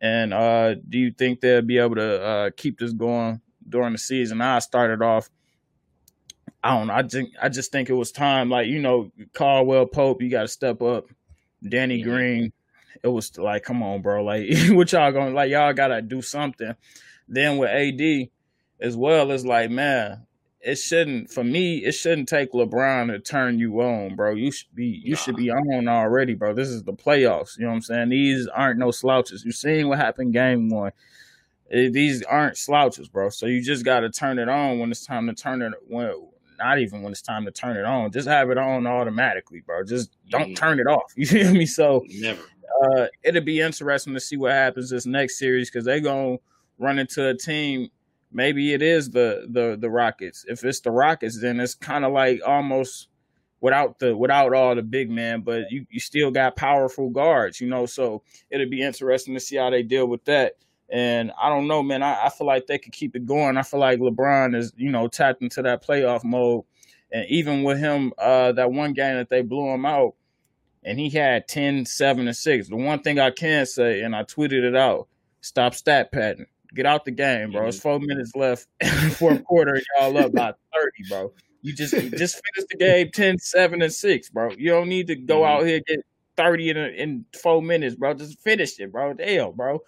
[0.00, 3.98] And uh, do you think they'll be able to uh, keep this going during the
[3.98, 4.40] season?
[4.40, 5.28] I started off
[6.62, 6.94] I don't know.
[6.94, 8.50] I just I just think it was time.
[8.50, 11.06] Like you know, Caldwell Pope, you got to step up.
[11.66, 12.52] Danny Green,
[13.02, 14.22] it was like, come on, bro.
[14.24, 15.34] Like what y'all going?
[15.34, 16.74] Like y'all got to do something.
[17.28, 18.28] Then with AD
[18.80, 20.26] as well, it's like, man,
[20.60, 21.78] it shouldn't for me.
[21.78, 24.34] It shouldn't take LeBron to turn you on, bro.
[24.34, 25.16] You should be you nah.
[25.18, 26.54] should be on already, bro.
[26.54, 27.56] This is the playoffs.
[27.56, 28.08] You know what I'm saying?
[28.08, 29.44] These aren't no slouches.
[29.44, 30.92] You seen what happened game one.
[31.70, 33.28] Eh, these aren't slouches, bro.
[33.28, 36.12] So you just got to turn it on when it's time to turn it when
[36.58, 38.10] not even when it's time to turn it on.
[38.10, 39.84] Just have it on automatically, bro.
[39.84, 40.56] Just don't mm.
[40.56, 41.12] turn it off.
[41.16, 41.66] You feel me?
[41.66, 42.42] So never.
[42.82, 46.36] Uh, it'll be interesting to see what happens this next series because they're gonna
[46.78, 47.88] run into a team.
[48.30, 50.44] Maybe it is the the the Rockets.
[50.48, 53.08] If it's the Rockets, then it's kind of like almost
[53.60, 57.68] without the without all the big man, but you, you still got powerful guards, you
[57.68, 57.86] know.
[57.86, 60.54] So it'll be interesting to see how they deal with that.
[60.90, 62.02] And I don't know, man.
[62.02, 63.58] I, I, feel like they could keep it going.
[63.58, 66.64] I feel like LeBron is, you know, tapped into that playoff mode.
[67.12, 70.14] And even with him, uh, that one game that they blew him out,
[70.84, 72.68] and he had 10, 7, and 6.
[72.68, 75.08] The one thing I can say, and I tweeted it out,
[75.40, 76.46] stop stat padding.
[76.74, 77.66] Get out the game, bro.
[77.66, 78.66] It's four minutes left
[79.12, 81.32] fourth quarter, y'all up by 30, bro.
[81.62, 84.50] You just just finish the game 10, 7, and 6, bro.
[84.56, 85.60] You don't need to go mm-hmm.
[85.60, 86.00] out here get
[86.36, 88.14] 30 in, in four minutes, bro.
[88.14, 89.14] Just finish it, bro.
[89.14, 89.80] Damn, bro.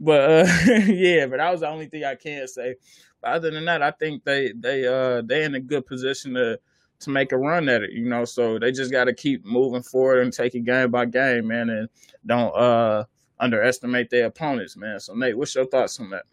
[0.00, 0.52] But uh,
[0.86, 2.76] yeah, but that was the only thing I can say.
[3.20, 6.58] But other than that, I think they they uh they in a good position to
[7.00, 8.24] to make a run at it, you know.
[8.24, 11.70] So they just got to keep moving forward and take it game by game, man,
[11.70, 11.88] and
[12.26, 13.04] don't uh
[13.38, 15.00] underestimate their opponents, man.
[15.00, 16.24] So Nate, what's your thoughts on that?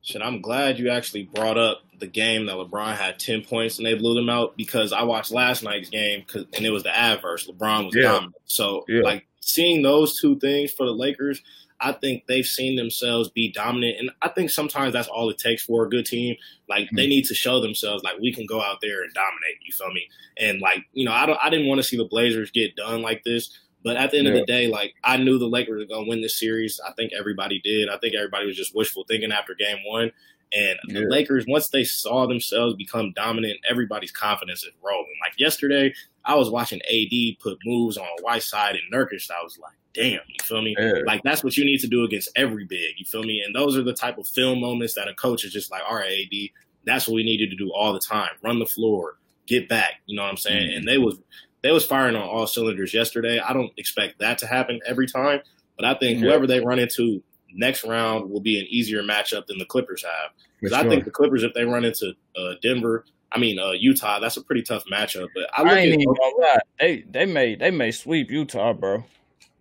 [0.00, 3.86] Shit, I'm glad you actually brought up the game that LeBron had 10 points and
[3.86, 7.46] they blew them out because I watched last night's game and it was the adverse.
[7.48, 8.02] LeBron was yeah.
[8.02, 8.36] dominant.
[8.44, 9.02] So, yeah.
[9.02, 11.42] like, seeing those two things for the Lakers,
[11.80, 15.64] I think they've seen themselves be dominant, and I think sometimes that's all it takes
[15.64, 16.36] for a good team.
[16.68, 16.96] Like mm-hmm.
[16.96, 19.56] they need to show themselves, like we can go out there and dominate.
[19.64, 20.08] You feel me?
[20.38, 23.02] And like you know, I don't, I didn't want to see the Blazers get done
[23.02, 23.56] like this.
[23.84, 24.34] But at the end yeah.
[24.34, 26.80] of the day, like I knew the Lakers were gonna win this series.
[26.86, 27.88] I think everybody did.
[27.88, 30.10] I think everybody was just wishful thinking after Game One.
[30.52, 31.00] And yeah.
[31.00, 35.14] the Lakers, once they saw themselves become dominant, everybody's confidence is rolling.
[35.22, 35.94] Like yesterday,
[36.28, 39.28] I was watching AD put moves on Whiteside and Nurkic.
[39.30, 40.76] I was like, damn, you feel me?
[40.78, 41.00] Yeah.
[41.06, 43.42] Like that's what you need to do against every big, you feel me?
[43.44, 45.96] And those are the type of film moments that a coach is just like, all
[45.96, 46.50] right, AD,
[46.84, 48.28] that's what we needed to do all the time.
[48.42, 49.16] Run the floor,
[49.46, 49.94] get back.
[50.04, 50.68] You know what I'm saying?
[50.68, 50.76] Mm-hmm.
[50.76, 51.18] And they was
[51.62, 53.40] they was firing on all cylinders yesterday.
[53.40, 55.40] I don't expect that to happen every time,
[55.76, 56.26] but I think yeah.
[56.26, 57.22] whoever they run into
[57.54, 60.30] next round will be an easier matchup than the Clippers have.
[60.60, 60.74] Because.
[60.74, 64.36] I think the Clippers, if they run into uh, Denver, I mean uh, Utah, that's
[64.36, 65.28] a pretty tough matchup.
[65.34, 66.58] But I, look I ain't at, even gonna lie.
[66.78, 69.04] They they may they may sweep Utah, bro.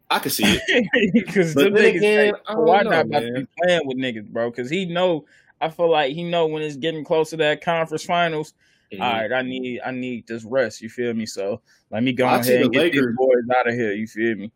[0.09, 1.13] I can see it.
[1.13, 4.49] Because the niggas again, say, why know, not about to be playing with niggas, bro?
[4.49, 5.25] Because he know.
[5.59, 8.53] I feel like he know when it's getting close to that conference finals.
[8.93, 9.01] Mm-hmm.
[9.01, 10.81] All right, I need I need this rest.
[10.81, 11.25] You feel me?
[11.25, 13.91] So let me go I ahead and get Lakers, these boys out of here.
[13.91, 14.51] You feel me?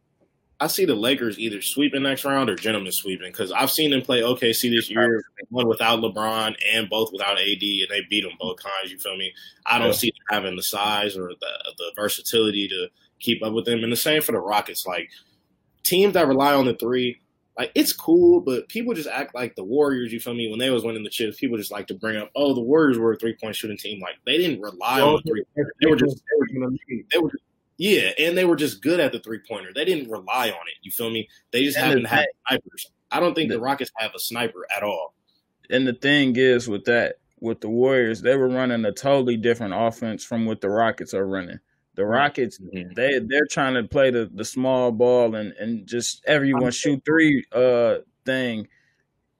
[0.61, 4.03] I see the Lakers either sweeping next round or gentlemen sweeping because I've seen them
[4.03, 8.37] play OKC this year, one without LeBron and both without AD, and they beat them
[8.39, 8.91] both times.
[8.91, 9.33] You feel me?
[9.65, 9.93] I don't yeah.
[9.93, 12.89] see them having the size or the the versatility to
[13.19, 13.83] keep up with them.
[13.83, 14.85] And the same for the Rockets.
[14.85, 15.09] Like
[15.81, 17.19] teams that rely on the three,
[17.57, 20.13] like it's cool, but people just act like the Warriors.
[20.13, 20.47] You feel me?
[20.47, 22.99] When they was winning the chips, people just like to bring up, oh, the Warriors
[22.99, 23.99] were a three point shooting team.
[23.99, 25.43] Like they didn't rely well, on the three.
[25.81, 26.71] They were just they were,
[27.11, 27.31] they were
[27.81, 29.71] yeah, and they were just good at the three pointer.
[29.73, 30.75] They didn't rely on it.
[30.83, 31.27] You feel me?
[31.49, 32.91] They just happened to had snipers.
[33.11, 35.15] I don't think the, the Rockets have a sniper at all.
[35.67, 39.73] And the thing is with that, with the Warriors, they were running a totally different
[39.75, 41.57] offense from what the Rockets are running.
[41.95, 42.93] The Rockets, mm-hmm.
[42.93, 47.43] they they're trying to play the, the small ball and, and just everyone shoot three
[47.51, 47.95] uh
[48.27, 48.67] thing,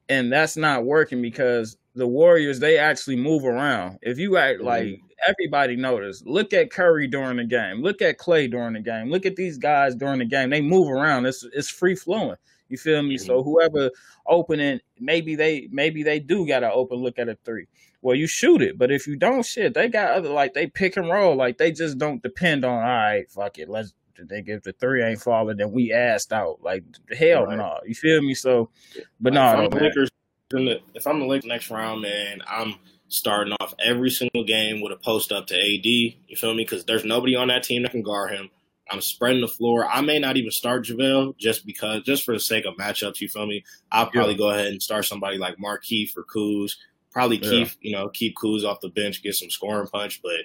[0.10, 4.00] and that's not working because the Warriors they actually move around.
[4.02, 4.68] If you act mm-hmm.
[4.68, 9.10] like everybody notice, look at Curry during the game, look at Clay during the game,
[9.10, 10.50] look at these guys during the game.
[10.50, 11.26] They move around.
[11.26, 12.38] It's it's free flowing.
[12.70, 13.18] You feel me?
[13.18, 13.26] Mm-hmm.
[13.26, 13.92] So whoever
[14.26, 17.68] opening, maybe they maybe they do got an open look at a three.
[18.02, 20.98] Well, you shoot it, but if you don't, shit, they got other like they pick
[20.98, 21.36] and roll.
[21.36, 22.74] Like they just don't depend on.
[22.74, 23.94] All right, fuck it, let's.
[24.24, 26.60] They if the three ain't falling, then we asked out.
[26.62, 26.84] Like
[27.18, 27.80] hell no, nah.
[27.86, 28.36] you feel me?
[28.36, 28.70] So,
[29.20, 30.11] but no, nah, Lakers,
[30.54, 32.76] if I'm the Lakers next round, man, I'm
[33.08, 35.86] starting off every single game with a post up to AD.
[35.86, 36.64] You feel me?
[36.64, 38.50] Because there's nobody on that team that can guard him.
[38.90, 39.86] I'm spreading the floor.
[39.86, 43.22] I may not even start JaVale just because, just for the sake of matchups.
[43.22, 43.64] You feel me?
[43.92, 44.38] I'll probably yeah.
[44.38, 46.74] go ahead and start somebody like Markieff or Kuz.
[47.12, 47.50] Probably yeah.
[47.50, 50.22] keep, you know, keep Kuz off the bench, get some scoring punch.
[50.22, 50.42] But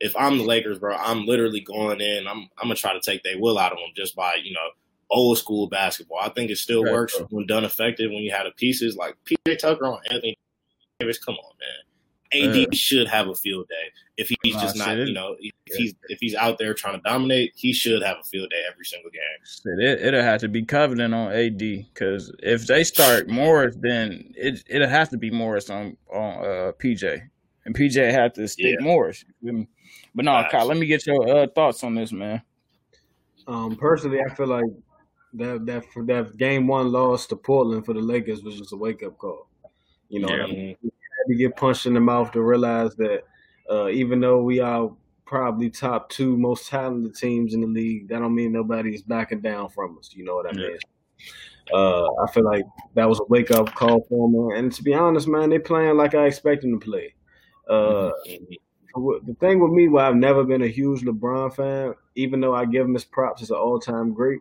[0.00, 2.26] if I'm the Lakers, bro, I'm literally going in.
[2.26, 4.68] I'm I'm gonna try to take their will out of them just by, you know,
[5.10, 6.18] old school basketball.
[6.20, 7.26] I think it still right, works bro.
[7.30, 8.10] when done effective.
[8.10, 10.38] When you have the pieces like PJ Tucker on Anthony
[10.98, 11.68] Davis, come on, man.
[12.32, 13.90] AD uh, should have a field day.
[14.16, 15.76] If he's just not, you know, if yeah.
[15.78, 18.84] he's if he's out there trying to dominate, he should have a field day every
[18.84, 19.80] single game.
[19.80, 24.62] It, it'll have to be Covington on AD because if they start Morris, then it
[24.68, 27.20] it'll have to be Morris on on uh, PJ,
[27.64, 28.84] and PJ have to stick yeah.
[28.84, 29.24] Morris.
[29.42, 32.42] But no, Kyle, let me get your uh, thoughts on this, man.
[33.48, 34.64] Um, personally, I feel like
[35.34, 39.02] that that that game one loss to Portland for the Lakers was just a wake
[39.02, 39.48] up call.
[40.08, 40.44] You know, yeah.
[40.44, 40.76] I mean?
[41.28, 43.22] to get punched in the mouth to realize that
[43.70, 44.90] uh, even though we are
[45.26, 49.68] probably top two most talented teams in the league, that don't mean nobody's backing down
[49.68, 50.10] from us.
[50.12, 50.78] You know what I mean?
[51.72, 54.58] Uh, I feel like that was a wake up call for them.
[54.58, 57.14] And to be honest, man, they playing like I expect them to play.
[57.68, 58.10] Uh,
[58.94, 62.64] the thing with me, why I've never been a huge LeBron fan, even though I
[62.64, 64.40] give him his props as an all time great,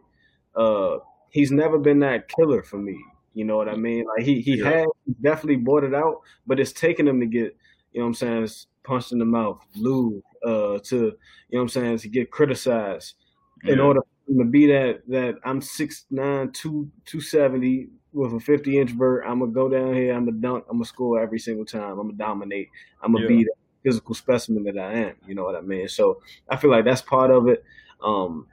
[0.56, 0.98] uh,
[1.30, 2.98] he's never been that killer for me.
[3.34, 4.06] You know what I mean?
[4.06, 4.70] Like he he yeah.
[4.72, 4.88] has
[5.22, 7.56] definitely bought it out, but it's taken him to get,
[7.94, 8.50] you know what I'm saying,
[8.84, 11.02] punched in the mouth, lose, uh, to you
[11.52, 13.14] know what I'm saying, to get criticized.
[13.64, 13.74] Yeah.
[13.74, 18.80] In order to be that that I'm six nine two two seventy with a fifty
[18.80, 21.66] inch vert, I'm gonna go down here, I'm gonna dunk, I'm gonna score every single
[21.66, 22.70] time, I'm gonna dominate,
[23.02, 23.38] I'm gonna yeah.
[23.38, 23.54] be the
[23.84, 25.16] physical specimen that I am.
[25.28, 25.88] You know what I mean?
[25.88, 27.64] So I feel like that's part of it.
[28.04, 28.48] Um,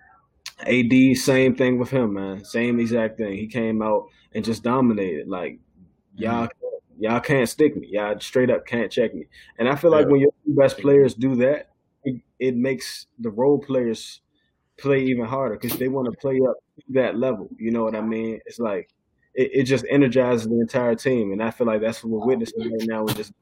[0.60, 2.44] AD, same thing with him, man.
[2.44, 3.36] Same exact thing.
[3.36, 5.28] He came out and just dominated.
[5.28, 5.58] Like
[6.16, 7.02] y'all, mm-hmm.
[7.02, 7.88] y'all can't stick me.
[7.90, 9.26] Y'all straight up can't check me.
[9.58, 10.12] And I feel like yeah.
[10.12, 11.70] when your best players do that,
[12.04, 14.20] it, it makes the role players
[14.78, 16.56] play even harder because they want to play up
[16.90, 17.48] that level.
[17.58, 18.40] You know what I mean?
[18.46, 18.90] It's like
[19.34, 22.72] it, it, just energizes the entire team, and I feel like that's what we're witnessing
[22.72, 23.04] right now.
[23.04, 23.32] With just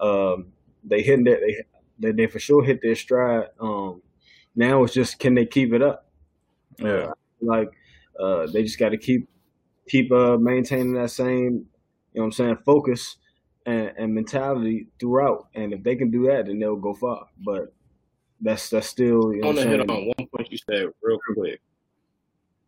[0.00, 0.52] um,
[0.84, 1.64] they hitting that they,
[1.98, 3.48] they they for sure hit their stride.
[3.60, 4.02] Um,
[4.54, 6.03] now it's just can they keep it up?
[6.78, 7.68] Yeah, like
[8.18, 9.28] uh, they just got to keep
[9.88, 11.66] keep uh, maintaining that same,
[12.12, 13.16] you know, what I'm saying, focus
[13.66, 15.48] and, and mentality throughout.
[15.54, 17.26] And if they can do that, then they'll go far.
[17.38, 17.74] But
[18.40, 19.32] that's that's still.
[19.32, 21.60] You know I want to hit on one point you said real quick.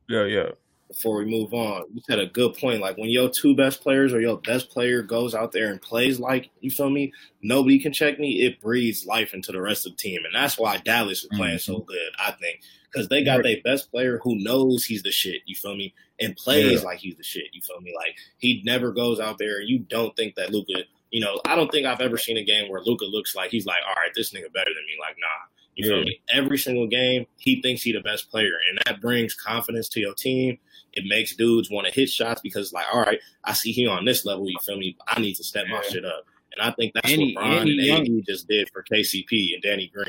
[0.09, 0.51] Yeah, yeah
[0.89, 1.85] before we move on.
[1.93, 2.81] You said a good point.
[2.81, 6.19] Like when your two best players or your best player goes out there and plays
[6.19, 8.45] like you feel me, nobody can check me.
[8.45, 11.59] It breathes life into the rest of the team, and that's why Dallas is playing
[11.59, 11.73] mm-hmm.
[11.73, 12.13] so good.
[12.19, 12.61] I think
[12.91, 15.43] because they got their best player who knows he's the shit.
[15.47, 16.87] You feel me, and plays yeah.
[16.87, 17.45] like he's the shit.
[17.53, 17.93] You feel me?
[17.97, 19.61] Like he never goes out there.
[19.61, 20.85] You don't think that Luka.
[21.11, 23.65] You know, I don't think I've ever seen a game where Luka looks like he's
[23.65, 24.97] like, all right, this nigga better than me.
[25.01, 25.47] Like, nah.
[25.77, 26.21] You feel me?
[26.31, 30.15] Every single game, he thinks he's the best player, and that brings confidence to your
[30.15, 30.59] team.
[30.97, 34.05] It makes dudes want to hit shots because, like, all right, I see he on
[34.05, 34.49] this level.
[34.49, 34.97] You feel me?
[35.07, 37.91] I need to step my shit up, and I think that's any, what Bron and
[37.91, 40.07] AD just did for KCP and Danny Green.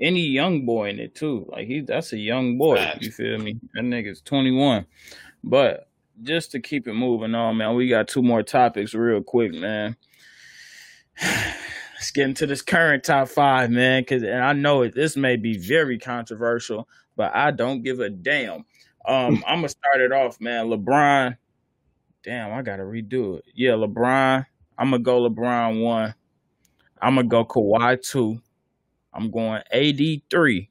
[0.00, 2.92] Any young boy in it too, like he, that's a young boy.
[3.00, 3.60] You feel me?
[3.74, 4.86] That nigga's twenty one,
[5.44, 5.88] but
[6.22, 9.96] just to keep it moving on, man, we got two more topics real quick, man.
[12.02, 14.04] let's get into this current top five, man.
[14.04, 18.10] Cause and I know it, this may be very controversial, but I don't give a
[18.10, 18.64] damn.
[19.06, 20.66] Um, I'm gonna start it off, man.
[20.66, 21.36] LeBron.
[22.22, 23.44] Damn, I gotta redo it.
[23.54, 24.46] Yeah, LeBron.
[24.78, 26.14] I'm gonna go LeBron one.
[27.00, 28.40] I'm gonna go Kawhi two.
[29.12, 30.00] I'm going AD
[30.30, 30.70] three,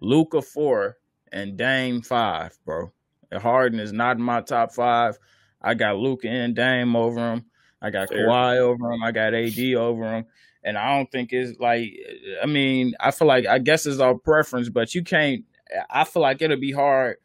[0.00, 0.96] Luka four,
[1.30, 2.92] and Dame five, bro.
[3.32, 5.18] Harden is not in my top five.
[5.60, 7.44] I got Luka and Dame over him.
[7.80, 8.26] I got Fair.
[8.26, 9.02] Kawhi over him.
[9.02, 10.26] I got AD over him.
[10.64, 11.92] And I don't think it's like,
[12.42, 15.44] I mean, I feel like, I guess it's our preference, but you can't,
[15.90, 17.16] I feel like it'll be hard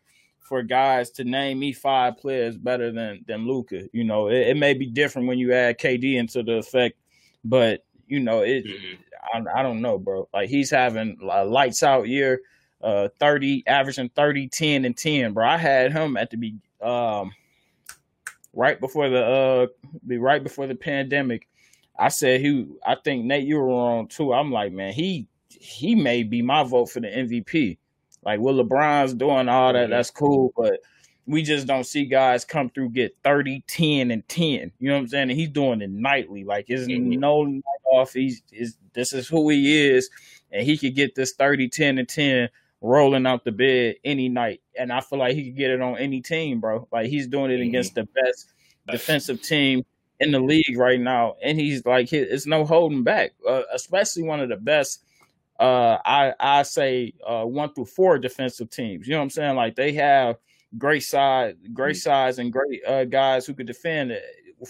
[0.47, 3.89] for guys to name me five players better than than Luka.
[3.91, 6.97] You know, it, it, may be different when you add KD into the effect,
[7.43, 8.65] but you know, it.
[8.65, 9.01] Mm-hmm.
[9.33, 10.29] I, I, don't know, bro.
[10.33, 12.41] Like he's having a lights out year,
[12.81, 15.45] uh, thirty averaging 30, 10, and ten, bro.
[15.45, 17.31] I had him at the be um
[18.53, 19.67] right before the uh
[20.05, 21.47] be right before the pandemic.
[21.99, 22.67] I said he.
[22.85, 24.33] I think Nate, you were wrong too.
[24.33, 27.77] I'm like, man, he he may be my vote for the MVP.
[28.27, 30.81] Like what LeBron's doing, all that, that's cool, but
[31.25, 34.73] we just don't see guys come through get 30, 10, and 10.
[34.79, 35.29] You know what I'm saying?
[35.29, 36.43] And he's doing it nightly.
[36.43, 37.21] Like it's mm-hmm.
[37.21, 38.11] no night off.
[38.11, 40.09] He's is this is who he is,
[40.51, 42.49] and he could get this 30, 10, and 10
[42.81, 44.59] rolling out the bed any night.
[44.77, 46.85] And I feel like he could get it on any team, bro.
[46.91, 47.69] Like he's doing it mm-hmm.
[47.69, 48.51] against the best
[48.91, 49.85] defensive team
[50.19, 53.35] in the league right now, and he's like, it's no holding back.
[53.47, 55.05] Uh, especially one of the best
[55.59, 59.07] uh, I I say uh, one through four defensive teams.
[59.07, 59.55] You know what I'm saying?
[59.55, 60.37] Like they have
[60.77, 62.01] great size, great mm.
[62.01, 64.13] size, and great uh, guys who could defend.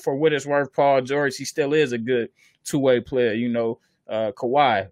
[0.04, 2.30] For what it's worth, Paul George, he still is a good
[2.64, 3.34] two way player.
[3.34, 4.90] You know, uh, Kawhi,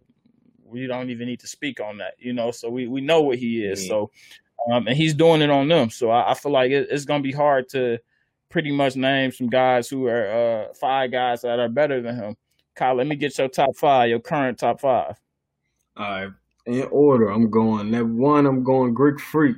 [0.63, 2.13] we don't even need to speak on that.
[2.17, 3.81] You know, so we we know what he is.
[3.81, 3.89] Mm-hmm.
[3.89, 4.11] So,
[4.71, 5.89] um, and he's doing it on them.
[5.89, 7.99] So I, I feel like it, it's gonna be hard to
[8.49, 10.27] pretty much name some guys who are
[10.69, 12.35] uh, five guys that are better than him.
[12.75, 15.17] Kyle, let me get your top five, your current top five.
[15.97, 16.29] All right.
[16.65, 17.91] In order, I'm going.
[17.91, 19.57] That one, I'm going Greek Freak.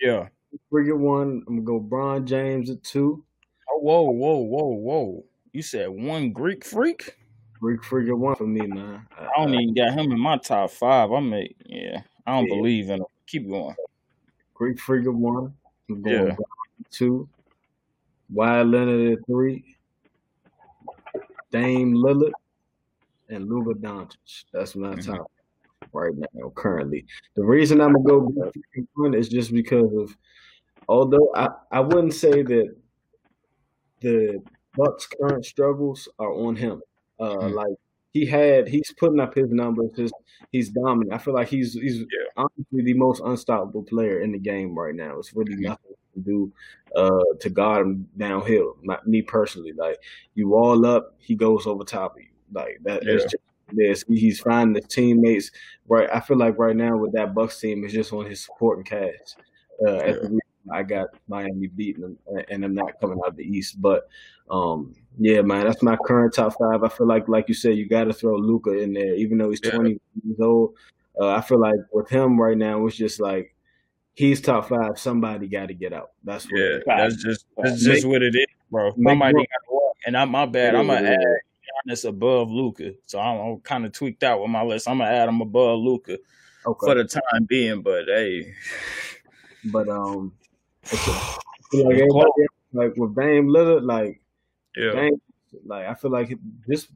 [0.00, 0.28] Yeah.
[0.68, 1.44] Freak at one.
[1.46, 3.24] I'm gonna go Bron James at two.
[3.70, 5.24] Oh, whoa, whoa, whoa, whoa!
[5.52, 7.16] You said one Greek Freak.
[7.60, 9.06] Greek Freak at one for me, man.
[9.16, 11.10] I, I don't even got him in my top five.
[11.12, 12.00] I'm a, yeah.
[12.26, 12.56] I don't yeah.
[12.56, 13.06] believe in him.
[13.26, 13.76] Keep going.
[14.54, 15.54] Greek Freak at one.
[15.88, 16.36] I'm going yeah.
[16.90, 17.28] two.
[18.32, 19.76] Kawhi Leonard at three.
[21.50, 22.32] Dame Lillard
[23.28, 24.44] and Luka Doncic.
[24.52, 25.12] That's my mm-hmm.
[25.12, 25.30] top
[25.92, 27.04] right now currently.
[27.34, 28.52] The reason I'm gonna go
[28.94, 30.16] one is just because of
[30.88, 32.74] although I, I wouldn't say that
[34.00, 34.42] the
[34.76, 36.82] Bucks current struggles are on him.
[37.18, 37.54] Uh mm-hmm.
[37.54, 37.76] like
[38.12, 40.12] he had he's putting up his numbers, his
[40.52, 41.12] he's dominant.
[41.12, 42.04] I feel like he's he's yeah.
[42.36, 45.18] honestly the most unstoppable player in the game right now.
[45.18, 45.64] It's really mm-hmm.
[45.64, 46.52] nothing to do
[46.96, 48.76] uh to guard him downhill.
[48.82, 49.72] Not me personally.
[49.72, 49.98] Like
[50.34, 52.28] you all up, he goes over top of you.
[52.52, 53.12] Like that, yeah.
[53.12, 53.36] just
[53.72, 54.04] this.
[54.08, 55.50] He's finding the teammates.
[55.88, 58.84] Right, I feel like right now with that Bucks team is just on his supporting
[58.84, 59.36] cast.
[59.86, 60.14] Uh, yeah.
[60.70, 62.18] I got Miami beating them,
[62.48, 63.80] and I'm not coming out of the East.
[63.80, 64.08] But
[64.50, 66.82] um, yeah, man, that's my current top five.
[66.84, 69.50] I feel like, like you said, you got to throw Luka in there, even though
[69.50, 69.70] he's yeah.
[69.70, 69.90] 20
[70.24, 70.74] years old.
[71.20, 73.54] Uh, I feel like with him right now, it's just like
[74.14, 74.98] he's top five.
[74.98, 76.10] Somebody got to get out.
[76.24, 76.78] That's what yeah.
[76.86, 78.92] That's just that's just what it is, bro.
[78.92, 79.96] Somebody got to walk.
[80.06, 80.74] And I'm my bad.
[80.74, 81.18] I'm gonna add
[81.86, 82.92] Giannis above Luka.
[83.06, 84.88] So I'm, I'm kind of tweaked out with my list.
[84.88, 86.18] I'm gonna add him above Luka
[86.66, 86.86] okay.
[86.86, 87.82] for the time being.
[87.82, 88.52] But hey,
[89.66, 90.32] but um,
[91.72, 92.10] like,
[92.72, 94.20] like with Dame Lillard, like
[94.76, 95.20] yeah, Dame,
[95.64, 96.36] like I feel like
[96.66, 96.88] this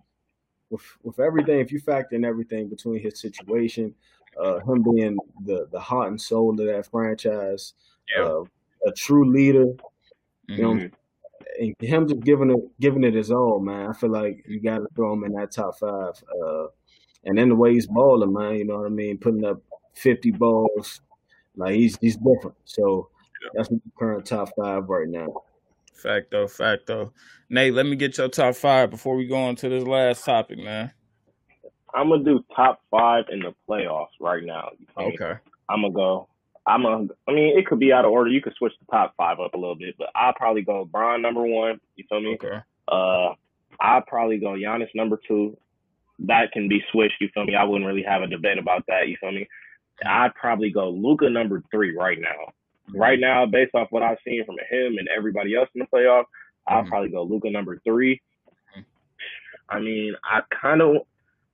[0.70, 1.60] with with everything.
[1.60, 3.94] If you factor in everything between his situation,
[4.40, 7.74] uh, him being the the heart and soul of that franchise,
[8.16, 8.24] yeah.
[8.24, 8.44] uh,
[8.86, 9.74] a true leader.
[10.46, 10.78] You mm-hmm.
[10.78, 10.90] know,
[11.60, 13.90] and him just giving it giving it his all, man.
[13.90, 16.14] I feel like you got to throw him in that top five.
[16.42, 16.66] Uh,
[17.24, 19.62] and then the way he's balling, man, you know what I mean, putting up
[19.94, 21.00] fifty balls,
[21.56, 22.56] like he's he's different.
[22.64, 23.08] So
[23.42, 23.50] yeah.
[23.54, 25.28] that's my current top five right now.
[25.94, 27.12] Facto, facto.
[27.48, 30.58] Nate, let me get your top five before we go on to this last topic,
[30.58, 30.92] man.
[31.94, 34.70] I'm gonna do top five in the playoffs right now.
[34.98, 35.34] Okay.
[35.68, 36.28] I'm gonna go
[36.66, 37.06] I'm a.
[37.28, 38.30] I mean, it could be out of order.
[38.30, 41.20] You could switch the top five up a little bit, but I'll probably go Bron
[41.20, 41.80] number one.
[41.96, 42.34] You feel me?
[42.34, 42.58] Okay.
[42.88, 43.34] Uh,
[43.80, 45.56] I'll probably go Giannis number two.
[46.20, 47.20] That can be switched.
[47.20, 47.54] You feel me?
[47.54, 49.08] I wouldn't really have a debate about that.
[49.08, 49.48] You feel me?
[50.06, 52.52] I'd probably go Luka number three right now.
[52.88, 53.00] Mm-hmm.
[53.00, 56.24] Right now, based off what I've seen from him and everybody else in the playoff,
[56.66, 56.88] I'll mm-hmm.
[56.88, 58.80] probably go Luka number 3 mm-hmm.
[59.68, 60.96] I mean, I kind of.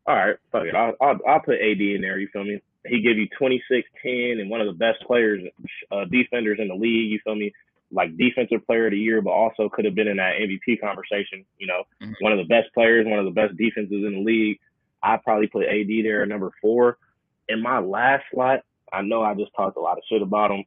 [0.06, 0.74] All right, fuck it.
[0.74, 2.18] I'll, I'll I'll put AD in there.
[2.18, 2.60] You feel me?
[2.86, 5.42] He give you 26, 10, and one of the best players,
[5.90, 7.10] uh, defenders in the league.
[7.10, 7.52] You feel me?
[7.92, 11.44] Like defensive player of the year, but also could have been in that MVP conversation.
[11.58, 12.12] You know, mm-hmm.
[12.20, 14.60] one of the best players, one of the best defenses in the league.
[15.02, 16.98] I probably put AD there at number four.
[17.48, 18.60] In my last slot,
[18.92, 20.64] I know I just talked a lot of shit about him,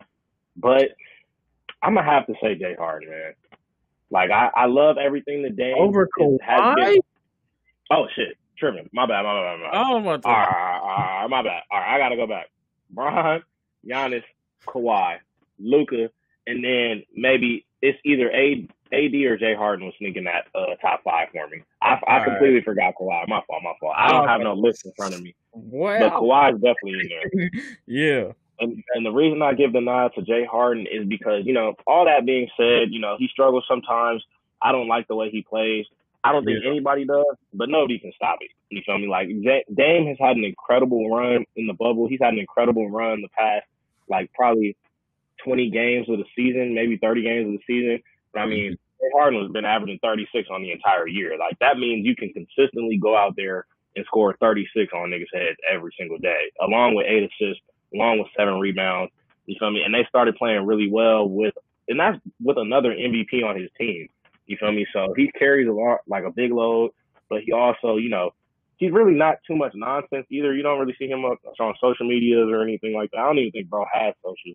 [0.57, 0.90] but
[1.81, 3.34] I'm gonna have to say Jay Harden, man.
[4.10, 6.98] Like I, I love everything that Dame over Kawhi.
[7.91, 8.89] Oh shit, tripping.
[8.93, 9.23] My bad.
[9.23, 9.59] My bad.
[9.59, 9.71] My bad.
[9.73, 11.63] Oh, my, all right, all right, all right, my bad.
[11.71, 12.47] All right, I gotta go back.
[12.89, 13.43] Bron,
[13.88, 14.23] Giannis,
[14.67, 15.17] Kawhi,
[15.59, 16.09] Luka,
[16.47, 21.03] and then maybe it's either A, AD or Jay Harden was sneaking that uh, top
[21.03, 21.63] five for me.
[21.81, 22.65] I, I completely right.
[22.65, 23.27] forgot Kawhi.
[23.27, 23.63] My fault.
[23.63, 23.95] My fault.
[23.97, 25.35] I don't have no list in front of me.
[25.51, 25.99] Wow.
[25.99, 27.49] But Kawhi is definitely in there.
[27.88, 28.31] yeah.
[28.59, 31.73] And, and the reason I give the nod to Jay Harden is because, you know,
[31.88, 34.23] all that being said, you know, he struggles sometimes.
[34.61, 35.85] I don't like the way he plays.
[36.23, 36.69] I don't think yeah.
[36.69, 38.51] anybody does, but nobody can stop it.
[38.69, 39.07] You feel me?
[39.07, 42.07] Like Dame has had an incredible run in the bubble.
[42.07, 43.65] He's had an incredible run the past,
[44.07, 44.77] like probably
[45.43, 48.01] 20 games of the season, maybe 30 games of the season.
[48.33, 48.77] But I mean,
[49.13, 51.37] Harden has been averaging 36 on the entire year.
[51.37, 55.57] Like that means you can consistently go out there and score 36 on niggas' heads
[55.71, 57.63] every single day, along with eight assists,
[57.93, 59.11] along with seven rebounds.
[59.45, 59.83] You feel me?
[59.83, 61.53] And they started playing really well with,
[61.89, 64.07] and that's with another MVP on his team.
[64.45, 64.86] You feel me?
[64.94, 66.91] So he carries a lot, like a big load,
[67.30, 68.32] but he also, you know,
[68.78, 70.53] he's really not too much nonsense either.
[70.53, 71.38] You don't really see him on
[71.82, 73.20] social medias or anything like that.
[73.20, 74.53] I don't even think bro has social.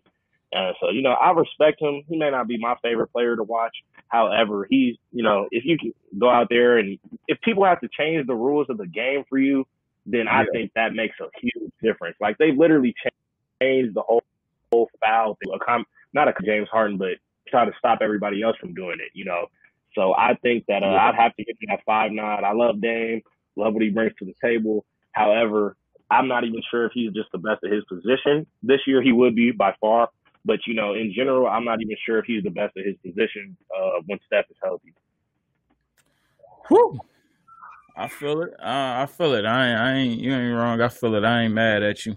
[0.55, 2.03] Uh, so you know, I respect him.
[2.07, 3.75] He may not be my favorite player to watch.
[4.07, 6.97] However, he's you know, if you can go out there and
[7.27, 9.65] if people have to change the rules of the game for you,
[10.05, 12.17] then I think that makes a huge difference.
[12.19, 12.95] Like they literally
[13.61, 14.23] changed the whole
[14.71, 15.53] whole foul thing.
[16.13, 17.17] Not a James Harden, but
[17.47, 19.11] try to stop everybody else from doing it.
[19.13, 19.45] You know,
[19.95, 22.43] so I think that uh, I'd have to give him that five nine.
[22.43, 23.21] I love Dame,
[23.55, 24.85] love what he brings to the table.
[25.11, 25.75] However,
[26.11, 28.47] I'm not even sure if he's just the best at his position.
[28.63, 30.09] This year he would be by far.
[30.45, 32.95] But you know, in general, I'm not even sure if he's the best at his
[33.05, 34.93] position uh, when Steph is healthy.
[36.69, 36.99] Whew.
[37.95, 38.53] I feel it.
[38.59, 39.45] Uh, I feel it.
[39.45, 40.21] I ain't, I ain't.
[40.21, 40.81] You ain't wrong.
[40.81, 41.25] I feel it.
[41.25, 42.15] I ain't mad at you.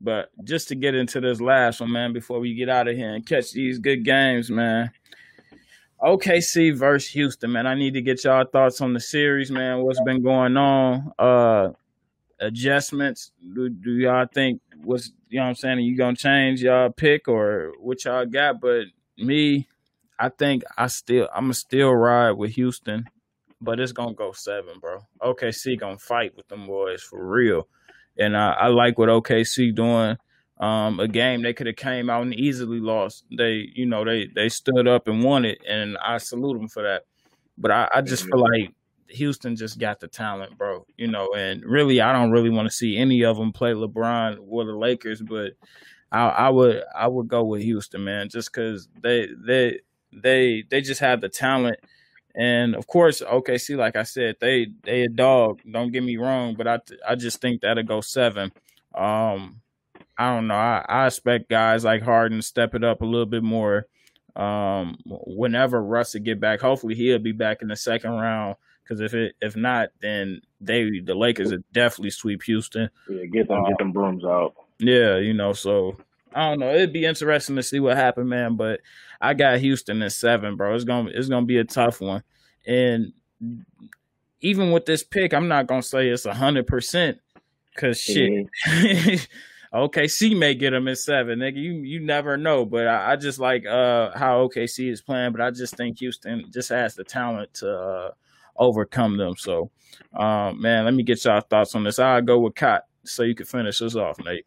[0.00, 3.14] But just to get into this last one, man, before we get out of here
[3.14, 4.92] and catch these good games, man.
[6.00, 7.66] OKC versus Houston, man.
[7.66, 9.82] I need to get y'all thoughts on the series, man.
[9.82, 11.12] What's been going on?
[11.18, 11.70] Uh
[12.40, 13.32] adjustments.
[13.54, 15.78] Do, do y'all think what's you know what I'm saying?
[15.78, 18.60] Are you gonna change y'all pick or what y'all got?
[18.60, 19.68] But me,
[20.18, 23.08] I think I still I'ma still ride with Houston,
[23.60, 25.00] but it's gonna go seven, bro.
[25.20, 27.68] OKC gonna fight with them boys for real.
[28.16, 30.16] And I, I like what OKC doing
[30.60, 33.24] um, a game they could have came out and easily lost.
[33.36, 36.82] They, you know, they they stood up and won it, and I salute them for
[36.82, 37.04] that.
[37.56, 38.72] But I, I just feel like
[39.08, 40.84] Houston just got the talent, bro.
[40.96, 44.38] You know, and really, I don't really want to see any of them play LeBron
[44.48, 45.52] or the Lakers, but
[46.10, 49.80] I, I would I would go with Houston, man, just because they they
[50.12, 51.78] they they just have the talent.
[52.34, 55.60] And of course, OKC, like I said, they they a dog.
[55.70, 58.52] Don't get me wrong, but I I just think that'll go seven.
[58.94, 59.60] Um,
[60.18, 60.54] I don't know.
[60.54, 63.86] I, I expect guys like Harden to step it up a little bit more.
[64.34, 68.56] Um, whenever Russ will get back, hopefully he'll be back in the second round.
[68.82, 72.88] Because if it if not, then they the Lakers would definitely sweep Houston.
[73.08, 74.54] Yeah, get them get them brooms out.
[74.78, 75.52] Yeah, you know.
[75.52, 75.96] So
[76.34, 76.72] I don't know.
[76.72, 78.56] It'd be interesting to see what happened, man.
[78.56, 78.80] But
[79.20, 80.74] I got Houston in seven, bro.
[80.74, 82.22] It's gonna it's gonna be a tough one.
[82.66, 83.12] And
[84.40, 87.18] even with this pick, I'm not gonna say it's a hundred percent
[87.74, 88.48] because shit.
[88.66, 89.14] Mm-hmm.
[89.72, 91.40] OKC may get them in seven.
[91.40, 92.64] Nigga, you you never know.
[92.64, 95.32] But I, I, just like uh how OKC is playing.
[95.32, 98.10] But I just think Houston just has the talent to uh,
[98.56, 99.36] overcome them.
[99.36, 99.70] So,
[100.14, 101.98] um, man, let me get y'all thoughts on this.
[101.98, 104.46] I'll go with Cot so you can finish us off, Nate.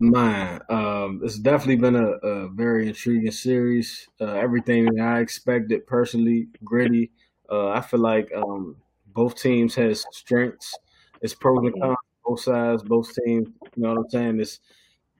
[0.00, 4.08] Mine, um, it's definitely been a, a very intriguing series.
[4.20, 7.10] Uh, everything I expected personally, gritty.
[7.50, 8.76] Uh, I feel like um,
[9.06, 10.76] both teams has strengths.
[11.22, 13.48] It's pros and cons both sides, both teams.
[13.76, 14.36] You know what I'm saying?
[14.38, 14.60] This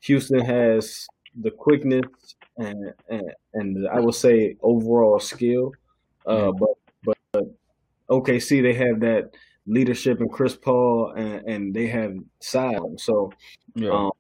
[0.01, 1.07] Houston has
[1.41, 2.05] the quickness
[2.57, 5.73] and and, and I would say overall skill,
[6.27, 6.69] uh, but,
[7.05, 7.45] but but
[8.09, 9.31] OKC they have that
[9.67, 12.79] leadership in Chris Paul and, and they have size.
[12.99, 13.33] So
[13.75, 13.91] yeah.
[13.91, 14.11] um,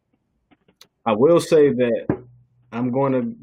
[1.04, 2.24] I will say that
[2.72, 3.36] I'm going to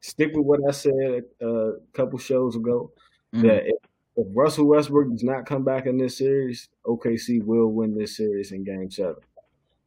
[0.00, 2.90] stick with what I said a, a couple shows ago.
[3.34, 3.46] Mm-hmm.
[3.46, 3.76] That if
[4.16, 8.52] if Russell Westbrook does not come back in this series, OKC will win this series
[8.52, 9.16] in Game Seven.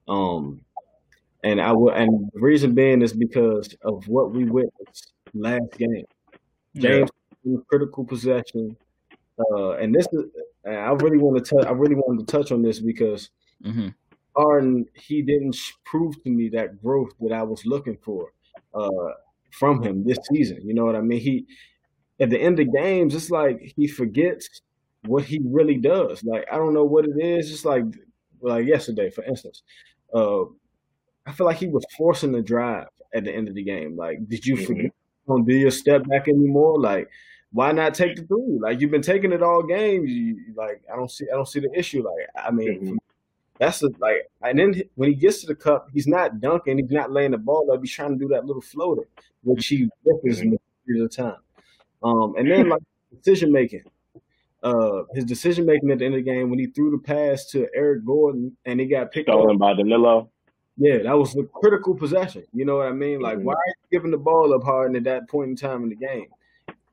[0.08, 0.62] Um,
[1.44, 6.06] and I will, and the reason being is because of what we witnessed last game.
[6.76, 7.10] James
[7.44, 7.58] yeah.
[7.68, 8.76] critical possession,
[9.52, 10.26] uh, and this is
[10.66, 11.66] I really want to touch.
[11.66, 13.30] I really wanted to touch on this because
[13.64, 13.90] mm-hmm.
[14.36, 18.32] Harden he didn't prove to me that growth that I was looking for
[18.74, 19.14] uh,
[19.52, 20.60] from him this season.
[20.64, 21.20] You know what I mean?
[21.20, 21.46] He
[22.20, 24.62] at the end of games, it's like he forgets
[25.06, 26.24] what he really does.
[26.24, 27.52] Like I don't know what it is.
[27.52, 27.84] It's like
[28.42, 29.64] like yesterday, for instance,
[30.14, 30.44] uh,
[31.26, 33.96] I feel like he was forcing the drive at the end of the game.
[33.96, 34.66] Like, did you mm-hmm.
[34.66, 34.92] forget
[35.28, 36.80] don't do your step back anymore?
[36.80, 37.08] Like,
[37.52, 38.60] why not take the three?
[38.60, 40.06] Like you've been taking it all game.
[40.06, 42.04] You, like I don't see I don't see the issue.
[42.04, 42.80] Like I mean.
[42.82, 42.98] Mm-hmm.
[43.60, 46.92] That's the, like, and then when he gets to the cup, he's not dunking, he's
[46.92, 47.82] not laying the ball up.
[47.82, 49.04] He's trying to do that little floater,
[49.44, 50.56] which he whips mm-hmm.
[50.88, 51.36] the time.
[52.04, 52.82] Um, and then like
[53.16, 53.84] decision making,
[54.64, 57.46] uh, his decision making at the end of the game when he threw the pass
[57.48, 60.30] to Eric Gordon and he got picked stolen by Danilo.
[60.78, 62.46] Yeah, that was a critical possession.
[62.54, 63.20] You know what I mean?
[63.20, 63.46] Like, mm-hmm.
[63.46, 65.96] why are you giving the ball up hard at that point in time in the
[65.96, 66.28] game?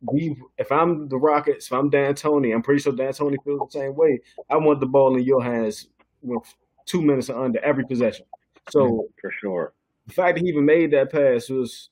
[0.03, 3.95] We, if I'm the Rockets, if I'm D'Antoni, I'm pretty sure D'Antoni feels the same
[3.95, 4.21] way.
[4.51, 5.89] I want the ball in your hands
[6.21, 6.43] with
[6.85, 8.27] two minutes or under every possession.
[8.71, 9.73] So for sure,
[10.07, 11.91] the fact that he even made that pass was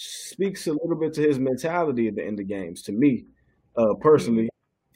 [0.00, 2.82] speaks a little bit to his mentality at the end of games.
[2.82, 3.26] To me,
[3.76, 4.48] uh, personally,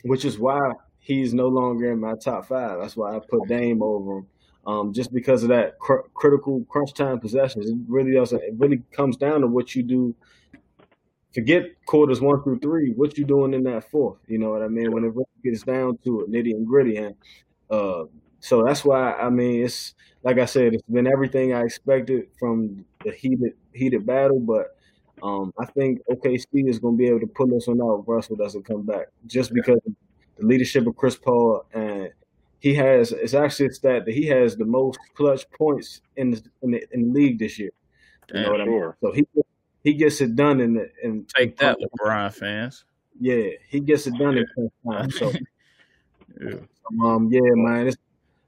[0.02, 0.58] which is why
[0.98, 2.80] he's no longer in my top five.
[2.80, 4.26] That's why I put Dame over him.
[4.66, 8.42] Um, just because of that cr- critical crunch time possessions, it really doesn't.
[8.42, 10.14] It really comes down to what you do.
[11.34, 12.92] Forget quarters one through three.
[12.92, 14.18] What you doing in that fourth?
[14.26, 14.90] You know what I mean?
[14.90, 17.14] When it really gets down to it, nitty and gritty, and
[17.70, 18.04] uh,
[18.40, 22.86] so that's why I mean it's like I said, it's been everything I expected from
[23.04, 24.76] the heated heated battle, but
[25.22, 28.08] um, I think OKC is going to be able to pull this one out if
[28.08, 32.10] Russell doesn't come back, just because the leadership of Chris Paul and
[32.64, 33.12] he has.
[33.12, 36.82] It's actually a stat that he has the most clutch points in the in the,
[36.92, 37.70] in the league this year.
[38.32, 38.92] You know what I mean?
[39.02, 39.26] So he
[39.82, 42.86] he gets it done in the in take that, LeBron fans.
[43.20, 44.46] Yeah, he gets it done in
[44.90, 45.10] time.
[45.10, 45.30] So,
[46.40, 46.54] yeah.
[47.04, 47.92] um, yeah, man.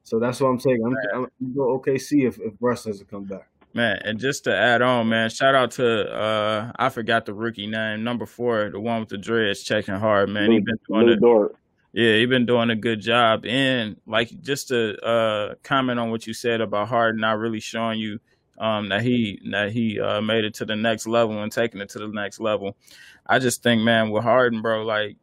[0.02, 0.82] so that's what I'm saying.
[0.82, 3.50] I'm, I'm, I'm go OKC if if Russ doesn't come back.
[3.76, 7.66] Man, and just to add on, man, shout out to uh I forgot the rookie
[7.66, 10.50] name, number four, the one with the dreads checking hard, man.
[10.50, 11.56] He been doing it.
[11.92, 13.44] Yeah, he been doing a good job.
[13.44, 18.00] And like just to uh comment on what you said about Harden not really showing
[18.00, 18.18] you
[18.56, 21.90] um that he that he uh made it to the next level and taking it
[21.90, 22.78] to the next level.
[23.26, 25.18] I just think, man, with Harden, bro, like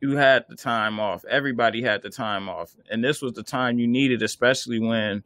[0.00, 1.24] you had the time off.
[1.26, 2.72] Everybody had the time off.
[2.90, 5.22] And this was the time you needed, especially when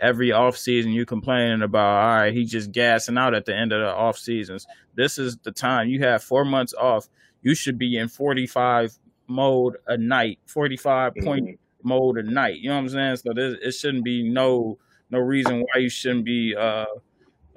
[0.00, 3.72] every off season you complaining about all right he just gassing out at the end
[3.72, 5.88] of the off seasons this is the time.
[5.88, 7.08] You have four months off.
[7.42, 8.98] You should be in 45
[9.28, 11.88] mode a night 45 point mm-hmm.
[11.88, 12.58] mode a night.
[12.58, 13.16] You know what i'm saying?
[13.16, 14.78] So there, it shouldn't be no
[15.10, 16.86] no reason why you shouldn't be uh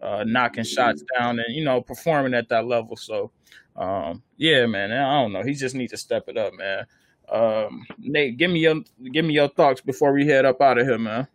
[0.01, 2.95] uh knocking shots down and you know performing at that level.
[2.95, 3.31] So
[3.75, 5.43] um yeah man i don't know.
[5.43, 6.85] He just needs to step it up man.
[7.29, 8.75] Um nate give me your
[9.11, 11.27] give me your thoughts before we head up out of here man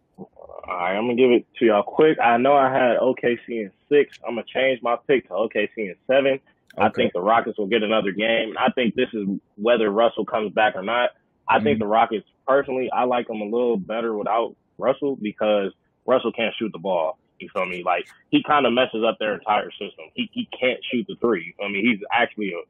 [0.69, 2.19] all right, I'm gonna give it to y'all quick.
[2.23, 4.19] I know I had OKC in six.
[4.27, 6.35] I'm gonna change my pick to OKC in seven.
[6.35, 6.41] Okay.
[6.77, 8.55] I think the Rockets will get another game.
[8.59, 9.27] I think this is
[9.57, 11.11] whether Russell comes back or not.
[11.49, 11.81] I think mhm.
[11.81, 15.73] the Rockets, personally, I like them a little better without Russell because
[16.07, 17.19] Russell can't shoot the ball.
[17.41, 17.83] You feel me?
[17.83, 20.07] Like he kind of messes up their entire system.
[20.15, 21.55] He he can't shoot the three.
[21.65, 22.61] I mean, he's actually a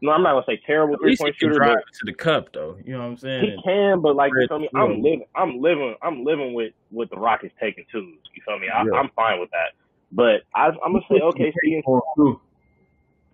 [0.00, 1.54] no, I'm not gonna say terrible three point shooter.
[1.54, 2.76] Drive but to the cup though.
[2.84, 3.44] You know what I'm saying?
[3.44, 7.10] He can, but like you feel me, I'm living, I'm living, I'm living with with
[7.10, 8.18] the Rockets taking twos.
[8.34, 8.68] You feel me?
[8.68, 9.72] I, am fine with that.
[10.12, 11.52] But I, am gonna say okay,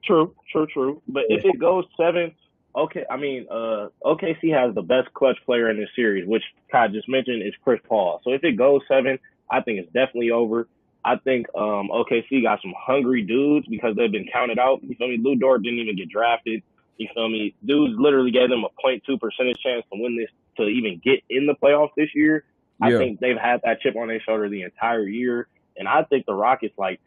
[0.04, 1.02] True, true, true.
[1.08, 2.32] But if it goes seven,
[2.76, 3.04] okay.
[3.10, 7.08] I mean, uh, OKC has the best clutch player in this series, which Kai just
[7.08, 8.20] mentioned is Chris Paul.
[8.24, 9.18] So if it goes seven,
[9.50, 10.68] I think it's definitely over.
[11.06, 14.82] I think um, OKC got some hungry dudes because they've been counted out.
[14.82, 15.18] You feel me?
[15.22, 16.64] Lu Dort didn't even get drafted.
[16.98, 17.54] You feel me?
[17.64, 21.46] Dudes literally gave them a 0.2 percentage chance to win this to even get in
[21.46, 22.42] the playoffs this year.
[22.82, 22.98] I yeah.
[22.98, 25.46] think they've had that chip on their shoulder the entire year,
[25.76, 27.00] and I think the Rockets like.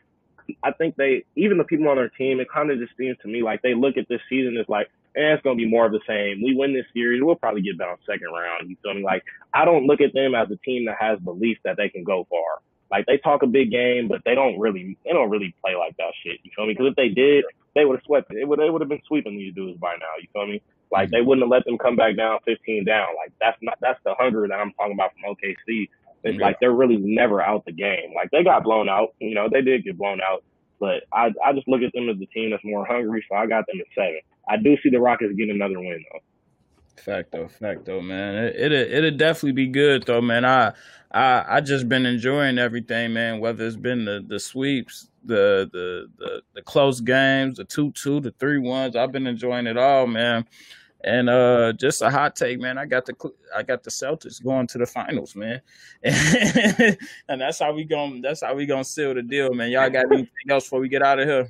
[0.64, 3.28] I think they, even the people on their team, it kind of just seems to
[3.28, 5.86] me like they look at this season as like, eh, it's going to be more
[5.86, 6.42] of the same.
[6.44, 8.68] We win this series, we'll probably get bounced second round.
[8.68, 9.04] You feel me?
[9.04, 9.24] Like,
[9.54, 12.26] I don't look at them as a team that has belief that they can go
[12.32, 12.64] far.
[12.92, 15.96] Like they talk a big game, but they don't really they don't really play like
[15.98, 16.40] that shit.
[16.44, 16.74] You feel me?
[16.74, 17.46] Because if they did,
[17.76, 18.38] they would have swept it.
[18.38, 20.14] It would they would have been sweeping these dudes by now.
[20.20, 20.62] You feel me?
[20.92, 23.08] Like they wouldn't have let them come back down 15 down.
[23.16, 25.90] Like that's not that's the hunger that I'm talking about from OKC.
[26.24, 26.46] It's yeah.
[26.46, 28.14] like they're really never out the game.
[28.16, 29.14] Like they got blown out.
[29.20, 30.44] You know they did get blown out,
[30.80, 33.24] but I I just look at them as the team that's more hungry.
[33.30, 34.22] So I got them at seven.
[34.50, 36.20] I do see the Rockets getting another win though.
[37.00, 38.36] Facto, facto, man.
[38.36, 40.46] It it it'll definitely be good though, man.
[40.46, 40.74] I
[41.12, 43.40] I I just been enjoying everything, man.
[43.40, 48.20] Whether it's been the the sweeps, the the the, the close games, the two two,
[48.20, 48.96] the three ones.
[48.96, 50.46] I've been enjoying it all, man.
[51.02, 52.78] And uh, just a hot take, man.
[52.78, 53.16] I got the
[53.56, 55.62] I got the Celtics going to the finals, man.
[56.04, 59.72] and that's how we going that's how we gonna seal the deal, man.
[59.72, 61.50] Y'all got anything else before we get out of here?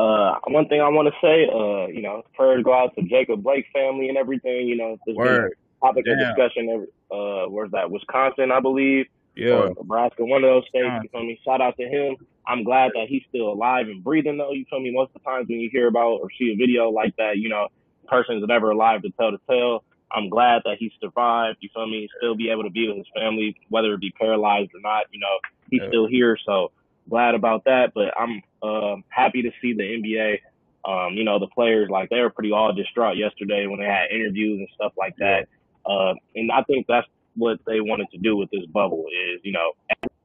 [0.00, 3.42] Uh, one thing I want to say, uh, you know, prayers go out to Jacob
[3.42, 4.66] Blake family and everything.
[4.66, 5.56] You know, this Word.
[5.82, 6.18] topic Damn.
[6.18, 6.86] of discussion.
[7.10, 7.90] Uh, where's that?
[7.90, 9.06] Wisconsin, I believe.
[9.36, 9.70] Yeah.
[9.76, 10.88] Nebraska, one of those states.
[11.02, 11.38] You feel me?
[11.44, 12.16] Shout out to him.
[12.46, 14.52] I'm glad that he's still alive and breathing, though.
[14.52, 14.90] You feel me?
[14.90, 17.50] Most of the times when you hear about or see a video like that, you
[17.50, 17.68] know,
[18.08, 19.84] person's never alive to tell the tale.
[20.12, 21.58] I'm glad that he survived.
[21.60, 22.08] You feel me?
[22.18, 25.04] Still be able to be with his family, whether it be paralyzed or not.
[25.12, 25.38] You know,
[25.70, 25.88] he's yeah.
[25.88, 26.38] still here.
[26.46, 26.72] So
[27.10, 27.92] glad about that.
[27.94, 30.38] But I'm uh, happy to see the NBA.
[30.82, 34.10] Um, you know, the players like they were pretty all distraught yesterday when they had
[34.10, 35.48] interviews and stuff like that.
[35.84, 37.06] Uh, and I think that's
[37.36, 39.04] what they wanted to do with this bubble
[39.34, 39.72] is, you know,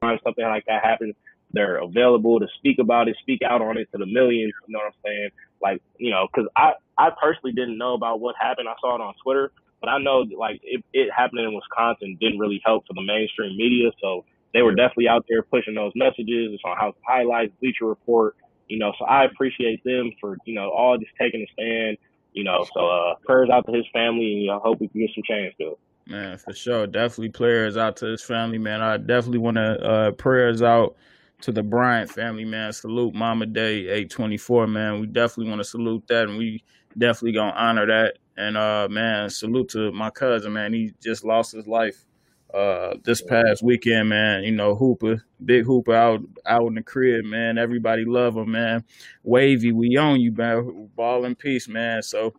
[0.01, 1.15] time something like that happens,
[1.51, 4.53] they're available to speak about it, speak out on it to the millions.
[4.67, 5.29] You know what I'm saying?
[5.61, 8.67] Like, you know, because I I personally didn't know about what happened.
[8.67, 9.51] I saw it on Twitter,
[9.81, 13.57] but I know like it, it happening in Wisconsin didn't really help for the mainstream
[13.57, 13.91] media.
[14.01, 14.25] So
[14.55, 16.53] they were definitely out there pushing those messages.
[16.53, 18.37] It's on House Highlights, Bleacher Report.
[18.69, 21.97] You know, so I appreciate them for you know all just taking a stand.
[22.31, 25.01] You know, so uh, prayers out to his family, and you know, hope we can
[25.01, 25.79] get some change to it.
[26.07, 26.87] Man, for sure.
[26.87, 28.81] Definitely prayers out to his family, man.
[28.81, 30.95] I definitely want to uh, prayers out
[31.41, 32.71] to the Bryant family, man.
[32.71, 35.01] Salute Mamba Day 824, man.
[35.01, 36.63] We definitely want to salute that and we
[36.97, 38.19] definitely gonna honor that.
[38.37, 40.73] And uh man, salute to my cousin, man.
[40.73, 42.05] He just lost his life
[42.53, 44.43] uh this past weekend, man.
[44.43, 47.57] You know, Hooper, big Hooper out out in the crib, man.
[47.57, 48.83] Everybody love him, man.
[49.23, 50.89] Wavy, we own you, man.
[50.95, 52.01] Ball in peace, man.
[52.03, 52.33] So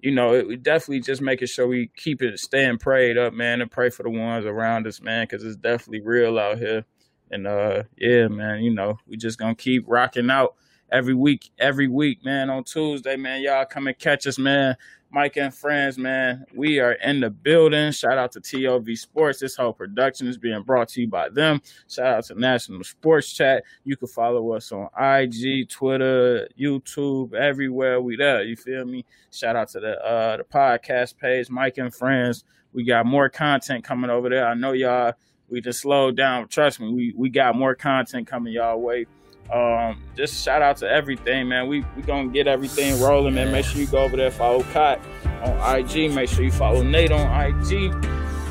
[0.00, 3.70] you know, it, definitely just making sure we keep it staying prayed up, man, and
[3.70, 6.84] pray for the ones around us, man, because it's definitely real out here.
[7.30, 10.54] And uh, yeah, man, you know, we just gonna keep rocking out
[10.92, 12.50] every week, every week, man.
[12.50, 14.76] On Tuesday, man, y'all come and catch us, man.
[15.10, 17.92] Micah and friends, man, we are in the building.
[17.92, 19.40] Shout out to TOV Sports.
[19.40, 21.62] This whole production is being brought to you by them.
[21.88, 23.64] Shout out to National Sports Chat.
[23.84, 28.42] You can follow us on IG, Twitter, YouTube, everywhere we there.
[28.42, 29.04] You feel me?
[29.30, 32.44] Shout out to the uh the podcast page, Micah and Friends.
[32.72, 34.46] We got more content coming over there.
[34.46, 35.14] I know y'all
[35.48, 36.48] we just slowed down.
[36.48, 39.06] Trust me, we we got more content coming y'all way.
[39.52, 41.68] Um, just shout out to everything, man.
[41.68, 43.52] We we gonna get everything rolling, man.
[43.52, 45.00] Make sure you go over there, follow Cott
[45.42, 46.12] on IG.
[46.12, 47.92] Make sure you follow Nate on IG.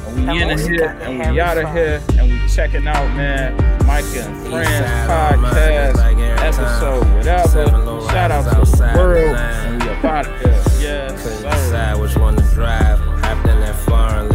[0.08, 3.56] And we in here and we out of here and we checking out, man.
[3.86, 6.06] Micah and Friends podcast
[6.40, 8.02] episode, whatever.
[8.10, 10.64] Shout out to the world and we about it here.
[10.80, 13.00] Yeah, decide which one to drive.
[13.00, 14.35] Hopped in that foreign,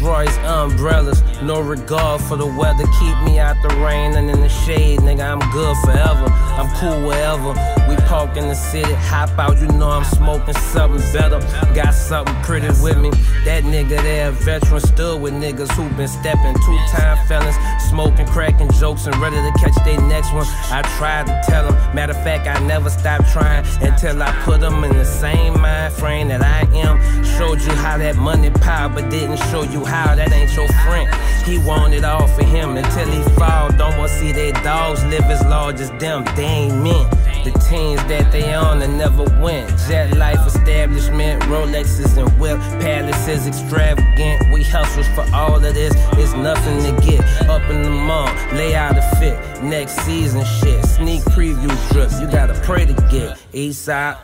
[0.00, 1.22] Rolls Royce umbrellas.
[1.42, 2.84] No regard for the weather.
[2.98, 5.20] Keep me out the rain and in the shade, nigga.
[5.20, 6.26] I'm good forever.
[6.30, 7.50] I'm cool wherever.
[7.88, 9.60] We park in the city, hop out.
[9.60, 11.40] You know I'm smoking something better.
[11.74, 13.10] Got something pretty with me.
[13.44, 16.54] That nigga there, veteran, stood with niggas who been stepping.
[16.54, 17.56] Two time felons,
[17.90, 20.46] smoking, cracking jokes, and ready to catch their next one.
[20.70, 21.94] I tried to tell them.
[21.94, 25.92] Matter of fact, I never stopped trying until I put them in the same mind
[25.94, 26.98] frame that I am.
[27.36, 31.08] Showed you how that money power, but didn't show you how that ain't your friend.
[31.44, 33.70] He wanted all for him until he fall.
[33.70, 36.24] Don't want to see their dogs live as large as them.
[36.36, 37.10] They ain't meant.
[37.44, 39.68] The teams that they on and never win.
[39.86, 44.50] Jet life establishment, Rolexes and whip palaces extravagant.
[44.52, 45.92] We hustles for all of this.
[46.12, 48.32] It's nothing to get up in the mall.
[48.54, 49.62] Lay out a fit.
[49.62, 50.82] Next season shit.
[50.86, 52.10] Sneak preview drip.
[52.18, 53.38] You gotta pray to get.
[53.52, 54.16] Eastside.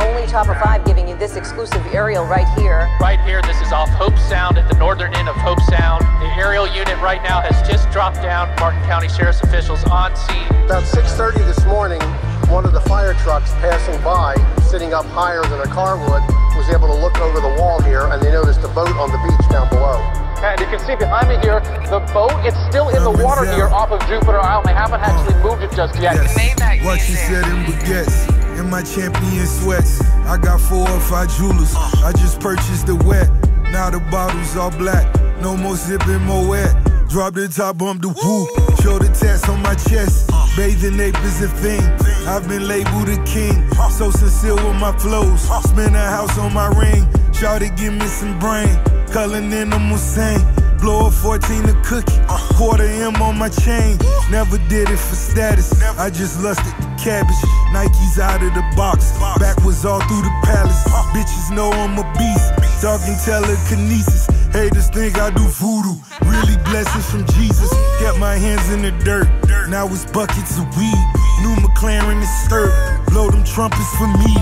[0.00, 2.88] Only top of five giving you this exclusive aerial right here.
[3.00, 6.02] Right here, this is off Hobe Sound at the northern end of Hobe Sound.
[6.22, 8.48] The aerial unit right now has just dropped down.
[8.60, 10.46] Martin County Sheriff's officials on scene.
[10.66, 12.00] About 6.30 this morning,
[12.46, 16.22] one of the fire trucks passing by, sitting up higher than a car would,
[16.54, 19.18] was able to look over the wall here and they noticed a boat on the
[19.26, 19.98] beach down below.
[20.42, 21.60] And you can see behind me here,
[21.90, 24.68] the boat, it's still in the water here off of Jupiter Island.
[24.68, 26.14] They haven't actually moved it just yet.
[26.14, 26.84] Yes.
[26.84, 30.00] What you said in baguettes in my champion sweats.
[30.26, 31.74] I got four or five jewelers.
[31.74, 32.06] Uh.
[32.06, 33.28] I just purchased the wet.
[33.72, 35.08] Now the bottles all black.
[35.40, 36.76] No more zipping, more wet.
[37.08, 38.46] Drop the top, bump the woo.
[38.82, 40.30] Show the tats on my chest.
[40.56, 41.80] Bathing ape is a thing.
[42.28, 43.66] I've been labeled a king.
[43.90, 45.40] So sincere with my flows.
[45.64, 47.08] Spend a house on my ring.
[47.32, 48.76] Try to give me some brain.
[49.12, 50.40] Culling animal sane.
[50.80, 52.18] Blow a 14 a cookie.
[52.56, 53.98] Quarter M on my chain.
[54.30, 55.70] Never did it for status.
[55.98, 57.36] I just lusted the cabbage.
[57.74, 59.12] Nike's out of the box.
[59.38, 60.82] Backwards all through the palace.
[61.12, 62.80] Bitches know I'm a beast.
[62.80, 64.26] Talking telekinesis.
[64.50, 65.94] Haters think I do voodoo.
[66.24, 67.70] Really blessings from Jesus.
[68.00, 69.28] Kept my hands in the dirt.
[69.68, 71.04] Now it's buckets of weed.
[71.44, 72.70] New McLaren is skirt.
[73.08, 74.34] Blow them trumpets for me.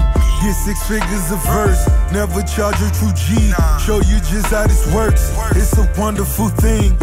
[0.43, 1.89] Get six figures a verse.
[2.13, 3.51] Never charge a true G.
[3.81, 5.33] Show you just how this works.
[5.57, 6.99] It's a wonderful thing.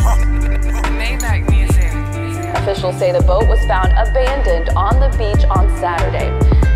[2.53, 6.29] Officials say the boat was found abandoned on the beach on Saturday.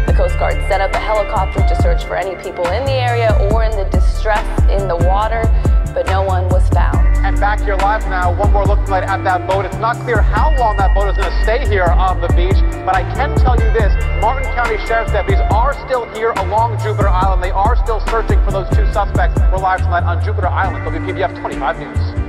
[0.08, 3.38] The Coast Guard set up a helicopter to search for any people in the area
[3.52, 5.44] or in the distress in the water,
[5.93, 7.07] but no one was found.
[7.26, 9.65] And back here live now, one more look at that boat.
[9.65, 12.59] It's not clear how long that boat is going to stay here on the beach,
[12.85, 17.09] but I can tell you this, Martin County Sheriff's deputies are still here along Jupiter
[17.09, 17.43] Island.
[17.43, 19.39] They are still searching for those two suspects.
[19.51, 22.20] We're live tonight on Jupiter Island, WPBF 25 News.